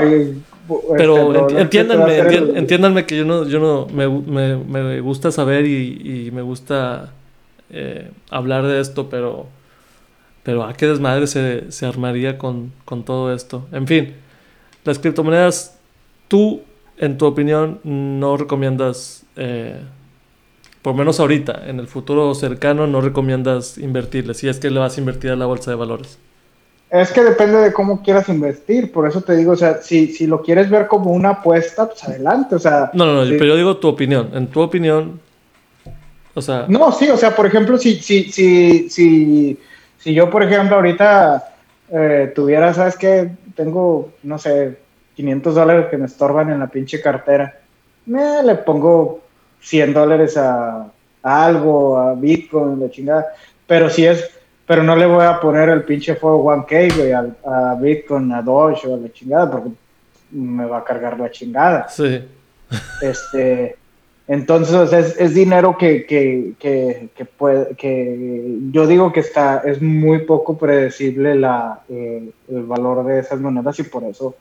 pero 0.96 1.48
este, 1.48 1.60
entiéndanme, 1.60 2.18
entiéndanme 2.56 3.04
que 3.04 3.18
yo 3.18 3.24
no, 3.24 3.46
yo 3.46 3.58
no 3.58 3.86
me, 3.88 4.08
me, 4.08 4.56
me 4.56 5.00
gusta 5.00 5.30
saber 5.30 5.66
y, 5.66 6.28
y 6.28 6.30
me 6.30 6.40
gusta 6.40 7.12
eh, 7.72 8.10
hablar 8.28 8.66
de 8.66 8.80
esto, 8.80 9.08
pero, 9.08 9.46
pero 10.42 10.62
a 10.62 10.70
ah, 10.70 10.74
qué 10.74 10.86
desmadre 10.86 11.26
se, 11.26 11.72
se 11.72 11.86
armaría 11.86 12.36
con, 12.36 12.72
con, 12.84 13.02
todo 13.02 13.32
esto. 13.34 13.66
En 13.72 13.86
fin, 13.86 14.14
las 14.84 14.98
criptomonedas, 14.98 15.78
tú, 16.28 16.60
en 16.98 17.16
tu 17.16 17.24
opinión, 17.24 17.80
no 17.82 18.36
recomiendas, 18.36 19.24
eh, 19.36 19.80
por 20.82 20.94
menos 20.94 21.18
ahorita, 21.18 21.62
en 21.66 21.80
el 21.80 21.86
futuro 21.86 22.34
cercano, 22.34 22.86
no 22.86 23.00
recomiendas 23.00 23.78
invertirle, 23.78 24.34
si 24.34 24.48
es 24.48 24.58
que 24.58 24.70
le 24.70 24.78
vas 24.78 24.98
a 24.98 25.00
invertir 25.00 25.30
a 25.30 25.36
la 25.36 25.46
bolsa 25.46 25.70
de 25.70 25.76
valores. 25.78 26.18
Es 26.90 27.10
que 27.10 27.22
depende 27.22 27.56
de 27.56 27.72
cómo 27.72 28.02
quieras 28.02 28.28
invertir, 28.28 28.92
por 28.92 29.08
eso 29.08 29.22
te 29.22 29.34
digo, 29.34 29.52
o 29.52 29.56
sea, 29.56 29.80
si, 29.80 30.08
si 30.08 30.26
lo 30.26 30.42
quieres 30.42 30.68
ver 30.68 30.88
como 30.88 31.12
una 31.12 31.30
apuesta, 31.30 31.88
pues 31.88 32.04
adelante, 32.04 32.54
o 32.54 32.58
sea... 32.58 32.90
No, 32.92 33.06
no, 33.06 33.24
no, 33.24 33.30
pero 33.30 33.46
yo 33.46 33.56
digo 33.56 33.78
tu 33.78 33.88
opinión. 33.88 34.28
En 34.34 34.48
tu 34.48 34.60
opinión, 34.60 35.18
o 36.34 36.42
sea. 36.42 36.66
No, 36.68 36.92
sí, 36.92 37.08
o 37.10 37.16
sea, 37.16 37.34
por 37.34 37.46
ejemplo, 37.46 37.78
si, 37.78 37.96
si, 37.96 38.24
si, 38.24 38.88
si, 38.88 39.58
si 39.98 40.14
yo, 40.14 40.30
por 40.30 40.42
ejemplo, 40.42 40.76
ahorita 40.76 41.54
eh, 41.90 42.32
tuviera, 42.34 42.72
¿sabes 42.72 42.96
qué? 42.96 43.30
Tengo, 43.54 44.12
no 44.22 44.38
sé, 44.38 44.78
500 45.14 45.54
dólares 45.54 45.86
que 45.90 45.98
me 45.98 46.06
estorban 46.06 46.50
en 46.50 46.58
la 46.58 46.66
pinche 46.66 47.00
cartera. 47.00 47.58
Me 48.06 48.42
le 48.42 48.54
pongo 48.56 49.20
100 49.60 49.92
dólares 49.92 50.36
a, 50.36 50.90
algo, 51.22 51.98
a 51.98 52.14
Bitcoin, 52.14 52.80
la 52.80 52.90
chingada. 52.90 53.26
Pero 53.66 53.90
si 53.90 54.06
es, 54.06 54.30
pero 54.66 54.82
no 54.82 54.96
le 54.96 55.06
voy 55.06 55.24
a 55.24 55.38
poner 55.38 55.68
el 55.68 55.84
pinche 55.84 56.18
401k, 56.18 56.96
güey, 56.96 57.12
a, 57.12 57.26
a 57.44 57.74
Bitcoin, 57.74 58.32
a 58.32 58.42
Doge 58.42 58.88
o 58.88 58.94
a 58.94 58.98
la 58.98 59.12
chingada, 59.12 59.50
porque 59.50 59.70
me 60.30 60.64
va 60.64 60.78
a 60.78 60.84
cargar 60.84 61.18
la 61.18 61.30
chingada. 61.30 61.88
Sí. 61.88 62.24
Este, 63.02 63.76
entonces 64.28 64.92
es, 64.92 65.16
es 65.18 65.34
dinero 65.34 65.76
que, 65.76 66.06
que, 66.06 66.54
que, 66.58 67.24
puede, 67.24 67.74
que 67.74 68.58
yo 68.70 68.86
digo 68.86 69.12
que 69.12 69.18
está, 69.20 69.62
es 69.64 69.82
muy 69.82 70.20
poco 70.20 70.56
predecible 70.56 71.34
la, 71.34 71.82
eh, 71.88 72.30
el 72.48 72.62
valor 72.62 73.04
de 73.04 73.18
esas 73.18 73.40
monedas 73.40 73.80
y 73.80 73.82
por 73.82 74.04
eso, 74.04 74.36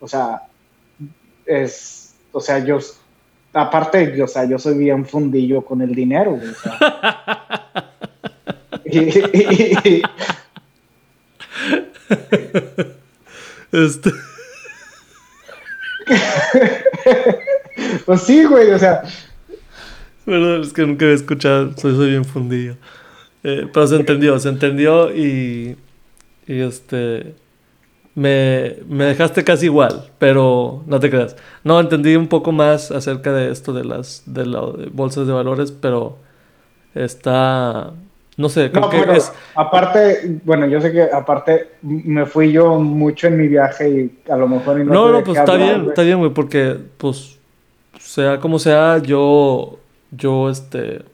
o 0.00 0.08
sea, 0.08 0.40
es, 1.44 2.14
o 2.32 2.40
sea, 2.40 2.58
yo, 2.58 2.78
aparte, 3.52 4.22
o 4.22 4.28
sea, 4.28 4.44
yo 4.44 4.58
soy 4.58 4.78
bien 4.78 5.04
fundillo 5.06 5.64
con 5.64 5.80
el 5.82 5.94
dinero. 5.94 6.34
O 6.34 6.40
sea. 6.62 7.92
este. 13.72 14.10
pues 18.06 18.22
sí, 18.22 18.44
güey, 18.44 18.70
o 18.70 18.78
sea, 18.78 19.02
es 20.26 20.72
que 20.72 20.86
nunca 20.86 21.04
había 21.04 21.16
escuchado, 21.16 21.72
soy, 21.76 21.94
soy 21.94 22.10
bien 22.10 22.24
fundido. 22.24 22.76
Eh, 23.44 23.68
pero 23.72 23.86
se 23.86 23.96
entendió, 23.96 24.38
se 24.38 24.48
entendió 24.48 25.14
y, 25.14 25.76
y 26.46 26.60
este... 26.60 27.34
Me, 28.16 28.76
me, 28.88 29.04
dejaste 29.04 29.44
casi 29.44 29.66
igual, 29.66 30.10
pero 30.18 30.82
no 30.86 30.98
te 30.98 31.10
creas. 31.10 31.36
No, 31.62 31.78
entendí 31.78 32.16
un 32.16 32.28
poco 32.28 32.50
más 32.50 32.90
acerca 32.90 33.30
de 33.30 33.50
esto 33.50 33.74
de 33.74 33.84
las 33.84 34.22
de, 34.24 34.46
las 34.46 34.90
bolsas 34.90 35.26
de 35.26 35.34
valores, 35.34 35.70
pero 35.70 36.16
está... 36.94 37.92
No 38.38 38.48
sé, 38.48 38.70
creo 38.70 38.88
que 38.88 39.16
es... 39.16 39.32
Aparte, 39.54 40.40
bueno, 40.44 40.66
yo 40.66 40.80
sé 40.80 40.92
que 40.92 41.02
aparte 41.02 41.72
me 41.82 42.24
fui 42.24 42.52
yo 42.52 42.80
mucho 42.80 43.26
en 43.26 43.36
mi 43.36 43.48
viaje 43.48 43.88
y 43.90 44.30
a 44.30 44.36
lo 44.36 44.48
mejor... 44.48 44.78
no, 44.78 44.92
no, 44.92 45.12
no 45.12 45.22
pues 45.22 45.38
está 45.38 45.56
bien, 45.56 45.86
está 45.88 46.02
bien, 46.02 46.18
güey, 46.18 46.32
porque 46.32 46.76
pues 46.96 47.35
sea 47.98 48.40
como 48.40 48.58
sea, 48.58 48.98
yo 48.98 49.78
yo 50.10 50.50
este 50.50 51.04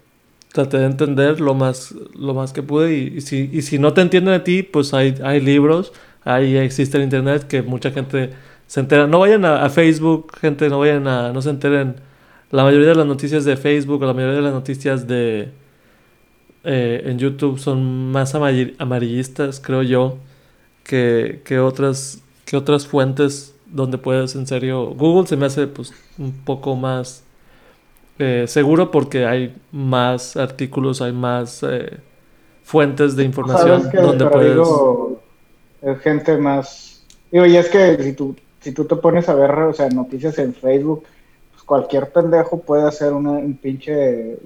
traté 0.52 0.78
de 0.78 0.86
entender 0.86 1.40
lo 1.40 1.54
más, 1.54 1.94
lo 2.14 2.34
más 2.34 2.52
que 2.52 2.62
pude 2.62 2.94
y, 2.94 3.20
si, 3.22 3.48
y 3.52 3.62
si 3.62 3.78
no 3.78 3.94
te 3.94 4.02
entienden 4.02 4.34
a 4.34 4.44
ti, 4.44 4.62
pues 4.62 4.92
hay, 4.94 5.14
hay 5.24 5.40
libros, 5.40 5.92
ahí 6.24 6.56
existe 6.56 6.98
el 6.98 7.04
internet 7.04 7.46
que 7.46 7.62
mucha 7.62 7.90
gente 7.90 8.30
se 8.66 8.80
entera. 8.80 9.06
No 9.06 9.20
vayan 9.20 9.44
a, 9.44 9.68
Facebook, 9.70 10.32
gente, 10.38 10.68
no 10.68 10.80
vayan 10.80 11.06
a, 11.08 11.32
no 11.32 11.42
se 11.42 11.50
enteren. 11.50 11.96
La 12.50 12.64
mayoría 12.64 12.88
de 12.88 12.94
las 12.96 13.06
noticias 13.06 13.44
de 13.44 13.56
Facebook, 13.56 14.02
la 14.04 14.12
mayoría 14.12 14.36
de 14.36 14.42
las 14.42 14.52
noticias 14.52 15.06
de 15.06 15.48
eh, 16.64 17.02
en 17.06 17.18
YouTube 17.18 17.58
son 17.58 18.12
más 18.12 18.34
amarillistas, 18.34 19.58
creo 19.60 19.82
yo, 19.82 20.18
que, 20.84 21.40
que, 21.44 21.58
otras, 21.60 22.22
que 22.44 22.56
otras 22.56 22.86
fuentes 22.86 23.54
donde 23.72 23.98
puedes 23.98 24.34
en 24.34 24.46
serio. 24.46 24.86
Google 24.94 25.26
se 25.26 25.36
me 25.36 25.46
hace 25.46 25.66
pues 25.66 25.92
un 26.18 26.32
poco 26.44 26.76
más 26.76 27.24
eh, 28.18 28.44
seguro 28.46 28.90
porque 28.90 29.26
hay 29.26 29.56
más 29.72 30.36
artículos, 30.36 31.00
hay 31.02 31.12
más 31.12 31.62
eh, 31.62 31.98
fuentes 32.62 33.16
de 33.16 33.24
información 33.24 33.90
donde 33.92 34.26
puedes. 34.26 34.68
es 35.82 35.98
gente 36.00 36.36
más. 36.36 37.04
Digo, 37.30 37.46
y 37.46 37.56
es 37.56 37.68
que 37.68 38.00
si 38.02 38.12
tú, 38.12 38.36
si 38.60 38.72
tú 38.72 38.84
te 38.84 38.96
pones 38.96 39.28
a 39.28 39.34
ver, 39.34 39.50
o 39.50 39.72
sea, 39.72 39.88
noticias 39.88 40.38
en 40.38 40.54
Facebook, 40.54 41.04
pues 41.50 41.62
cualquier 41.64 42.12
pendejo 42.12 42.60
puede 42.60 42.86
hacer 42.86 43.12
un 43.12 43.58
pinche. 43.60 44.36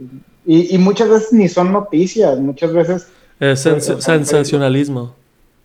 Y, 0.47 0.79
muchas 0.79 1.09
veces 1.09 1.33
ni 1.33 1.49
son 1.49 1.72
noticias, 1.72 2.39
muchas 2.39 2.72
veces. 2.72 3.09
Es 3.41 3.61
sensacionalismo. 3.61 5.14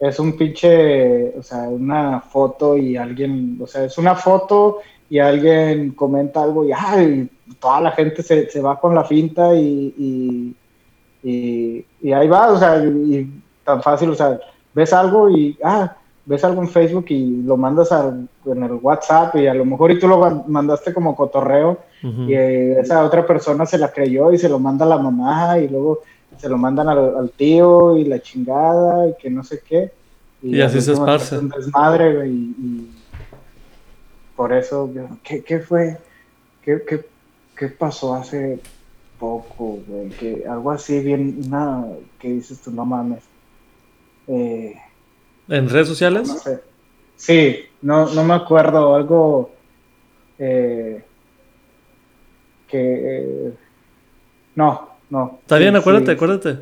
Es 0.02 0.20
un 0.20 0.36
pinche, 0.36 1.38
o 1.38 1.44
sea, 1.44 1.70
una 1.70 2.22
foto 2.22 2.76
y 2.76 2.98
alguien, 2.98 3.60
o 3.62 3.68
sea, 3.68 3.86
es 3.86 4.00
una 4.00 4.16
foto 4.16 4.80
y 5.08 5.20
alguien 5.20 5.92
comenta 5.92 6.42
algo 6.42 6.66
y 6.66 6.72
¡ay! 6.76 7.30
toda 7.60 7.82
la 7.82 7.92
gente 7.92 8.24
se, 8.24 8.50
se 8.50 8.62
va 8.62 8.80
con 8.80 8.96
la 8.96 9.04
finta 9.04 9.54
y, 9.54 10.56
y, 11.24 11.86
y, 12.02 12.14
ahí 12.14 12.28
va, 12.28 12.52
o 12.52 12.58
sea, 12.58 12.84
y, 12.84 13.30
tan 13.64 13.84
fácil, 13.84 14.10
o 14.10 14.16
sea, 14.16 14.40
ves 14.74 14.92
algo 14.92 15.30
y, 15.30 15.56
ah, 15.64 15.96
ves 16.26 16.44
algo 16.44 16.64
en 16.64 16.70
Facebook 16.70 17.06
y 17.10 17.44
lo 17.44 17.56
mandas 17.56 17.92
en 17.92 18.64
el 18.64 18.80
WhatsApp 18.82 19.36
y 19.36 19.46
a 19.46 19.54
lo 19.54 19.66
mejor 19.66 19.92
y 19.92 20.00
tú 20.00 20.08
lo 20.08 20.44
mandaste 20.48 20.94
como 20.94 21.16
cotorreo 21.16 21.78
y 22.02 22.34
esa 22.34 23.06
otra 23.06 23.28
persona 23.28 23.68
se 23.68 23.78
la 23.78 23.92
creyó 23.92 24.32
y 24.32 24.40
se 24.40 24.50
lo 24.50 24.58
manda 24.58 24.86
a 24.86 24.90
la 24.90 24.98
mamá 24.98 25.60
y 25.60 25.68
luego 25.68 26.00
se 26.42 26.50
lo 26.50 26.58
mandan 26.58 26.90
al, 26.90 27.30
tío 27.38 27.96
y 27.96 28.06
la 28.06 28.20
chingada 28.20 29.10
y 29.10 29.14
que 29.22 29.30
no 29.30 29.44
sé 29.44 29.62
qué. 29.62 29.92
Y, 30.42 30.60
así 30.60 30.82
se 30.82 30.94
esparce. 30.94 31.38
Un 31.38 31.50
desmadre, 31.50 32.28
y, 32.28 32.90
por 34.36 34.52
eso, 34.52 34.92
¿qué, 35.22 35.44
qué 35.44 35.60
fue? 35.60 36.00
¿Qué, 36.64 36.82
qué, 36.88 37.06
¿Qué 37.56 37.68
pasó 37.68 38.16
hace 38.16 38.60
poco, 39.20 39.78
güey? 39.86 40.10
Que 40.10 40.44
algo 40.50 40.72
así 40.72 41.00
bien, 41.00 41.48
nada, 41.48 41.88
que 42.18 42.30
dices 42.30 42.60
tú, 42.60 42.72
no 42.72 42.86
mames. 42.86 43.22
Eh, 44.28 44.74
¿En 45.48 45.70
redes 45.70 45.90
sociales? 45.90 46.28
No 46.28 46.36
sé. 46.40 46.60
Sí, 47.18 47.60
no, 47.84 48.12
no 48.16 48.24
me 48.24 48.34
acuerdo, 48.34 48.96
algo 48.96 49.52
eh, 50.40 51.04
que... 52.68 52.80
Eh, 52.80 53.54
no, 54.56 54.91
no. 55.12 55.40
Está 55.42 55.60
bien, 55.60 55.76
acuérdate, 55.76 56.12
acuérdate. 56.12 56.58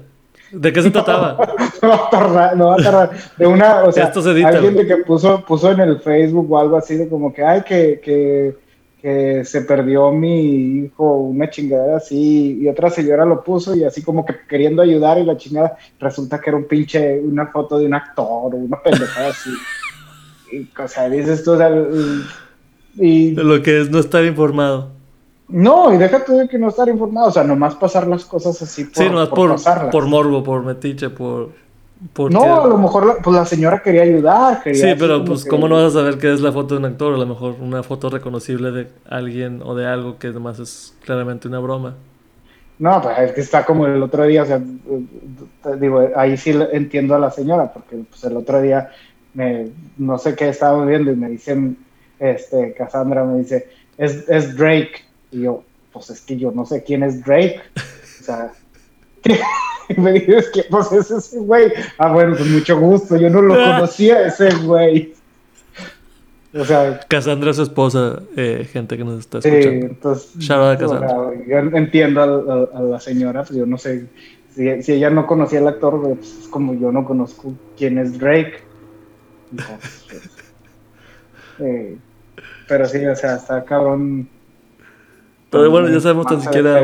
¿De 0.51 0.73
qué 0.73 0.81
se 0.81 0.91
trataba? 0.91 1.37
no, 1.81 1.87
va 1.89 1.95
a 1.95 2.09
tardar, 2.09 2.57
no 2.57 2.67
va 2.67 2.73
a 2.73 2.77
tardar. 2.77 3.11
De 3.37 3.47
una, 3.47 3.83
o 3.83 3.91
sea, 3.93 4.05
Esto 4.05 4.21
se 4.21 4.43
alguien 4.43 4.75
de 4.75 4.85
que 4.85 4.97
puso, 4.97 5.45
puso 5.45 5.71
en 5.71 5.79
el 5.79 5.99
Facebook 6.01 6.51
o 6.51 6.59
algo 6.59 6.75
así 6.75 6.97
de 6.97 7.07
como 7.07 7.33
que, 7.33 7.43
ay, 7.43 7.61
que, 7.61 8.01
que 8.03 8.57
que 9.01 9.45
se 9.45 9.61
perdió 9.61 10.11
mi 10.11 10.83
hijo, 10.83 11.19
una 11.19 11.49
chingada 11.49 11.97
así, 11.97 12.59
y 12.61 12.67
otra 12.67 12.89
señora 12.89 13.25
lo 13.25 13.43
puso 13.43 13.75
y 13.75 13.83
así 13.83 14.03
como 14.03 14.25
que 14.25 14.35
queriendo 14.47 14.81
ayudar 14.81 15.17
y 15.17 15.23
la 15.23 15.37
chingada, 15.37 15.77
resulta 15.99 16.41
que 16.41 16.49
era 16.49 16.57
un 16.57 16.65
pinche, 16.65 17.19
una 17.19 17.47
foto 17.47 17.79
de 17.79 17.85
un 17.85 17.93
actor 17.93 18.53
o 18.53 18.57
una 18.57 18.81
pendejada 18.81 19.29
así. 19.29 19.49
Y, 20.51 20.67
o 20.81 20.87
sea, 20.87 21.07
dices 21.07 21.43
tú, 21.43 21.51
o 21.51 21.57
sea, 21.57 21.69
y... 22.95 23.35
Lo 23.35 23.61
que 23.61 23.81
es 23.81 23.91
no 23.91 23.99
estar 23.99 24.25
informado. 24.25 24.89
No, 25.49 25.93
y 25.93 25.97
déjate 25.97 26.31
de 26.33 26.47
que 26.47 26.57
no 26.57 26.69
estar 26.69 26.87
informado, 26.87 27.27
o 27.27 27.31
sea, 27.31 27.43
nomás 27.43 27.75
pasar 27.75 28.07
las 28.07 28.23
cosas 28.23 28.61
así 28.61 28.85
por, 28.85 29.03
sí, 29.03 29.09
no, 29.09 29.27
por, 29.29 29.61
por, 29.61 29.89
por 29.89 30.05
morbo, 30.07 30.43
por 30.43 30.63
metiche, 30.63 31.09
por 31.09 31.49
no, 32.31 32.63
a 32.63 32.67
lo 32.67 32.77
mejor 32.77 33.05
la, 33.05 33.15
pues 33.15 33.35
la 33.35 33.45
señora 33.45 33.81
quería 33.83 34.03
ayudar. 34.03 34.61
sí, 34.63 34.87
pero 34.97 35.25
pues 35.25 35.43
¿cómo 35.43 35.67
no 35.67 35.75
vas 35.75 35.95
a 35.95 35.99
saber 35.99 36.17
qué 36.17 36.31
es 36.31 36.39
la 36.39 36.51
foto 36.51 36.75
de 36.75 36.79
un 36.79 36.85
actor? 36.85 37.13
A 37.13 37.17
lo 37.17 37.25
mejor 37.25 37.55
una 37.59 37.83
foto 37.83 38.09
reconocible 38.09 38.71
de 38.71 38.87
alguien 39.09 39.61
o 39.65 39.75
de 39.75 39.85
algo 39.85 40.17
que 40.17 40.27
además 40.27 40.59
es 40.59 40.95
claramente 41.03 41.49
una 41.49 41.59
broma. 41.59 41.95
No, 42.77 43.01
pues 43.01 43.19
es 43.19 43.31
que 43.33 43.41
está 43.41 43.65
como 43.65 43.85
el 43.85 44.01
otro 44.01 44.23
día, 44.23 44.43
o 44.43 44.45
sea, 44.45 44.61
digo, 45.75 46.07
ahí 46.15 46.37
sí 46.37 46.57
entiendo 46.71 47.15
a 47.15 47.19
la 47.19 47.31
señora, 47.31 47.73
porque 47.73 47.97
pues 48.09 48.23
el 48.23 48.37
otro 48.37 48.61
día 48.61 48.89
me, 49.33 49.67
no 49.97 50.17
sé 50.17 50.35
qué 50.35 50.47
estábamos 50.47 50.87
viendo 50.87 51.11
y 51.11 51.17
me 51.17 51.27
dicen, 51.27 51.77
este, 52.17 52.73
Cassandra 52.75 53.25
me 53.25 53.39
dice, 53.39 53.67
es, 53.97 54.23
es 54.29 54.55
Drake. 54.55 55.08
Y 55.31 55.41
yo, 55.41 55.63
pues 55.91 56.09
es 56.09 56.21
que 56.21 56.37
yo 56.37 56.51
no 56.51 56.65
sé 56.65 56.83
quién 56.83 57.03
es 57.03 57.23
Drake. 57.23 57.61
O 58.19 58.23
sea, 58.23 58.51
y 59.89 59.93
me 59.99 60.13
dices 60.13 60.49
que 60.53 60.63
pues 60.69 60.91
es 60.91 61.11
ese 61.11 61.39
güey. 61.39 61.71
Ah, 61.97 62.11
bueno, 62.11 62.35
pues 62.35 62.49
mucho 62.49 62.79
gusto. 62.79 63.17
Yo 63.17 63.29
no 63.29 63.41
lo 63.41 63.55
conocía 63.55 64.27
ese 64.27 64.53
güey. 64.63 65.13
O 66.53 66.65
sea, 66.65 66.99
Cassandra 67.07 67.51
es 67.51 67.57
su 67.57 67.63
esposa, 67.63 68.23
eh, 68.35 68.67
gente 68.71 68.97
que 68.97 69.03
nos 69.03 69.19
está 69.19 69.37
escuchando. 69.37 69.69
Sí, 69.69 69.85
entonces, 69.85 70.47
yo 71.47 71.57
entiendo 71.59 72.69
a, 72.73 72.81
la 72.81 72.99
señora, 72.99 73.43
pues 73.43 73.59
yo 73.59 73.67
no 73.67 73.77
sé 73.77 74.07
si, 74.55 74.81
si, 74.81 74.93
ella 74.93 75.11
no 75.11 75.27
conocía 75.27 75.59
al 75.59 75.67
actor, 75.67 76.01
pues 76.01 76.39
es 76.41 76.47
como 76.47 76.73
yo 76.73 76.91
no 76.91 77.05
conozco 77.05 77.53
quién 77.77 77.99
es 77.99 78.17
Drake. 78.17 78.63
Entonces, 79.51 80.29
eh, 81.59 81.97
pero 82.67 82.85
sí, 82.87 83.05
o 83.05 83.15
sea, 83.15 83.35
está 83.35 83.63
cabrón. 83.63 84.27
Pero 85.49 85.71
bueno, 85.71 85.89
ya 85.89 85.99
sabemos 85.99 86.27
tan 86.27 86.41
siquiera 86.41 86.81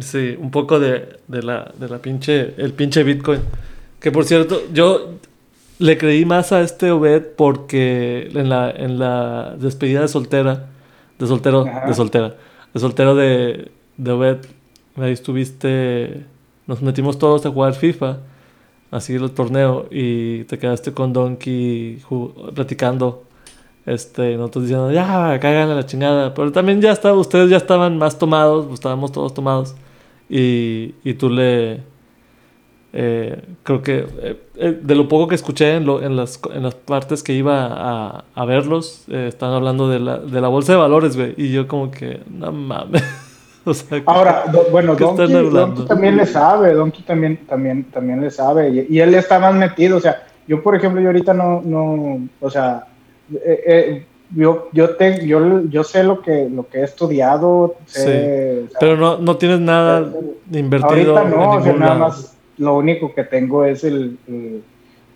Sí, 0.00 0.36
un 0.38 0.50
poco 0.50 0.80
de, 0.80 1.18
de, 1.28 1.42
la, 1.42 1.72
de 1.78 1.88
la 1.88 1.98
pinche, 1.98 2.54
el 2.56 2.72
pinche 2.72 3.04
Bitcoin. 3.04 3.40
Que 4.00 4.10
por 4.10 4.24
cierto, 4.24 4.62
yo 4.72 5.14
le 5.78 5.98
creí 5.98 6.24
más 6.24 6.52
a 6.52 6.62
este 6.62 6.90
Obed 6.90 7.22
porque 7.36 8.28
en 8.34 8.48
la, 8.48 8.70
en 8.70 8.98
la 8.98 9.54
despedida 9.58 10.00
de 10.00 10.08
soltera, 10.08 10.66
de 11.18 11.26
soltero, 11.26 11.64
de 11.64 11.94
soltera, 11.94 12.34
de 12.72 12.80
soltero 12.80 13.14
de, 13.14 13.70
de 13.96 14.10
Obed, 14.10 14.38
ahí 14.96 15.12
estuviste, 15.12 16.24
nos 16.66 16.82
metimos 16.82 17.18
todos 17.18 17.46
a 17.46 17.50
jugar 17.50 17.74
FIFA, 17.74 18.18
así 18.90 19.14
el 19.14 19.30
torneo, 19.30 19.86
y 19.90 20.44
te 20.44 20.58
quedaste 20.58 20.92
con 20.92 21.12
Donkey 21.12 22.00
platicando 22.54 23.24
este, 23.86 24.36
nosotros 24.36 24.64
diciendo, 24.64 24.90
ya, 24.90 25.38
caigan 25.40 25.70
a 25.70 25.74
la 25.74 25.86
chingada. 25.86 26.34
Pero 26.34 26.52
también 26.52 26.80
ya 26.80 26.92
estaba, 26.92 27.16
ustedes 27.18 27.50
ya 27.50 27.56
estaban 27.56 27.98
más 27.98 28.18
tomados, 28.18 28.66
pues 28.66 28.74
estábamos 28.74 29.12
todos 29.12 29.34
tomados. 29.34 29.74
Y, 30.28 30.94
y 31.04 31.14
tú 31.14 31.30
le... 31.30 31.82
Eh, 32.96 33.42
creo 33.64 33.82
que 33.82 34.06
eh, 34.22 34.40
eh, 34.54 34.78
de 34.80 34.94
lo 34.94 35.08
poco 35.08 35.26
que 35.26 35.34
escuché 35.34 35.74
en, 35.74 35.84
lo, 35.84 36.00
en, 36.00 36.14
las, 36.14 36.40
en 36.54 36.62
las 36.62 36.76
partes 36.76 37.24
que 37.24 37.32
iba 37.32 37.66
a, 37.66 38.24
a 38.32 38.44
verlos, 38.44 39.08
estaban 39.08 39.56
hablando 39.56 39.88
de 39.88 39.98
la, 39.98 40.18
de 40.18 40.40
la 40.40 40.46
bolsa 40.46 40.72
de 40.72 40.78
valores, 40.78 41.16
güey. 41.16 41.34
Y 41.36 41.50
yo 41.50 41.66
como 41.66 41.90
que, 41.90 42.20
no 42.30 42.52
mames. 42.52 43.02
o 43.64 43.74
sea, 43.74 44.00
Ahora, 44.06 44.44
bueno, 44.70 44.94
Donkey, 44.94 45.86
también 45.88 46.16
le 46.16 46.24
sabe, 46.24 46.72
Donkey 46.72 47.02
también, 47.02 47.36
también, 47.48 47.84
también 47.90 48.20
le 48.20 48.30
sabe. 48.30 48.70
Y, 48.70 48.96
y, 48.96 49.00
él 49.00 49.12
está 49.14 49.40
más 49.40 49.56
metido. 49.56 49.96
O 49.96 50.00
sea, 50.00 50.22
yo, 50.46 50.62
por 50.62 50.76
ejemplo, 50.76 51.00
yo 51.00 51.08
ahorita 51.08 51.34
no, 51.34 51.62
no 51.64 52.28
o 52.40 52.50
sea, 52.50 52.86
yo, 54.34 54.68
yo, 54.72 54.96
te, 54.96 55.26
yo, 55.26 55.62
yo 55.68 55.84
sé 55.84 56.02
lo 56.02 56.20
que, 56.20 56.48
lo 56.48 56.68
que 56.68 56.78
he 56.78 56.84
estudiado. 56.84 57.76
pero 58.80 58.96
no, 58.96 59.18
no 59.18 59.36
tienes 59.36 59.60
nada 59.60 60.12
invertido. 60.50 61.16
Ahorita 61.16 61.24
no, 61.24 61.50
o 61.52 61.62
sea, 61.62 61.72
nada 61.74 61.94
más 61.94 62.36
lo 62.58 62.76
único 62.76 63.14
que 63.14 63.24
tengo 63.24 63.64
es 63.64 63.84
el, 63.84 64.18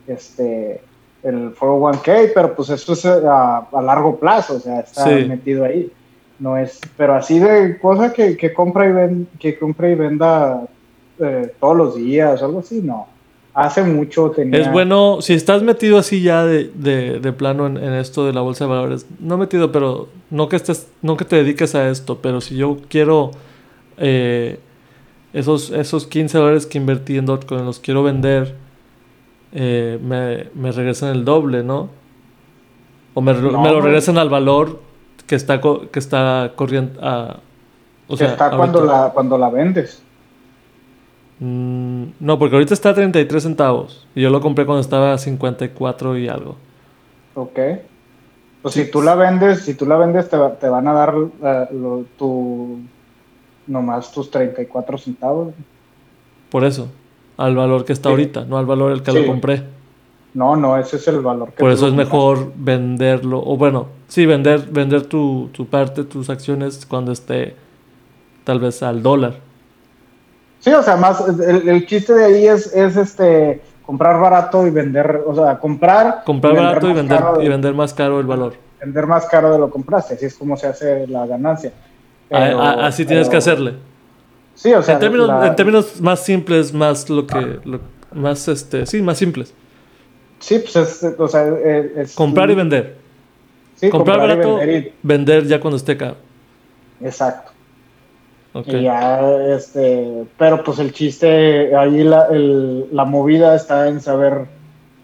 este, 0.06 0.80
el 1.22 1.54
401k, 1.54 2.32
pero 2.34 2.54
pues 2.54 2.70
eso 2.70 2.92
es 2.92 3.04
a, 3.04 3.66
largo 3.82 4.18
plazo, 4.18 4.56
o 4.56 4.60
sea, 4.60 4.80
está 4.80 5.06
metido 5.06 5.64
ahí. 5.64 5.90
No 6.38 6.56
es, 6.56 6.80
pero 6.96 7.14
así 7.14 7.40
de 7.40 7.78
cosas 7.80 8.12
que, 8.12 8.36
que 8.36 8.52
compra 8.52 8.88
y 8.88 8.92
ven, 8.92 9.28
que 9.40 9.58
compra 9.58 9.90
y 9.90 9.96
venda 9.96 10.68
eh, 11.18 11.52
todos 11.58 11.76
los 11.76 11.96
días, 11.96 12.40
algo 12.42 12.60
así, 12.60 12.80
no 12.80 13.17
hace 13.58 13.82
mucho 13.82 14.30
tenía... 14.30 14.60
Es 14.60 14.70
bueno, 14.70 15.18
si 15.20 15.34
estás 15.34 15.62
metido 15.62 15.98
así 15.98 16.22
ya 16.22 16.44
de, 16.44 16.68
de, 16.68 17.32
plano 17.32 17.66
en, 17.66 17.76
esto 17.76 18.24
de 18.24 18.32
la 18.32 18.40
bolsa 18.40 18.64
de 18.64 18.70
valores, 18.70 19.06
no 19.18 19.36
metido, 19.36 19.72
pero 19.72 20.08
no 20.30 20.48
que, 20.48 20.56
estés, 20.56 20.88
no 21.02 21.16
que 21.16 21.24
te 21.24 21.36
dediques 21.36 21.74
a 21.74 21.88
esto, 21.88 22.18
pero 22.22 22.40
si 22.40 22.56
yo 22.56 22.78
quiero 22.88 23.32
eh, 23.96 24.60
esos, 25.32 25.70
esos 25.70 26.06
15 26.06 26.38
dólares 26.38 26.66
que 26.66 26.78
invertí 26.78 27.18
en 27.18 27.26
Dotcoin, 27.26 27.64
los 27.64 27.80
quiero 27.80 28.04
vender, 28.04 28.54
eh, 29.52 29.98
me, 30.02 30.46
me, 30.54 30.70
regresan 30.70 31.10
el 31.10 31.24
doble, 31.24 31.64
¿no? 31.64 31.90
O 33.14 33.20
me, 33.20 33.34
me 33.34 33.70
lo 33.72 33.80
regresan 33.80 34.18
al 34.18 34.28
valor 34.28 34.80
que 35.26 35.34
está, 35.34 35.60
que 35.60 35.98
está 35.98 36.52
corriendo... 36.54 37.00
A, 37.02 37.40
o 38.06 38.16
sea, 38.16 38.28
está 38.28 38.50
cuando 38.56 38.84
la, 38.84 39.10
cuando 39.12 39.36
la 39.36 39.50
vendes. 39.50 40.02
Mm, 41.40 42.04
no, 42.20 42.38
porque 42.38 42.56
ahorita 42.56 42.74
está 42.74 42.90
a 42.90 42.94
33 42.94 43.42
centavos. 43.42 44.06
Y 44.14 44.22
yo 44.22 44.30
lo 44.30 44.40
compré 44.40 44.66
cuando 44.66 44.80
estaba 44.80 45.12
a 45.12 45.18
54 45.18 46.18
y 46.18 46.28
algo. 46.28 46.56
Ok. 47.34 47.58
Pues 48.62 48.74
si 48.74 48.90
tú 48.90 49.02
la 49.02 49.14
vendes, 49.14 49.62
si 49.62 49.74
tú 49.74 49.86
la 49.86 49.96
vendes, 49.96 50.28
te, 50.28 50.36
te 50.60 50.68
van 50.68 50.88
a 50.88 50.92
dar 50.92 51.16
uh, 51.16 52.04
tu, 52.18 52.80
nomás 53.66 54.10
tus 54.12 54.30
34 54.30 54.98
centavos. 54.98 55.54
Por 56.50 56.64
eso, 56.64 56.88
al 57.36 57.54
valor 57.54 57.84
que 57.84 57.92
está 57.92 58.08
ahorita, 58.08 58.44
no 58.46 58.58
al 58.58 58.66
valor 58.66 58.90
el 58.90 59.02
que 59.02 59.12
lo 59.12 59.26
compré. 59.26 59.62
No, 60.34 60.56
no, 60.56 60.76
ese 60.76 60.96
es 60.96 61.08
el 61.08 61.20
valor 61.20 61.52
que 61.52 61.56
Por 61.56 61.70
eso 61.70 61.86
es 61.86 61.94
mejor 61.94 62.52
venderlo, 62.56 63.42
o 63.44 63.56
bueno, 63.56 63.86
sí, 64.08 64.26
vender, 64.26 64.66
vender 64.70 65.06
tu, 65.06 65.48
tu 65.52 65.66
parte, 65.66 66.04
tus 66.04 66.28
acciones 66.28 66.84
cuando 66.84 67.12
esté 67.12 67.54
tal 68.44 68.58
vez 68.58 68.82
al 68.82 69.02
dólar. 69.02 69.47
Sí, 70.60 70.72
o 70.72 70.82
sea, 70.82 70.96
más 70.96 71.22
el, 71.26 71.86
chiste 71.86 72.14
de 72.14 72.24
ahí 72.24 72.46
es, 72.46 72.72
es 72.74 72.96
este 72.96 73.62
comprar 73.86 74.20
barato 74.20 74.66
y 74.66 74.70
vender, 74.70 75.22
o 75.26 75.34
sea, 75.34 75.58
comprar. 75.58 76.22
Comprar 76.24 76.54
barato 76.54 76.90
y 76.90 76.92
vender, 76.92 77.22
y 77.40 77.48
vender 77.48 77.74
más 77.74 77.94
caro 77.94 78.20
el 78.20 78.26
valor. 78.26 78.54
Vender 78.80 79.06
más 79.06 79.26
caro 79.26 79.52
de 79.52 79.58
lo 79.58 79.70
compraste, 79.70 80.14
así 80.14 80.26
es 80.26 80.34
como 80.34 80.56
se 80.56 80.66
hace 80.66 81.06
la 81.06 81.26
ganancia. 81.26 81.72
así 82.30 83.04
tienes 83.04 83.28
que 83.28 83.36
hacerle. 83.36 83.74
Sí, 84.54 84.72
o 84.74 84.82
sea. 84.82 84.94
En 84.94 85.00
términos, 85.00 85.46
en 85.46 85.56
términos 85.56 86.00
más 86.00 86.24
simples, 86.24 86.72
más 86.72 87.08
lo 87.08 87.26
que. 87.26 87.60
más, 88.12 88.48
este, 88.48 88.86
sí, 88.86 89.00
más 89.00 89.18
simples. 89.18 89.54
Sí, 90.40 90.58
pues 90.58 90.76
es, 90.76 91.14
o 91.18 91.28
sea, 91.28 91.46
es, 91.46 92.14
comprar 92.14 92.50
y 92.50 92.54
vender. 92.56 92.96
Sí, 93.76 93.88
comprar, 93.90 94.18
barato, 94.18 94.64
y 94.64 94.92
vender 95.02 95.46
ya 95.46 95.60
cuando 95.60 95.76
esté 95.76 95.96
caro. 95.96 96.16
Exacto. 97.00 97.52
Y 98.66 98.82
ya, 98.82 99.20
este, 99.54 100.24
pero 100.36 100.62
pues 100.62 100.78
el 100.78 100.92
chiste, 100.92 101.74
ahí 101.76 102.02
la, 102.04 102.26
el, 102.26 102.86
la 102.92 103.04
movida 103.04 103.54
está 103.54 103.88
en 103.88 104.00
saber... 104.00 104.46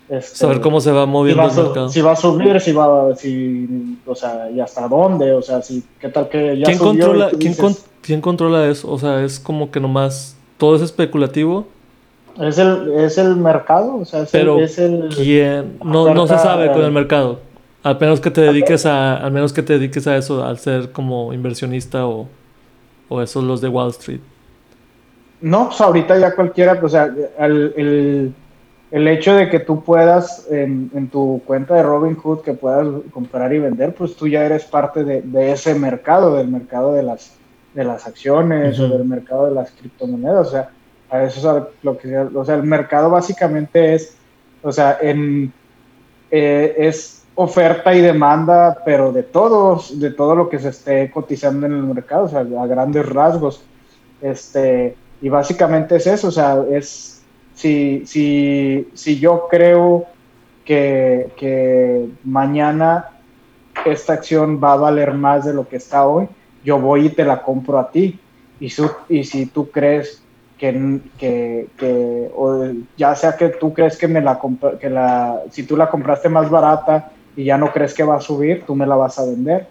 Este, 0.08 0.36
saber 0.36 0.60
cómo 0.60 0.80
se 0.80 0.92
va 0.92 1.06
moviendo 1.06 1.48
si 1.48 1.56
va, 1.56 1.60
el 1.60 1.66
mercado. 1.66 1.88
Si 1.88 2.00
va 2.02 2.12
a 2.12 2.16
subir, 2.16 2.60
si 2.60 2.72
va, 2.72 3.16
si, 3.16 3.98
o 4.04 4.14
sea, 4.14 4.50
y 4.50 4.60
hasta 4.60 4.86
dónde, 4.86 5.32
o 5.32 5.40
sea, 5.40 5.62
si, 5.62 5.82
qué 5.98 6.08
tal 6.10 6.28
que 6.28 6.58
ya 6.58 6.66
¿Quién 6.66 6.78
controla, 6.78 7.30
¿quién, 7.30 7.54
¿quién, 8.02 8.20
controla 8.20 8.68
eso? 8.68 8.90
O 8.90 8.98
sea, 8.98 9.24
es 9.24 9.40
como 9.40 9.70
que 9.70 9.80
nomás 9.80 10.36
todo 10.58 10.76
es 10.76 10.82
especulativo. 10.82 11.66
Es 12.38 12.58
el, 12.58 12.92
es 12.98 13.16
el 13.16 13.36
mercado, 13.36 13.96
o 13.96 14.04
sea, 14.04 14.22
es 14.22 14.30
pero 14.30 14.58
el, 14.58 14.64
es 14.64 14.78
el 14.78 15.08
¿quién? 15.14 15.78
No, 15.82 16.12
no 16.12 16.26
se 16.26 16.38
sabe 16.38 16.70
con 16.72 16.82
el 16.82 16.92
mercado. 16.92 17.38
Al 17.82 17.98
menos 18.00 18.20
que 18.20 18.30
te 18.30 18.40
dediques 18.40 18.86
a, 18.86 19.16
al 19.16 19.30
menos 19.30 19.52
que 19.52 19.62
te 19.62 19.74
dediques 19.74 20.06
a 20.06 20.16
eso, 20.16 20.42
al 20.42 20.58
ser 20.58 20.92
como 20.92 21.32
inversionista 21.32 22.06
o 22.06 22.28
¿O 23.14 23.22
esos 23.22 23.44
los 23.44 23.60
de 23.60 23.68
Wall 23.68 23.90
Street? 23.90 24.20
No, 25.40 25.68
pues 25.68 25.80
ahorita 25.80 26.18
ya 26.18 26.34
cualquiera, 26.34 26.80
pues, 26.80 26.94
o 26.94 26.96
sea, 26.96 27.14
el, 27.38 28.34
el, 28.90 29.08
hecho 29.08 29.34
de 29.34 29.48
que 29.48 29.60
tú 29.60 29.84
puedas 29.84 30.48
en, 30.50 31.08
tu 31.12 31.40
cuenta 31.46 31.76
de 31.76 31.84
Robinhood 31.84 32.40
que 32.40 32.54
puedas 32.54 32.88
comprar 33.12 33.52
y 33.52 33.60
vender, 33.60 33.94
pues 33.94 34.16
tú 34.16 34.26
ya 34.26 34.44
eres 34.44 34.64
parte 34.64 35.04
de, 35.04 35.52
ese 35.52 35.76
mercado, 35.76 36.34
del 36.34 36.48
mercado 36.48 36.92
de 36.92 37.04
las, 37.04 37.36
de 37.74 37.84
las 37.84 38.04
acciones 38.04 38.80
o 38.80 38.88
del 38.88 39.04
mercado 39.04 39.46
de 39.46 39.52
las 39.52 39.70
criptomonedas. 39.70 40.48
O 40.48 40.50
sea, 40.50 40.70
a 41.08 41.22
eso 41.22 41.58
es 41.58 41.64
lo 41.84 41.96
que 41.96 42.18
o 42.18 42.44
sea, 42.44 42.56
el 42.56 42.64
mercado 42.64 43.10
básicamente 43.10 43.94
es, 43.94 44.16
o 44.60 44.72
sea, 44.72 44.98
en, 45.00 45.52
eh, 46.32 46.74
es 46.78 47.13
oferta 47.34 47.94
y 47.94 48.00
demanda, 48.00 48.78
pero 48.84 49.12
de 49.12 49.22
todos, 49.22 49.98
de 49.98 50.10
todo 50.10 50.36
lo 50.36 50.48
que 50.48 50.58
se 50.58 50.68
esté 50.68 51.10
cotizando 51.10 51.66
en 51.66 51.72
el 51.72 51.82
mercado, 51.82 52.24
o 52.24 52.28
sea, 52.28 52.40
a 52.40 52.66
grandes 52.66 53.08
rasgos. 53.08 53.62
Este, 54.20 54.96
y 55.20 55.28
básicamente 55.28 55.96
es 55.96 56.06
eso, 56.06 56.28
o 56.28 56.30
sea, 56.30 56.62
es 56.70 57.22
si, 57.54 58.04
si, 58.06 58.88
si 58.94 59.18
yo 59.18 59.48
creo 59.50 60.06
que, 60.64 61.30
que 61.36 62.08
mañana 62.24 63.10
esta 63.84 64.14
acción 64.14 64.60
va 64.62 64.74
a 64.74 64.76
valer 64.76 65.14
más 65.14 65.44
de 65.44 65.54
lo 65.54 65.68
que 65.68 65.76
está 65.76 66.06
hoy, 66.06 66.28
yo 66.64 66.78
voy 66.80 67.06
y 67.06 67.10
te 67.10 67.24
la 67.24 67.42
compro 67.42 67.78
a 67.78 67.90
ti. 67.90 68.18
Y, 68.60 68.70
su, 68.70 68.90
y 69.08 69.24
si 69.24 69.46
tú 69.46 69.70
crees 69.70 70.22
que, 70.58 71.00
que, 71.18 71.68
que 71.76 72.30
o 72.34 72.70
ya 72.96 73.14
sea 73.14 73.36
que 73.36 73.48
tú 73.48 73.74
crees 73.74 73.98
que 73.98 74.06
me 74.06 74.20
la 74.20 74.40
que 74.80 74.88
la 74.88 75.42
si 75.50 75.64
tú 75.64 75.76
la 75.76 75.90
compraste 75.90 76.28
más 76.28 76.48
barata 76.48 77.10
y 77.36 77.44
ya 77.44 77.58
no 77.58 77.72
crees 77.72 77.94
que 77.94 78.04
va 78.04 78.16
a 78.16 78.20
subir, 78.20 78.64
tú 78.66 78.74
me 78.74 78.86
la 78.86 78.96
vas 78.96 79.18
a 79.18 79.24
vender. 79.24 79.66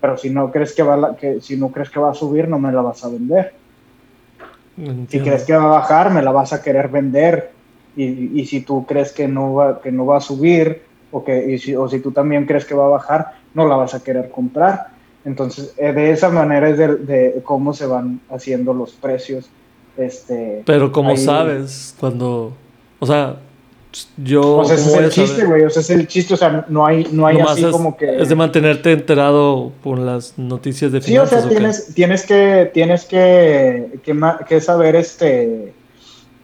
Pero 0.00 0.16
si 0.16 0.30
no 0.30 0.50
crees 0.50 0.74
que 0.74 0.82
va 0.82 1.16
que 1.16 1.40
si 1.40 1.56
no 1.56 1.68
crees 1.68 1.90
que 1.90 2.00
va 2.00 2.10
a 2.10 2.14
subir, 2.14 2.48
no 2.48 2.58
me 2.58 2.72
la 2.72 2.82
vas 2.82 3.04
a 3.04 3.08
vender. 3.08 3.54
Si 5.08 5.20
crees 5.20 5.44
que 5.44 5.54
va 5.54 5.64
a 5.64 5.78
bajar, 5.80 6.12
me 6.12 6.22
la 6.22 6.30
vas 6.30 6.52
a 6.52 6.62
querer 6.62 6.88
vender. 6.88 7.50
Y, 7.96 8.40
y 8.40 8.46
si 8.46 8.60
tú 8.60 8.86
crees 8.86 9.12
que 9.12 9.26
no 9.26 9.54
va, 9.54 9.80
que 9.80 9.90
no 9.90 10.06
va 10.06 10.18
a 10.18 10.20
subir, 10.20 10.82
o, 11.10 11.24
que, 11.24 11.52
y 11.52 11.58
si, 11.58 11.74
o 11.74 11.88
si 11.88 12.00
tú 12.00 12.12
también 12.12 12.46
crees 12.46 12.64
que 12.64 12.74
va 12.74 12.86
a 12.86 12.90
bajar, 12.90 13.32
no 13.54 13.66
la 13.66 13.76
vas 13.76 13.94
a 13.94 14.02
querer 14.02 14.30
comprar. 14.30 14.88
Entonces, 15.24 15.74
eh, 15.78 15.92
de 15.92 16.12
esa 16.12 16.30
manera 16.30 16.68
es 16.68 16.78
de, 16.78 16.96
de 16.96 17.42
cómo 17.44 17.72
se 17.72 17.86
van 17.86 18.20
haciendo 18.30 18.72
los 18.72 18.92
precios. 18.92 19.50
Este, 19.96 20.62
Pero 20.64 20.92
como 20.92 21.16
sabes, 21.16 21.96
cuando, 21.98 22.52
o 23.00 23.06
sea, 23.06 23.36
yo. 24.16 24.62
ese 24.62 24.74
es 24.74 24.94
el 24.94 25.10
chiste, 25.10 25.44
güey. 25.44 25.64
O 25.64 25.70
sea, 25.70 25.80
es 25.80 25.90
el 25.90 26.06
chiste. 26.06 26.34
O 26.34 26.36
sea, 26.36 26.66
no 26.68 26.86
hay, 26.86 27.06
no 27.10 27.26
hay 27.26 27.38
así 27.38 27.64
como 27.64 27.96
que. 27.96 28.20
Es 28.20 28.28
de 28.28 28.34
mantenerte 28.34 28.92
enterado 28.92 29.72
con 29.82 30.04
las 30.04 30.38
noticias 30.38 30.92
de 30.92 31.00
finanzas. 31.00 31.30
Sí, 31.30 31.36
o 31.36 31.40
sea, 31.40 31.48
tienes, 31.48 31.94
tienes 31.94 32.26
que, 32.26 32.70
tienes 32.72 33.04
que, 33.04 34.00
que, 34.46 34.60
saber 34.60 34.96
este 34.96 35.72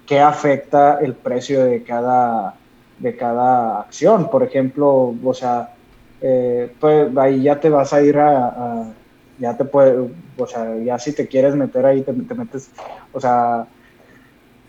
qué 0.06 0.20
afecta 0.20 0.98
el 1.00 1.14
precio 1.14 1.64
de 1.64 1.82
cada, 1.82 2.54
de 2.98 3.16
cada 3.16 3.80
acción. 3.80 4.30
Por 4.30 4.42
ejemplo, 4.42 5.14
o 5.22 5.34
sea, 5.34 5.74
eh, 6.20 6.72
pues 6.80 7.16
ahí 7.16 7.42
ya 7.42 7.60
te 7.60 7.68
vas 7.68 7.92
a 7.92 8.02
ir 8.02 8.18
a, 8.18 8.92
ya 9.38 9.56
te 9.56 9.64
puede, 9.64 10.08
o 10.36 10.46
sea, 10.46 10.76
ya 10.78 10.98
si 10.98 11.12
te 11.12 11.26
quieres 11.26 11.54
meter 11.54 11.84
ahí, 11.84 12.02
te, 12.02 12.12
te 12.12 12.34
metes, 12.34 12.70
o 13.12 13.20
sea, 13.20 13.66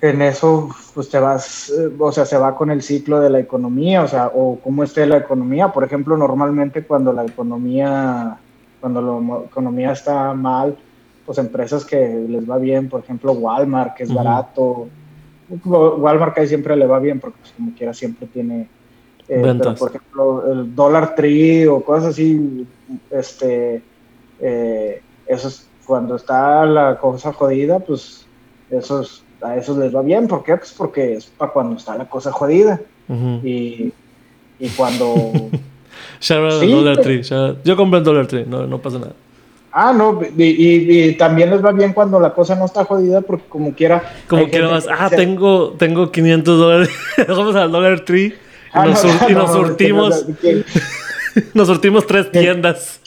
en 0.02 0.22
eso 0.22 0.70
pues 0.94 1.10
te 1.10 1.20
vas, 1.20 1.70
eh, 1.70 1.92
o 1.98 2.12
sea, 2.12 2.26
se 2.26 2.38
va 2.38 2.56
con 2.56 2.70
el 2.70 2.82
ciclo 2.82 3.20
de 3.20 3.30
la 3.30 3.40
economía, 3.40 4.04
o 4.04 4.08
sea, 4.08 4.32
o 4.34 4.60
cómo 4.64 4.84
esté 4.84 5.06
la 5.06 5.18
economía. 5.18 5.70
Por 5.70 5.84
ejemplo, 5.84 6.18
normalmente 6.18 6.84
cuando 6.84 7.14
la 7.14 7.26
economía, 7.26 8.38
cuando 8.82 9.02
la 9.02 9.46
economía 9.46 9.92
está 9.92 10.34
mal, 10.34 10.78
pues 11.26 11.38
empresas 11.38 11.86
que 11.86 12.26
les 12.30 12.50
va 12.50 12.58
bien, 12.58 12.88
por 12.88 13.02
ejemplo, 13.02 13.34
Walmart, 13.34 13.96
que 13.96 14.04
es 14.04 14.14
barato. 14.14 14.88
Walmart 15.66 16.38
ahí 16.38 16.48
siempre 16.48 16.76
le 16.76 16.86
va 16.86 17.00
bien 17.00 17.20
porque 17.20 17.38
pues, 17.40 17.54
como 17.54 17.74
quiera 17.74 17.94
siempre 17.94 18.28
tiene... 18.28 18.68
Eh, 19.28 19.60
por 19.80 19.90
ejemplo, 19.90 20.52
el 20.52 20.76
Dollar 20.76 21.16
Tree 21.16 21.66
o 21.66 21.84
cosas 21.84 22.10
así, 22.10 22.68
este, 23.10 23.82
eh, 24.40 25.02
eso 25.26 25.48
es 25.48 25.68
cuando 25.84 26.16
está 26.16 26.64
la 26.66 27.00
cosa 27.00 27.34
jodida, 27.34 27.80
pues 27.80 28.28
esos 28.70 29.25
a 29.46 29.58
esos 29.58 29.78
les 29.78 29.96
va 29.96 30.02
bien. 30.02 30.28
¿Por 30.28 30.44
qué? 30.44 30.58
Pues 30.58 30.74
porque 30.78 31.16
es 31.16 31.26
para 31.26 31.52
cuando 31.52 31.78
está 31.78 31.98
la 31.98 32.06
cosa 32.06 32.32
jodida. 32.32 32.80
y, 33.44 33.92
y, 34.60 34.70
cuando... 34.76 35.32
Dollar 36.28 36.98
Tree. 36.98 37.22
Yo 37.64 37.76
compré 37.76 38.00
en 38.00 38.04
Dollar 38.04 38.28
Tree, 38.28 38.46
no, 38.46 38.66
no 38.66 38.80
pasa 38.80 39.00
nada. 39.00 39.14
Ah, 39.72 39.92
no, 39.92 40.22
y, 40.38 40.44
y, 40.44 41.14
también 41.16 41.50
les 41.50 41.64
va 41.64 41.74
bien 41.74 41.92
cuando 41.92 42.18
la 42.18 42.34
cosa 42.34 42.56
no 42.56 42.64
está 42.64 42.86
jodida 42.86 43.20
porque 43.20 43.44
como 43.50 43.74
quiera... 43.74 44.02
Como 44.28 44.48
quiera 44.48 44.70
más, 44.70 44.88
ah, 44.90 45.10
tengo, 45.10 45.72
tengo 45.72 46.14
500 46.14 46.58
dólares, 46.58 46.90
vamos 47.28 47.56
al 47.58 47.72
Dollar 47.72 48.00
Tree 48.06 48.28
y 48.28 48.34
ah, 48.72 48.86
nos, 48.86 49.06
y 49.30 49.34
nos 49.34 49.52
surtimos... 49.52 50.26
nos 51.54 51.68
surtimos 51.68 52.06
tres 52.08 52.32
tiendas. 52.32 53.00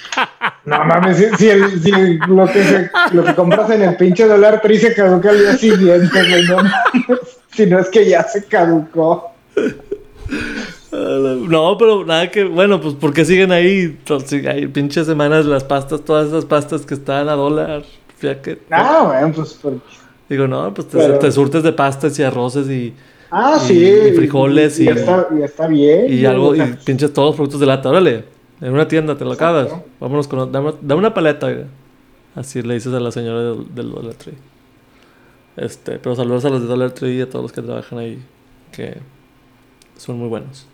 No 0.65 0.85
mames, 0.85 1.17
si, 1.39 1.51
lo, 1.53 2.47
que 2.47 2.91
lo, 3.13 3.25
que 3.25 3.35
compras 3.35 3.71
en 3.71 3.83
el 3.83 3.97
pinche 3.97 4.27
dólar 4.27 4.61
Tree 4.61 4.79
se 4.79 4.95
caduca 4.95 5.31
al 5.31 5.39
día 5.39 5.57
siguiente, 5.57 6.21
si 7.51 7.67
no 7.67 7.79
es 7.79 7.89
que 7.89 8.09
ya 8.09 8.23
se 8.23 8.45
caducó. 8.45 9.33
No, 10.91 11.77
pero 11.79 12.05
nada 12.05 12.31
que, 12.31 12.45
bueno, 12.45 12.81
pues 12.81 12.95
porque 12.95 13.25
siguen 13.25 13.53
ahí, 13.53 13.99
hay 14.47 14.67
pinches 14.69 15.07
semanas 15.07 15.47
las 15.47 15.65
pastas, 15.65 16.03
todas 16.03 16.29
esas 16.29 16.45
pastas 16.45 16.85
que 16.87 16.95
están 16.95 17.29
a 17.29 17.33
dólar. 17.33 17.83
Ya 18.21 18.41
que, 18.43 18.59
ah, 18.71 19.05
bueno, 19.07 19.33
pues 19.33 19.59
Digo, 20.29 20.47
no, 20.47 20.75
pues 20.75 20.89
te, 20.89 21.33
surtes 21.33 21.63
de 21.63 21.73
pastas 21.73 22.19
y 22.19 22.23
arroces 22.23 22.69
y, 22.69 22.95
ah, 23.31 23.59
sí, 23.59 23.79
y 23.79 24.13
frijoles 24.13 24.79
y, 24.81 24.85
y, 24.85 24.89
está, 24.89 25.29
y 25.39 25.43
está 25.43 25.67
bien. 25.67 26.13
Y 26.13 26.25
algo, 26.25 26.55
y 26.55 26.63
pinches 26.85 27.13
todos 27.13 27.29
los 27.29 27.37
productos 27.37 27.61
de 27.61 27.67
lata, 27.67 27.89
órale. 27.89 28.39
En 28.61 28.73
una 28.73 28.89
tienda 28.89 29.17
te 29.17 29.25
lo 29.25 29.33
acabas. 29.33 29.69
Vámonos 30.01 30.27
con. 30.27 30.51
Dame, 30.51 30.73
una 30.95 31.15
paleta. 31.15 31.49
Así 32.35 32.63
le 32.63 32.75
dices 32.75 32.93
a 32.93 33.01
la 33.01 33.11
señora 33.11 33.55
del, 33.75 33.91
Dollar 33.91 34.15
Tree. 34.15 34.35
Este, 35.57 35.99
pero 35.99 36.15
saludos 36.15 36.45
a 36.45 36.51
los 36.51 36.63
de 36.63 36.67
Dollar 36.67 36.93
Tree 36.93 37.19
y 37.19 37.21
a 37.21 37.31
todos 37.31 37.45
los 37.45 37.53
que 37.53 37.63
trabajan 37.63 37.99
ahí. 37.99 38.23
Que 38.73 38.99
son 39.97 40.19
muy 40.19 40.29
buenos. 40.29 40.67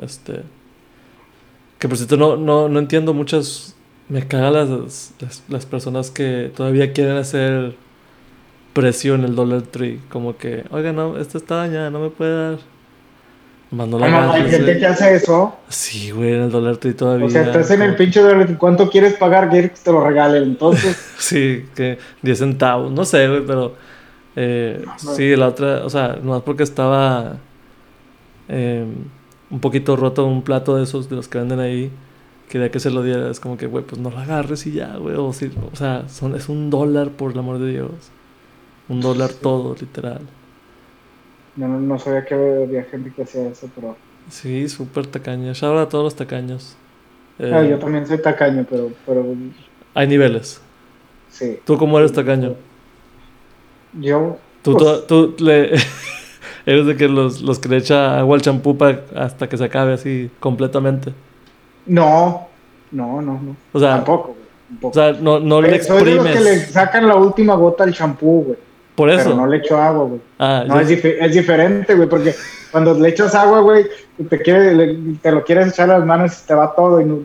Este. 0.00 0.42
Que 1.78 1.88
por 1.88 1.96
cierto, 1.96 2.16
no, 2.16 2.36
no, 2.36 2.68
no 2.68 2.78
entiendo 2.78 3.12
muchas. 3.12 3.74
Me 4.08 4.26
cagan 4.26 4.54
las, 4.54 5.12
las, 5.48 5.66
personas 5.66 6.10
que 6.10 6.50
todavía 6.56 6.94
quieren 6.94 7.18
hacer 7.18 7.76
precio 8.72 9.14
en 9.14 9.24
el 9.24 9.34
Dollar 9.34 9.62
Tree. 9.62 10.00
Como 10.08 10.36
que, 10.36 10.64
oiga, 10.70 10.92
no, 10.92 11.18
esta 11.18 11.38
está 11.38 11.56
dañada, 11.56 11.90
no 11.90 12.00
me 12.00 12.10
puede 12.10 12.50
dar. 12.50 12.58
Mandó 13.70 13.98
la 13.98 14.08
no, 14.08 14.32
hay 14.32 14.50
gente 14.50 14.78
que 14.78 14.86
hace 14.86 15.14
eso. 15.14 15.54
Sí, 15.68 16.10
güey, 16.10 16.32
en 16.32 16.42
el 16.42 16.50
Dollar 16.50 16.78
Tree 16.78 16.94
todavía. 16.94 17.26
O 17.26 17.30
sea, 17.30 17.42
estás 17.42 17.70
en 17.70 17.82
el 17.82 17.96
pinche 17.96 18.20
Dollar 18.20 18.56
¿Cuánto 18.56 18.88
quieres 18.88 19.14
pagar? 19.14 19.50
Quieres 19.50 19.72
que 19.72 19.78
te 19.84 19.92
lo 19.92 20.04
regalen, 20.04 20.42
entonces. 20.42 20.96
sí, 21.18 21.66
que 21.74 21.98
10 22.22 22.38
centavos. 22.38 22.92
No 22.92 23.04
sé, 23.04 23.28
güey, 23.28 23.44
pero. 23.46 23.74
Eh, 24.36 24.84
sí, 24.96 25.34
la 25.36 25.48
otra, 25.48 25.84
o 25.84 25.90
sea, 25.90 26.18
nomás 26.22 26.42
porque 26.42 26.62
estaba. 26.62 27.36
Eh, 28.48 28.86
un 29.50 29.60
poquito 29.60 29.96
roto 29.96 30.26
un 30.26 30.42
plato 30.42 30.76
de 30.76 30.84
esos 30.84 31.08
de 31.08 31.16
los 31.16 31.28
que 31.28 31.38
venden 31.38 31.60
ahí 31.60 31.90
quería 32.48 32.70
que 32.70 32.80
se 32.80 32.90
lo 32.90 33.02
diera. 33.02 33.30
Es 33.30 33.40
como 33.40 33.56
que, 33.56 33.66
güey, 33.66 33.84
pues 33.84 34.00
no 34.00 34.10
lo 34.10 34.18
agarres 34.18 34.66
y 34.66 34.72
ya, 34.72 34.96
güey. 34.96 35.14
O, 35.16 35.32
sea, 35.32 36.08
son, 36.08 36.34
es 36.34 36.48
un 36.48 36.70
dólar, 36.70 37.10
por 37.10 37.32
el 37.32 37.38
amor 37.38 37.58
de 37.58 37.70
Dios. 37.70 37.90
Un 38.88 39.00
dólar 39.00 39.30
todo, 39.32 39.74
literal. 39.78 40.20
No, 41.56 41.66
no, 41.66 41.98
sabía 41.98 42.24
que 42.24 42.34
había 42.34 42.84
gente 42.84 43.12
que 43.14 43.22
hacía 43.22 43.48
eso, 43.48 43.68
pero... 43.74 43.96
Sí, 44.30 44.68
súper 44.68 45.06
tacaña. 45.06 45.52
Shout 45.52 45.78
a 45.78 45.88
todos 45.88 46.04
los 46.04 46.14
tacaños. 46.14 46.76
ah, 47.40 47.62
yo 47.62 47.78
también 47.78 48.06
soy 48.06 48.22
tacaño, 48.22 48.64
pero, 48.68 48.90
pero... 49.04 49.24
Hay 49.94 50.06
niveles. 50.06 50.60
Sí. 51.30 51.58
¿Tú 51.64 51.76
cómo 51.76 51.98
eres 51.98 52.12
tacaño? 52.12 52.54
Yo... 53.94 54.38
Tú, 54.62 54.76
pues 54.76 55.06
tú, 55.06 55.34
le... 55.40 55.72
eres 56.66 56.86
de 56.86 56.96
que 56.96 57.08
los, 57.08 57.40
los 57.40 57.58
que 57.58 57.68
le 57.68 57.78
echa 57.78 58.18
agua 58.18 58.36
al 58.36 58.42
champú 58.42 58.76
hasta 59.16 59.48
que 59.48 59.56
se 59.56 59.64
acabe 59.64 59.94
así 59.94 60.30
completamente. 60.38 61.12
No, 61.86 62.46
no, 62.92 63.20
no, 63.20 63.32
no. 63.32 63.56
O 63.72 63.80
sea, 63.80 63.96
tampoco, 63.96 64.36
O 64.82 64.92
sea, 64.92 65.12
no, 65.12 65.40
no 65.40 65.60
le 65.60 65.74
exprimes. 65.74 66.04
Soy 66.04 66.12
de 66.12 66.16
los 66.16 66.26
que 66.28 66.40
le 66.40 66.58
sacan 66.66 67.08
la 67.08 67.16
última 67.16 67.54
gota 67.54 67.84
al 67.84 67.94
champú, 67.94 68.44
güey. 68.44 68.67
Por 68.98 69.10
eso. 69.10 69.30
Pero 69.30 69.36
no 69.36 69.46
le 69.46 69.58
echo 69.58 69.78
agua, 69.78 70.06
güey. 70.06 70.20
Ah, 70.40 70.64
no, 70.66 70.80
es, 70.80 70.90
es, 70.90 71.32
diferente, 71.32 71.94
güey, 71.94 72.08
porque 72.08 72.34
cuando 72.72 72.94
le 72.94 73.10
echas 73.10 73.32
agua, 73.32 73.60
güey, 73.60 73.86
te, 74.28 74.42
quiere, 74.42 74.96
te 75.22 75.30
lo 75.30 75.44
quieres 75.44 75.68
echar 75.68 75.88
a 75.88 76.00
las 76.00 76.04
manos 76.04 76.42
y 76.42 76.46
te 76.48 76.52
va 76.52 76.74
todo 76.74 77.00
y, 77.00 77.04
no, 77.04 77.20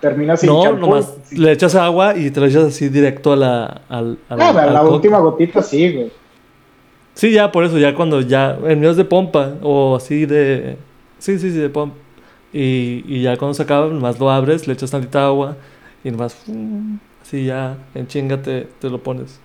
terminas 0.00 0.40
sin 0.40 0.48
No, 0.48 0.72
nomás 0.72 1.14
le 1.30 1.52
echas 1.52 1.74
agua 1.74 2.16
y 2.16 2.30
te 2.30 2.40
lo 2.40 2.46
echas 2.46 2.64
así 2.64 2.88
directo 2.88 3.34
a 3.34 3.36
la... 3.36 3.82
Al, 3.90 4.18
a 4.30 4.36
la, 4.36 4.66
la 4.68 4.82
última 4.82 5.18
gotita 5.18 5.62
sí, 5.62 5.92
güey. 5.92 6.12
Sí, 7.12 7.32
ya, 7.32 7.52
por 7.52 7.64
eso, 7.64 7.76
ya 7.76 7.94
cuando 7.94 8.22
ya, 8.22 8.56
en 8.64 8.80
mío 8.80 8.90
es 8.90 8.96
de 8.96 9.04
pompa 9.04 9.52
o 9.60 9.96
así 9.96 10.24
de... 10.24 10.78
Sí, 11.18 11.38
sí, 11.38 11.50
sí, 11.50 11.58
de 11.58 11.68
pompa. 11.68 11.94
Y, 12.54 13.04
y 13.06 13.20
ya 13.20 13.36
cuando 13.36 13.52
se 13.52 13.64
acaba, 13.64 13.86
nomás 13.88 14.18
lo 14.18 14.30
abres, 14.30 14.66
le 14.66 14.72
echas 14.72 14.90
tantita 14.90 15.26
agua 15.26 15.56
y 16.02 16.10
nomás 16.10 16.42
así 17.20 17.44
ya 17.44 17.76
en 17.94 18.06
chinga 18.06 18.40
te, 18.40 18.66
lo 18.80 19.02
pones. 19.02 19.40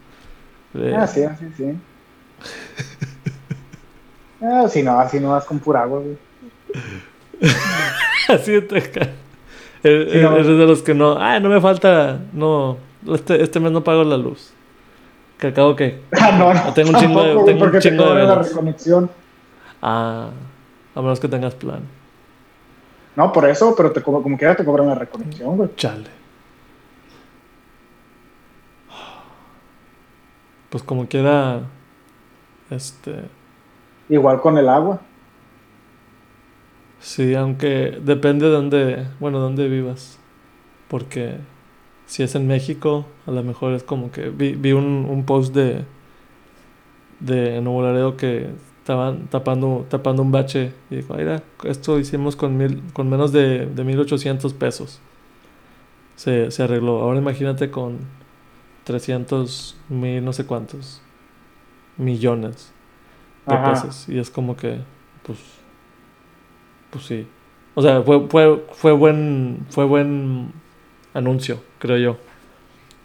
Ah, 0.95 1.07
sí, 1.07 1.24
sí, 1.39 1.45
sí. 1.55 1.78
ah, 4.41 4.67
si 4.67 4.82
no, 4.84 4.99
así 4.99 5.19
no 5.19 5.30
vas 5.30 5.45
con 5.45 5.59
pura 5.59 5.84
agua, 5.84 5.99
güey. 5.99 6.17
así 8.30 8.59
te 8.61 9.13
Eres 9.84 10.47
de 10.47 10.65
los 10.65 10.82
que 10.82 10.93
no, 10.93 11.17
ah, 11.19 11.39
no 11.39 11.49
me 11.49 11.59
falta, 11.59 12.19
no, 12.32 12.78
este, 13.11 13.43
este 13.43 13.59
mes 13.59 13.71
no 13.71 13.84
pago 13.84 14.03
la 14.03 14.17
luz. 14.17 14.53
Que 15.38 15.47
acabo 15.47 15.76
que. 15.76 16.01
Ah, 16.19 16.32
no, 16.38 16.53
no. 16.53 16.74
Tengo 16.74 16.91
un 16.91 16.95
chingo 16.95 17.21
de, 17.21 17.43
tengo 17.43 17.65
un 17.65 17.80
chingo 17.80 18.13
de 18.13 18.24
la 18.24 18.36
reconexión. 18.36 19.09
Ah, 19.82 20.30
a 20.95 21.01
menos 21.01 21.19
que 21.19 21.28
tengas 21.28 21.53
plan. 21.53 21.82
No, 23.15 23.32
por 23.32 23.47
eso, 23.47 23.76
pero 23.76 23.91
te, 23.91 24.01
como, 24.01 24.24
como 24.24 24.38
quiera 24.38 24.55
te 24.55 24.63
cobran 24.63 24.88
la 24.88 24.95
reconexión, 24.95 25.57
güey. 25.57 25.69
Chale. 25.76 26.22
Pues 30.74 30.84
como 30.84 31.07
quiera, 31.07 31.61
este... 32.71 33.26
Igual 34.09 34.41
con 34.41 34.57
el 34.57 34.67
agua. 34.67 34.99
Sí, 36.99 37.36
aunque 37.36 37.99
depende 38.01 38.47
de 38.47 38.51
dónde, 38.51 39.07
bueno, 39.19 39.38
dónde 39.38 39.67
vivas. 39.69 40.17
Porque 40.88 41.36
si 42.07 42.24
es 42.24 42.34
en 42.34 42.47
México, 42.47 43.05
a 43.28 43.30
lo 43.30 43.43
mejor 43.43 43.74
es 43.74 43.84
como 43.84 44.11
que 44.11 44.32
vi, 44.32 44.53
vi 44.55 44.71
un, 44.71 45.05
un 45.07 45.24
post 45.28 45.53
de, 45.53 45.86
de 47.19 47.61
Nuevo 47.61 47.84
Laredo 47.84 48.17
que 48.17 48.49
estaban 48.80 49.28
tapando, 49.28 49.86
tapando 49.89 50.24
un 50.24 50.32
bache 50.32 50.74
y 50.89 50.95
dijo, 50.95 51.13
mira, 51.13 51.43
esto 51.65 51.99
hicimos 51.99 52.36
con, 52.36 52.57
mil, 52.57 52.82
con 52.93 53.11
menos 53.11 53.32
de, 53.32 53.67
de 53.67 53.84
1800 53.84 54.51
pesos. 54.55 54.99
Se, 56.15 56.49
se 56.49 56.63
arregló. 56.63 56.99
Ahora 57.03 57.19
imagínate 57.19 57.69
con 57.69 58.22
300 58.84 59.77
mil, 59.89 60.23
no 60.23 60.34
sé 60.34 60.45
cuántos 60.45 61.01
millones 61.97 62.71
de 63.45 63.57
pesos. 63.57 64.07
Y 64.09 64.19
es 64.19 64.29
como 64.29 64.55
que, 64.55 64.79
pues, 65.23 65.39
pues 66.89 67.05
sí. 67.05 67.27
O 67.75 67.81
sea, 67.81 68.01
fue, 68.01 68.27
fue, 68.27 68.63
fue, 68.71 68.91
buen, 68.91 69.65
fue 69.69 69.86
buen 69.86 70.51
anuncio, 71.13 71.61
creo 71.79 71.97
yo. 71.97 72.17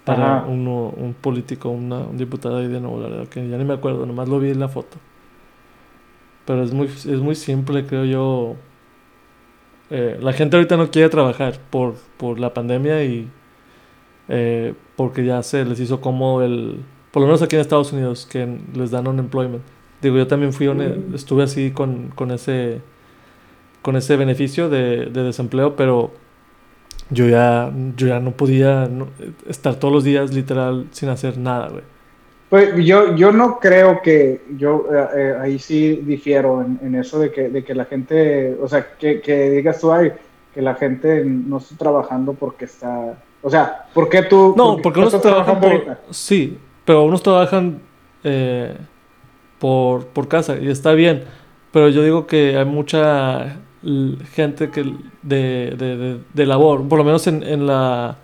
Para 0.05 0.45
uno, 0.45 0.89
un 0.97 1.13
político, 1.13 1.69
una, 1.69 1.99
un 1.99 2.17
diputado 2.17 2.59
ahí 2.59 2.67
de 2.67 2.81
Nuevo 2.81 3.01
Laredo, 3.01 3.29
que 3.29 3.47
ya 3.47 3.59
ni 3.59 3.65
me 3.65 3.75
acuerdo, 3.75 4.07
nomás 4.07 4.27
lo 4.27 4.41
vi 4.41 4.51
en 4.51 4.61
la 4.61 4.69
foto. 4.69 4.97
Pero 6.47 6.63
es 6.63 6.73
muy, 6.73 6.87
es 6.87 7.07
muy 7.07 7.35
simple, 7.35 7.85
creo 7.85 8.07
yo. 8.07 8.57
Eh, 9.91 10.19
la 10.21 10.33
gente 10.33 10.57
ahorita 10.57 10.79
no 10.79 10.91
quiere 10.91 11.11
trabajar 11.11 11.59
por, 11.71 11.97
por 12.17 12.39
la 12.39 12.55
pandemia 12.55 13.05
y 13.05 13.29
eh, 14.29 14.75
porque 14.99 15.25
ya 15.25 15.45
se 15.45 15.65
les 15.65 15.79
hizo 15.79 16.01
como 16.01 16.43
el... 16.43 16.81
Por 17.13 17.23
lo 17.23 17.29
menos 17.29 17.41
aquí 17.41 17.55
en 17.55 17.61
Estados 17.61 17.93
Unidos, 17.93 18.27
que 18.29 18.59
les 18.75 18.91
dan 18.91 19.07
unemployment. 19.07 19.63
Digo, 20.03 20.17
yo 20.17 20.27
también 20.27 20.53
fui, 20.53 20.69
mm. 20.69 21.15
estuve 21.15 21.45
así 21.45 21.71
con, 21.71 22.09
con, 22.17 22.33
ese, 22.33 22.81
con 23.81 23.95
ese 23.95 24.17
beneficio 24.17 24.69
de, 24.69 25.07
de 25.07 25.23
desempleo, 25.23 25.77
pero 25.77 26.11
yo 27.11 27.29
ya, 27.29 27.73
yo 27.97 28.09
ya 28.09 28.19
no 28.19 28.33
podía 28.33 28.91
estar 29.47 29.77
todos 29.77 29.95
los 29.95 30.03
días 30.03 30.35
literal 30.35 30.89
sin 30.91 31.11
hacer 31.11 31.39
nada, 31.39 31.69
güey. 31.69 31.85
Pues 32.49 32.85
yo, 32.85 33.15
yo 33.15 33.31
no 33.31 33.61
creo 33.61 34.03
que, 34.03 34.41
yo 34.57 34.89
eh, 34.93 35.07
eh, 35.17 35.37
ahí 35.41 35.61
sí 35.61 36.03
difiero 36.05 36.61
en, 36.83 36.95
eso 36.97 37.21
de 37.21 37.31
que, 37.31 37.51
de 37.51 37.63
que 37.63 37.73
la 37.73 37.85
gente, 37.85 38.57
o 38.61 38.67
sea, 38.67 38.97
que, 38.99 39.21
que 39.21 39.51
digas 39.51 39.81
tú, 39.81 39.93
ay, 39.93 40.11
que 40.53 40.61
la 40.61 40.75
gente 40.75 41.25
no 41.25 41.59
está 41.59 41.77
trabajando 41.77 42.33
porque 42.33 42.65
está, 42.65 43.17
o 43.43 43.51
sea, 43.51 43.87
¿por 43.95 44.09
qué 44.09 44.23
tú? 44.23 44.55
No, 44.57 44.77
porque, 44.79 45.01
unos 45.01 45.21
trabajan 45.21 45.61
por, 45.61 45.99
sí, 46.11 46.59
pero 46.85 47.05
unos 47.05 47.23
trabajan 47.23 47.81
eh, 48.25 48.77
por, 49.59 50.07
por 50.07 50.29
casa 50.29 50.57
y 50.57 50.69
está 50.69 50.93
bien, 50.93 51.25
pero 51.73 51.89
yo 51.89 52.03
digo 52.03 52.27
que 52.27 52.57
hay 52.57 52.65
mucha 52.65 53.59
gente 54.33 54.71
que 54.71 54.83
de, 55.23 55.75
de, 55.77 56.21
de, 56.33 56.47
labor, 56.47 56.87
por 56.89 56.99
lo 56.99 57.05
menos 57.05 57.27
en, 57.27 57.43
en, 57.43 57.67
la, 57.67 58.19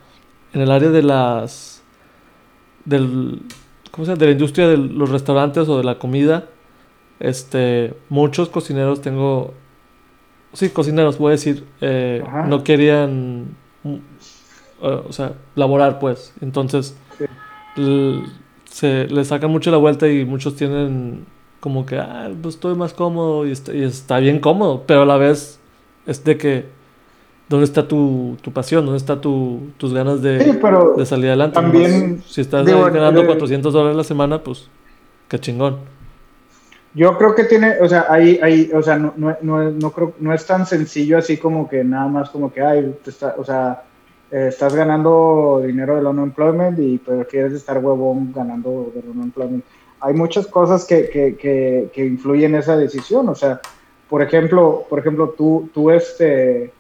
en 0.52 0.60
el 0.60 0.70
área 0.70 0.90
de 0.90 1.02
las, 1.02 1.82
del 2.84 3.40
¿cómo 3.94 4.04
se 4.04 4.10
llama? 4.10 4.18
de 4.18 4.26
la 4.26 4.32
industria 4.32 4.68
de 4.68 4.76
los 4.76 5.10
restaurantes 5.10 5.68
o 5.68 5.78
de 5.78 5.84
la 5.84 5.98
comida, 5.98 6.46
este, 7.20 7.94
muchos 8.08 8.48
cocineros 8.48 9.00
tengo, 9.00 9.54
sí, 10.52 10.70
cocineros, 10.70 11.18
voy 11.18 11.28
a 11.28 11.30
decir, 11.32 11.64
eh, 11.80 12.24
no 12.48 12.64
querían, 12.64 13.56
mm, 14.85 15.09
o 15.09 15.12
sea, 15.12 15.32
laborar, 15.55 15.99
pues. 15.99 16.32
Entonces, 16.41 16.97
se 18.64 19.07
le 19.07 19.24
sacan 19.24 19.51
mucho 19.51 19.70
la 19.70 19.76
vuelta 19.76 20.09
y 20.09 20.24
muchos 20.24 20.57
tienen 20.57 21.26
como 21.61 21.87
que, 21.87 21.99
ah, 21.99 22.30
pues 22.43 22.57
estoy 22.57 22.74
más 22.74 22.93
cómodo 22.93 23.47
y 23.47 23.53
está, 23.53 23.74
y 23.74 23.82
está 23.82 24.18
bien 24.18 24.39
cómodo, 24.39 24.85
pero 24.87 25.03
a 25.03 25.07
la 25.07 25.16
vez 25.16 25.59
es 26.07 26.22
de 26.24 26.37
que 26.37 26.66
¿Dónde 27.49 27.64
está 27.64 27.87
tu, 27.87 28.37
tu 28.41 28.53
pasión? 28.53 28.87
¿Dónde 28.87 28.97
están 28.97 29.20
tu, 29.20 29.68
tus 29.76 29.93
ganas 29.93 30.22
de, 30.22 30.39
de, 30.39 31.07
salir 31.07 31.26
adelante? 31.26 31.55
También, 31.55 32.22
si 32.26 32.41
estás 32.41 32.64
ganando 32.66 33.26
400 33.26 33.72
dólares 33.72 33.97
la 33.97 34.05
semana, 34.05 34.43
pues 34.43 34.68
qué 35.28 35.39
chingón. 35.39 35.76
Yo 36.95 37.18
creo 37.18 37.35
que 37.35 37.45
tiene, 37.45 37.74
o 37.80 37.89
sea, 37.89 38.07
ahí, 38.09 38.39
ahí 38.43 38.70
o 38.72 38.80
sea, 38.80 38.97
no, 38.97 39.12
no, 39.16 39.37
no, 39.43 39.70
no, 39.70 39.91
creo, 39.91 40.14
no 40.20 40.32
es 40.32 40.47
tan 40.47 40.64
sencillo 40.64 41.18
así 41.18 41.37
como 41.37 41.68
que 41.68 41.85
nada 41.85 42.09
más 42.09 42.30
como 42.30 42.53
que, 42.53 42.62
ay, 42.62 42.95
está, 43.05 43.35
o 43.37 43.45
sea, 43.45 43.82
eh, 44.31 44.49
estás 44.49 44.75
ganando 44.75 45.62
dinero 45.64 45.97
del 45.97 46.07
unemployment 46.07 46.79
y 46.79 46.99
pero 46.99 47.27
quieres 47.27 47.53
estar 47.53 47.79
huevón 47.79 48.33
ganando 48.33 48.93
del 48.95 49.09
unemployment. 49.09 49.64
Hay 50.01 50.14
muchas 50.14 50.47
cosas 50.47 50.85
que, 50.85 51.09
que, 51.09 51.37
que, 51.37 51.91
que 51.93 52.05
influyen 52.05 52.55
en 52.55 52.61
esa 52.61 52.77
decisión, 52.77 53.29
o 53.29 53.35
sea, 53.35 53.61
por 54.09 54.22
ejemplo, 54.22 54.85
por 54.89 54.99
ejemplo, 54.99 55.35
tú, 55.37 55.70
tú 55.72 55.91
este 55.91 56.72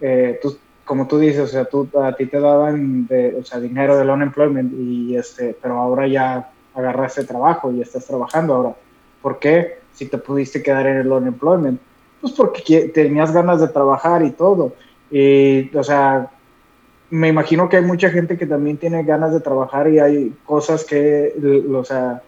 eh, 0.00 0.38
tú, 0.40 0.56
como 0.84 1.06
tú 1.06 1.18
dices, 1.18 1.40
o 1.40 1.46
sea, 1.46 1.64
tú, 1.66 1.88
a 2.00 2.16
ti 2.16 2.26
te 2.26 2.40
daban 2.40 3.06
de, 3.06 3.36
o 3.38 3.44
sea, 3.44 3.60
dinero 3.60 3.96
del 3.96 4.10
unemployment, 4.10 4.72
y 4.72 5.16
este, 5.16 5.56
pero 5.60 5.78
ahora 5.78 6.06
ya 6.06 6.50
agarraste 6.74 7.24
trabajo 7.24 7.70
y 7.72 7.82
estás 7.82 8.06
trabajando 8.06 8.54
ahora. 8.54 8.76
¿Por 9.20 9.38
qué? 9.38 9.78
Si 9.92 10.06
te 10.06 10.18
pudiste 10.18 10.62
quedar 10.62 10.86
en 10.86 10.98
el 10.98 11.12
unemployment. 11.12 11.80
Pues 12.20 12.32
porque 12.32 12.90
tenías 12.94 13.32
ganas 13.32 13.60
de 13.60 13.68
trabajar 13.68 14.24
y 14.24 14.30
todo. 14.30 14.72
Y, 15.10 15.74
o 15.76 15.84
sea, 15.84 16.30
me 17.10 17.28
imagino 17.28 17.68
que 17.68 17.78
hay 17.78 17.84
mucha 17.84 18.10
gente 18.10 18.36
que 18.36 18.46
también 18.46 18.76
tiene 18.76 19.02
ganas 19.02 19.32
de 19.32 19.40
trabajar 19.40 19.88
y 19.88 19.98
hay 19.98 20.34
cosas 20.44 20.84
que, 20.84 21.34
o 21.72 21.84
sea, 21.84 22.22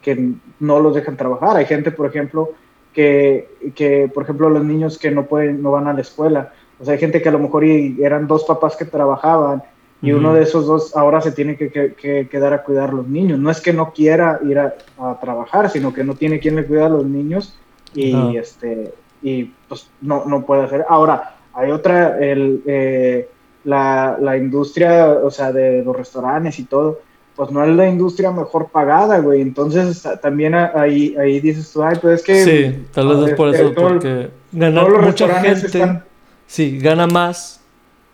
que 0.00 0.32
no 0.58 0.80
los 0.80 0.94
dejan 0.94 1.16
trabajar. 1.16 1.56
Hay 1.56 1.66
gente, 1.66 1.90
por 1.90 2.06
ejemplo, 2.06 2.50
que, 2.92 3.48
que, 3.74 4.10
por 4.12 4.24
ejemplo, 4.24 4.48
los 4.48 4.64
niños 4.64 4.98
que 4.98 5.10
no 5.10 5.26
pueden, 5.26 5.62
no 5.62 5.70
van 5.70 5.86
a 5.86 5.92
la 5.92 6.00
escuela. 6.00 6.52
O 6.80 6.84
sea, 6.84 6.94
hay 6.94 7.00
gente 7.00 7.20
que 7.20 7.28
a 7.28 7.32
lo 7.32 7.38
mejor 7.38 7.64
eran 7.64 8.26
dos 8.26 8.44
papás 8.44 8.76
que 8.76 8.84
trabajaban 8.84 9.62
y 10.00 10.10
uno 10.10 10.34
de 10.34 10.42
esos 10.42 10.66
dos 10.66 10.96
ahora 10.96 11.20
se 11.20 11.30
tiene 11.30 11.56
que, 11.56 11.70
que, 11.70 12.28
quedar 12.28 12.52
a 12.52 12.64
cuidar 12.64 12.90
a 12.90 12.92
los 12.92 13.06
niños. 13.06 13.38
No 13.38 13.50
es 13.50 13.60
que 13.60 13.72
no 13.72 13.92
quiera 13.92 14.40
ir 14.44 14.58
a, 14.58 14.74
trabajar, 15.20 15.70
sino 15.70 15.94
que 15.94 16.02
no 16.02 16.14
tiene 16.14 16.40
quien 16.40 16.56
le 16.56 16.66
cuida 16.66 16.86
a 16.86 16.88
los 16.88 17.04
niños 17.04 17.56
y, 17.94 18.36
este, 18.36 18.92
y 19.22 19.52
pues 19.68 19.88
no, 20.00 20.24
no 20.24 20.44
puede 20.44 20.64
hacer. 20.64 20.84
Ahora, 20.88 21.36
hay 21.54 21.70
otra, 21.70 22.18
el, 22.18 22.62
eh, 22.66 23.28
la, 23.64 24.16
la, 24.20 24.36
industria, 24.36 25.08
o 25.22 25.30
sea, 25.30 25.52
de 25.52 25.82
los 25.84 25.96
restaurantes 25.96 26.58
y 26.58 26.64
todo, 26.64 27.00
pues 27.36 27.50
no 27.50 27.64
es 27.64 27.74
la 27.74 27.88
industria 27.88 28.30
mejor 28.30 28.68
pagada, 28.68 29.18
güey. 29.18 29.40
Entonces 29.40 30.06
también 30.20 30.54
ahí, 30.54 31.14
ahí 31.18 31.40
dices 31.40 31.70
tú, 31.72 31.82
ay, 31.82 31.96
pues 32.00 32.20
es 32.20 32.26
que... 32.26 32.44
Sí, 32.44 32.86
tal 32.92 33.08
vez 33.08 33.30
es 33.30 33.36
por 33.36 33.48
este, 33.48 33.62
eso, 33.62 33.74
porque 33.74 34.30
ganar 34.52 34.88
mucha 35.00 35.40
gente... 35.40 36.02
Sí, 36.46 36.78
gana 36.78 37.06
más 37.06 37.62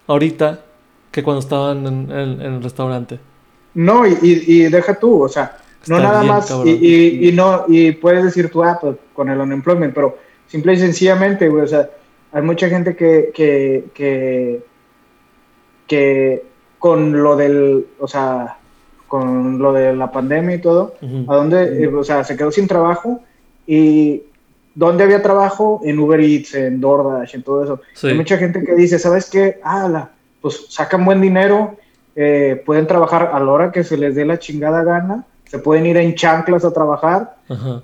ahorita 0.07 0.61
que 1.11 1.23
cuando 1.23 1.41
estaban 1.41 1.87
en, 1.87 2.41
el 2.41 2.63
restaurante. 2.63 3.19
No, 3.75 4.07
y, 4.07 4.17
y, 4.23 4.69
deja 4.69 4.95
tú, 4.95 5.23
o 5.23 5.29
sea, 5.29 5.59
no 5.87 5.99
nada 5.99 6.23
más, 6.23 6.51
y, 6.65 7.29
y, 7.29 7.33
no, 7.33 7.65
y 7.69 7.93
puedes 7.93 8.25
decir 8.25 8.51
tú, 8.51 8.63
ah, 8.63 8.79
pues 8.81 8.97
con 9.13 9.29
el 9.29 9.39
unemployment, 9.41 9.95
pero 9.95 10.19
simple 10.47 10.75
y 10.75 10.79
sencillamente, 10.79 11.49
güey, 11.49 11.65
o 11.65 11.67
sea, 11.67 11.91
hay 12.33 12.43
mucha 12.43 12.69
gente 12.69 12.95
que, 12.97 13.31
que, 13.35 13.85
que, 13.95 14.63
que 15.89 16.45
con 16.79 17.23
lo 17.23 17.35
del, 17.35 17.87
o 17.99 18.07
sea, 18.07 18.59
con 19.09 19.59
lo 19.59 19.73
de 19.73 19.97
la 19.97 20.13
pandemia 20.13 20.57
y 20.57 20.61
todo, 20.61 20.95
a 21.27 21.35
dónde, 21.35 21.83
eh, 21.83 21.89
o 21.89 22.05
sea, 22.05 22.23
se 22.23 22.37
quedó 22.37 22.53
sin 22.53 22.69
trabajo 22.69 23.23
y 23.67 24.23
¿dónde 24.75 25.03
había 25.03 25.23
trabajo? 25.23 25.81
En 25.83 25.99
Uber 25.99 26.21
Eats, 26.21 26.55
en 26.55 26.81
DoorDash, 26.81 27.35
en 27.35 27.43
todo 27.43 27.65
eso. 27.65 27.81
Hay 28.07 28.15
mucha 28.15 28.37
gente 28.37 28.63
que 28.63 28.75
dice, 28.75 28.99
¿sabes 28.99 29.29
qué? 29.29 29.59
Ah, 29.65 30.11
pues 30.41 30.67
sacan 30.69 31.05
buen 31.05 31.21
dinero, 31.21 31.77
eh, 32.15 32.63
pueden 32.65 32.87
trabajar 32.87 33.31
a 33.33 33.41
la 33.41 33.51
hora 33.51 33.73
que 33.73 33.83
se 33.83 33.97
les 33.97 34.15
dé 34.15 34.25
la 34.25 34.39
chingada 34.39 34.85
gana, 34.85 35.25
se 35.47 35.59
pueden 35.59 35.87
ir 35.87 35.97
en 35.97 36.15
chanclas 36.15 36.65
a 36.65 36.73
trabajar, 36.73 37.37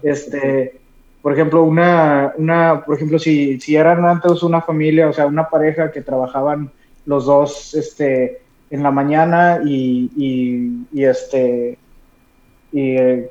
este, 0.03 0.79
por 1.23 1.33
ejemplo, 1.33 1.63
una, 1.63 2.35
una, 2.37 2.85
por 2.85 2.97
ejemplo, 2.97 3.19
si, 3.19 3.59
si 3.59 3.77
eran 3.77 4.05
antes 4.05 4.43
una 4.43 4.61
familia, 4.61 5.09
o 5.09 5.13
sea, 5.13 5.27
una 5.27 5.49
pareja 5.49 5.91
que 5.91 6.03
trabajaban 6.03 6.71
los 7.07 7.27
dos, 7.27 7.75
este, 7.75 8.41
en 8.71 8.83
la 8.83 8.91
mañana 8.91 9.61
y, 9.65 10.85
y, 10.93 11.05
este, 11.05 11.79
y 12.73 12.97
eh, 12.97 13.31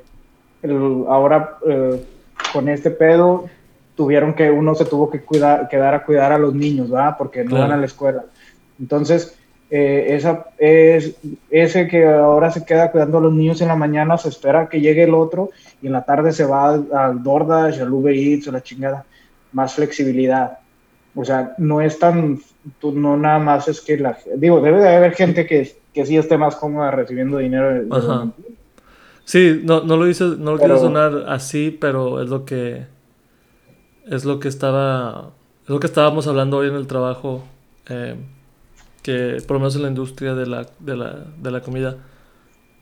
ahora 1.08 1.58
eh, 1.66 2.02
con 2.52 2.68
este 2.68 2.90
pedo 2.90 3.44
tuvieron 3.94 4.34
que, 4.34 4.50
uno 4.50 4.74
se 4.74 4.84
tuvo 4.84 5.10
que 5.10 5.20
cuidar, 5.20 5.68
quedar 5.68 5.94
a 5.94 6.04
cuidar 6.04 6.32
a 6.32 6.38
los 6.38 6.54
niños, 6.54 6.90
¿verdad? 6.90 7.16
Porque 7.18 7.44
no 7.44 7.58
van 7.58 7.72
a 7.72 7.76
la 7.76 7.86
escuela. 7.86 8.24
Entonces, 8.80 9.36
eh, 9.70 10.06
esa, 10.16 10.46
es, 10.58 11.16
ese 11.50 11.88
que 11.88 12.06
ahora 12.06 12.50
se 12.50 12.64
queda 12.64 12.90
cuidando 12.90 13.18
a 13.18 13.22
los 13.22 13.32
niños 13.32 13.60
en 13.60 13.68
la 13.68 13.76
mañana 13.76 14.16
se 14.16 14.28
espera 14.28 14.68
que 14.68 14.80
llegue 14.80 15.04
el 15.04 15.14
otro 15.14 15.50
y 15.82 15.86
en 15.86 15.92
la 15.92 16.04
tarde 16.04 16.32
se 16.32 16.44
va 16.44 16.70
al, 16.70 16.88
al 16.92 17.22
DoorDash, 17.22 17.80
al 17.80 17.92
Uber 17.92 18.14
Eats 18.14 18.48
o 18.48 18.52
la 18.52 18.62
chingada. 18.62 19.04
Más 19.52 19.74
flexibilidad. 19.74 20.58
O 21.14 21.24
sea, 21.24 21.54
no 21.58 21.80
es 21.80 21.98
tan, 21.98 22.40
no 22.82 23.16
nada 23.16 23.38
más 23.38 23.68
es 23.68 23.80
que 23.80 23.96
la, 23.98 24.18
digo, 24.36 24.60
debe 24.60 24.80
de 24.80 24.96
haber 24.96 25.14
gente 25.14 25.46
que, 25.46 25.76
que 25.92 26.06
sí 26.06 26.16
esté 26.16 26.36
más 26.36 26.56
cómoda 26.56 26.90
recibiendo 26.90 27.38
dinero. 27.38 27.84
Sí, 29.24 29.62
no, 29.64 29.82
no 29.82 29.96
lo 29.96 30.08
hice, 30.08 30.24
no 30.24 30.52
lo 30.52 30.58
quiero 30.58 30.78
sonar 30.78 31.24
así, 31.28 31.70
pero 31.70 32.22
es 32.22 32.28
lo 32.28 32.44
que, 32.44 32.86
es 34.06 34.24
lo 34.24 34.38
que 34.38 34.48
estaba, 34.48 35.30
es 35.62 35.70
lo 35.70 35.80
que 35.80 35.86
estábamos 35.86 36.26
hablando 36.26 36.58
hoy 36.58 36.68
en 36.68 36.74
el 36.74 36.86
trabajo. 36.86 37.44
Eh, 37.88 38.16
que 39.04 39.36
por 39.46 39.56
lo 39.56 39.60
menos 39.60 39.76
en 39.76 39.82
la 39.82 39.88
industria 39.88 40.34
de 40.34 40.46
la, 40.46 40.66
de 40.80 40.96
la, 40.96 41.26
de 41.38 41.50
la 41.50 41.60
comida 41.60 41.98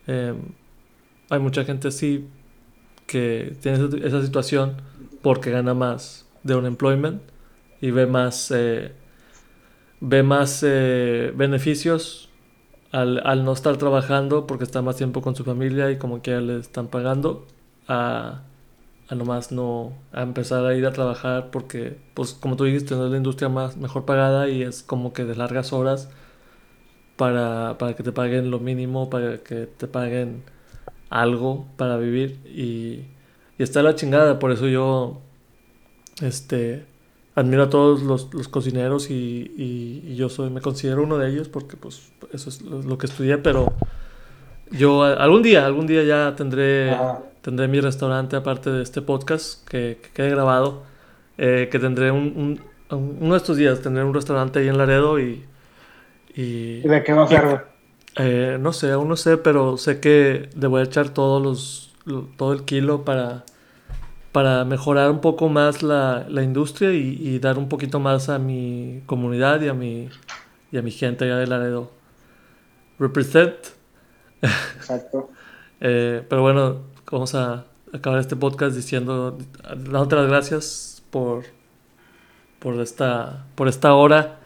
em, 0.07 0.37
hay 1.29 1.39
mucha 1.39 1.65
gente 1.65 1.89
así 1.89 2.25
que 3.05 3.57
tiene 3.61 3.89
esa, 4.05 4.21
situación 4.21 4.77
porque 5.21 5.51
gana 5.51 5.73
más 5.73 6.25
de 6.43 6.55
un 6.55 6.65
employment 6.65 7.21
y 7.83 7.91
ve 7.91 8.07
más 8.07 8.49
eh, 8.51 8.93
ve 9.99 10.23
más 10.23 10.63
eh, 10.65 11.33
beneficios 11.35 12.29
al, 12.93 13.21
al, 13.25 13.43
no 13.43 13.51
estar 13.51 13.75
trabajando 13.75 14.47
porque 14.47 14.63
está 14.63 14.81
más 14.81 14.95
tiempo 14.95 15.21
con 15.21 15.35
su 15.35 15.43
familia 15.43 15.91
y 15.91 15.97
como 15.97 16.21
que 16.21 16.31
ya 16.31 16.39
le 16.39 16.59
están 16.59 16.87
pagando 16.87 17.45
a, 17.89 18.43
a 19.09 19.15
nomás 19.15 19.51
no 19.51 19.91
a 20.13 20.21
empezar 20.21 20.65
a 20.65 20.73
ir 20.75 20.85
a 20.85 20.93
trabajar 20.93 21.51
porque 21.51 21.97
pues 22.13 22.31
como 22.33 22.55
tú 22.55 22.63
dijiste 22.63 22.95
no 22.95 23.07
es 23.07 23.11
la 23.11 23.17
industria 23.17 23.49
más 23.49 23.75
mejor 23.75 24.05
pagada 24.05 24.47
y 24.47 24.61
es 24.63 24.81
como 24.81 25.11
que 25.11 25.25
de 25.25 25.35
largas 25.35 25.73
horas 25.73 26.09
para, 27.17 27.77
para 27.77 27.97
que 27.97 28.03
te 28.03 28.13
paguen 28.13 28.49
lo 28.49 28.59
mínimo 28.61 29.09
para 29.09 29.39
que 29.39 29.65
te 29.67 29.87
paguen 29.87 30.43
algo 31.09 31.67
para 31.75 31.97
vivir 31.97 32.39
y, 32.45 33.07
y 33.57 33.63
está 33.63 33.83
la 33.83 33.95
chingada. 33.95 34.39
Por 34.39 34.51
eso 34.51 34.67
yo 34.69 35.21
este 36.21 36.92
admiro 37.35 37.63
a 37.63 37.69
todos 37.69 38.03
los, 38.03 38.33
los 38.33 38.47
cocineros 38.47 39.09
y, 39.09 39.51
y, 39.57 40.15
yo 40.15 40.29
soy 40.29 40.49
me 40.49 40.61
considero 40.61 41.03
uno 41.03 41.17
de 41.17 41.29
ellos 41.29 41.49
porque 41.49 41.77
pues 41.77 42.11
eso 42.31 42.49
es 42.49 42.61
lo, 42.61 42.97
que 42.97 43.07
estudié 43.07 43.37
pero 43.39 43.73
yo 44.69 45.03
algún 45.03 45.41
día 45.41 45.65
algún 45.65 45.87
día 45.87 46.03
ya 46.03 46.35
tendré 46.35 46.95
tendré 47.43 47.67
mi 47.67 47.81
restaurante 47.81 48.37
aparte 48.37 48.71
de 48.71 48.81
este 48.81 49.01
podcast 49.01 49.67
que, 49.67 49.99
que 50.01 50.09
quede 50.11 50.29
grabado, 50.29 50.83
eh, 51.37 51.67
que 51.69 51.77
tendré 51.77 52.09
un, 52.09 52.59
uno 52.89 53.31
de 53.33 53.37
estos 53.37 53.57
días, 53.57 53.81
tendré 53.81 54.03
un 54.03 54.13
restaurante 54.13 54.59
ahí 54.59 54.69
en 54.69 54.77
Laredo 54.77 55.19
y... 55.19 55.45
¿Y, 56.35 56.79
de 56.81 57.03
qué 57.03 57.13
va 57.13 57.23
a 57.23 57.27
ser? 57.27 57.65
Eh, 58.15 58.57
no 58.59 58.71
sé, 58.71 58.91
aún 58.91 59.09
no 59.09 59.17
sé, 59.17 59.37
pero 59.37 59.77
sé 59.77 59.99
que 59.99 60.49
le 60.55 60.67
voy 60.67 60.81
a 60.81 60.83
echar 60.85 61.09
todos 61.09 61.43
los, 61.43 61.93
todo 62.37 62.53
el 62.53 62.63
kilo 62.63 63.03
para, 63.03 63.43
para 64.33 64.65
mejorar 64.65 65.11
un 65.11 65.21
poco 65.21 65.47
más 65.47 65.83
la, 65.83 66.25
la 66.27 66.43
industria 66.43 66.91
y, 66.91 67.17
y, 67.21 67.39
dar 67.39 67.57
un 67.57 67.69
poquito 67.69 67.99
más 67.99 68.29
a 68.29 68.39
mi 68.39 69.03
comunidad 69.05 69.61
y 69.61 69.69
a 69.69 69.75
mi, 69.75 70.09
y 70.71 70.77
a 70.77 70.81
mi 70.81 70.91
gente 70.91 71.25
allá 71.25 71.37
de 71.37 71.47
Laredo. 71.47 71.91
Represent. 72.99 73.55
Exacto. 74.41 75.29
eh, 75.81 76.23
pero 76.27 76.41
bueno, 76.41 76.79
vamos 77.11 77.35
a 77.35 77.65
acabar 77.93 78.19
este 78.19 78.35
podcast 78.35 78.75
diciendo, 78.75 79.37
dándote 79.63 80.15
las 80.15 80.27
gracias 80.27 81.03
por, 81.11 81.43
por, 82.57 82.81
esta, 82.81 83.45
por 83.53 83.67
esta 83.67 83.93
hora 83.93 84.39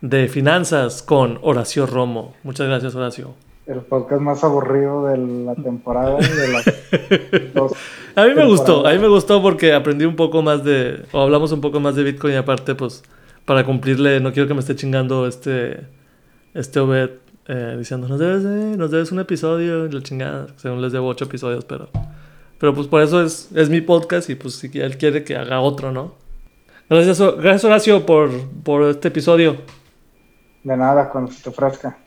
de 0.00 0.28
finanzas 0.28 1.02
con 1.02 1.40
Horacio 1.42 1.86
Romo. 1.86 2.34
Muchas 2.44 2.68
gracias, 2.68 2.94
Horacio. 2.94 3.34
El 3.72 3.80
podcast 3.80 4.20
más 4.20 4.44
aburrido 4.44 5.06
de 5.06 5.16
la 5.16 5.54
temporada. 5.54 6.18
a 8.16 8.24
mí 8.26 8.34
me 8.34 8.44
gustó, 8.44 8.86
a 8.86 8.92
mí 8.92 8.98
me 8.98 9.08
gustó 9.08 9.40
porque 9.40 9.72
aprendí 9.72 10.04
un 10.04 10.14
poco 10.14 10.42
más 10.42 10.62
de, 10.62 11.06
o 11.12 11.22
hablamos 11.22 11.52
un 11.52 11.62
poco 11.62 11.80
más 11.80 11.96
de 11.96 12.02
Bitcoin 12.02 12.34
y 12.34 12.36
aparte, 12.36 12.74
pues, 12.74 13.02
para 13.46 13.64
cumplirle, 13.64 14.20
no 14.20 14.30
quiero 14.34 14.46
que 14.46 14.52
me 14.52 14.60
esté 14.60 14.76
chingando 14.76 15.26
este, 15.26 15.86
este 16.52 16.80
Obed 16.80 17.12
eh, 17.48 17.76
diciendo, 17.78 18.08
nos 18.08 18.18
debes, 18.18 18.42
nos 18.42 18.90
debes 18.90 19.10
un 19.10 19.20
episodio, 19.20 19.86
la 19.86 20.02
chingada, 20.02 20.48
según 20.56 20.82
les 20.82 20.92
debo 20.92 21.08
ocho 21.08 21.24
episodios, 21.24 21.64
pero... 21.64 21.88
Pero 22.58 22.74
pues 22.74 22.86
por 22.86 23.02
eso 23.02 23.20
es, 23.20 23.50
es 23.56 23.70
mi 23.70 23.80
podcast 23.80 24.30
y 24.30 24.36
pues 24.36 24.54
si 24.54 24.70
él 24.78 24.96
quiere 24.96 25.24
que 25.24 25.34
haga 25.34 25.58
otro, 25.58 25.90
¿no? 25.90 26.14
Gracias, 26.88 27.18
gracias 27.20 27.64
Horacio 27.64 28.06
por, 28.06 28.30
por 28.62 28.82
este 28.84 29.08
episodio. 29.08 29.56
De 30.62 30.76
nada, 30.76 31.08
cuando 31.10 31.32
se 31.32 31.42
te 31.42 31.48
ofrezca. 31.48 31.98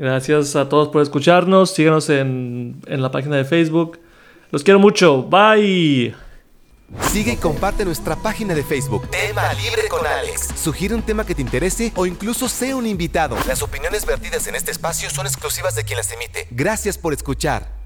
Gracias 0.00 0.56
a 0.56 0.66
todos 0.66 0.88
por 0.88 1.02
escucharnos. 1.02 1.74
Síganos 1.74 2.08
en, 2.08 2.80
en 2.86 3.02
la 3.02 3.10
página 3.10 3.36
de 3.36 3.44
Facebook. 3.44 4.00
Los 4.50 4.64
quiero 4.64 4.80
mucho. 4.80 5.24
Bye. 5.24 6.14
Sigue 7.12 7.34
y 7.34 7.36
comparte 7.36 7.84
nuestra 7.84 8.16
página 8.16 8.54
de 8.54 8.64
Facebook. 8.64 9.06
Tema 9.10 9.52
Libre 9.52 9.88
con 9.90 10.06
Alex. 10.06 10.54
Sugiere 10.56 10.94
un 10.94 11.02
tema 11.02 11.26
que 11.26 11.34
te 11.34 11.42
interese 11.42 11.92
o 11.96 12.06
incluso 12.06 12.48
sea 12.48 12.76
un 12.76 12.86
invitado. 12.86 13.36
Las 13.46 13.60
opiniones 13.60 14.06
vertidas 14.06 14.46
en 14.46 14.54
este 14.54 14.70
espacio 14.70 15.10
son 15.10 15.26
exclusivas 15.26 15.74
de 15.74 15.84
quien 15.84 15.98
las 15.98 16.10
emite. 16.12 16.48
Gracias 16.50 16.96
por 16.96 17.12
escuchar. 17.12 17.79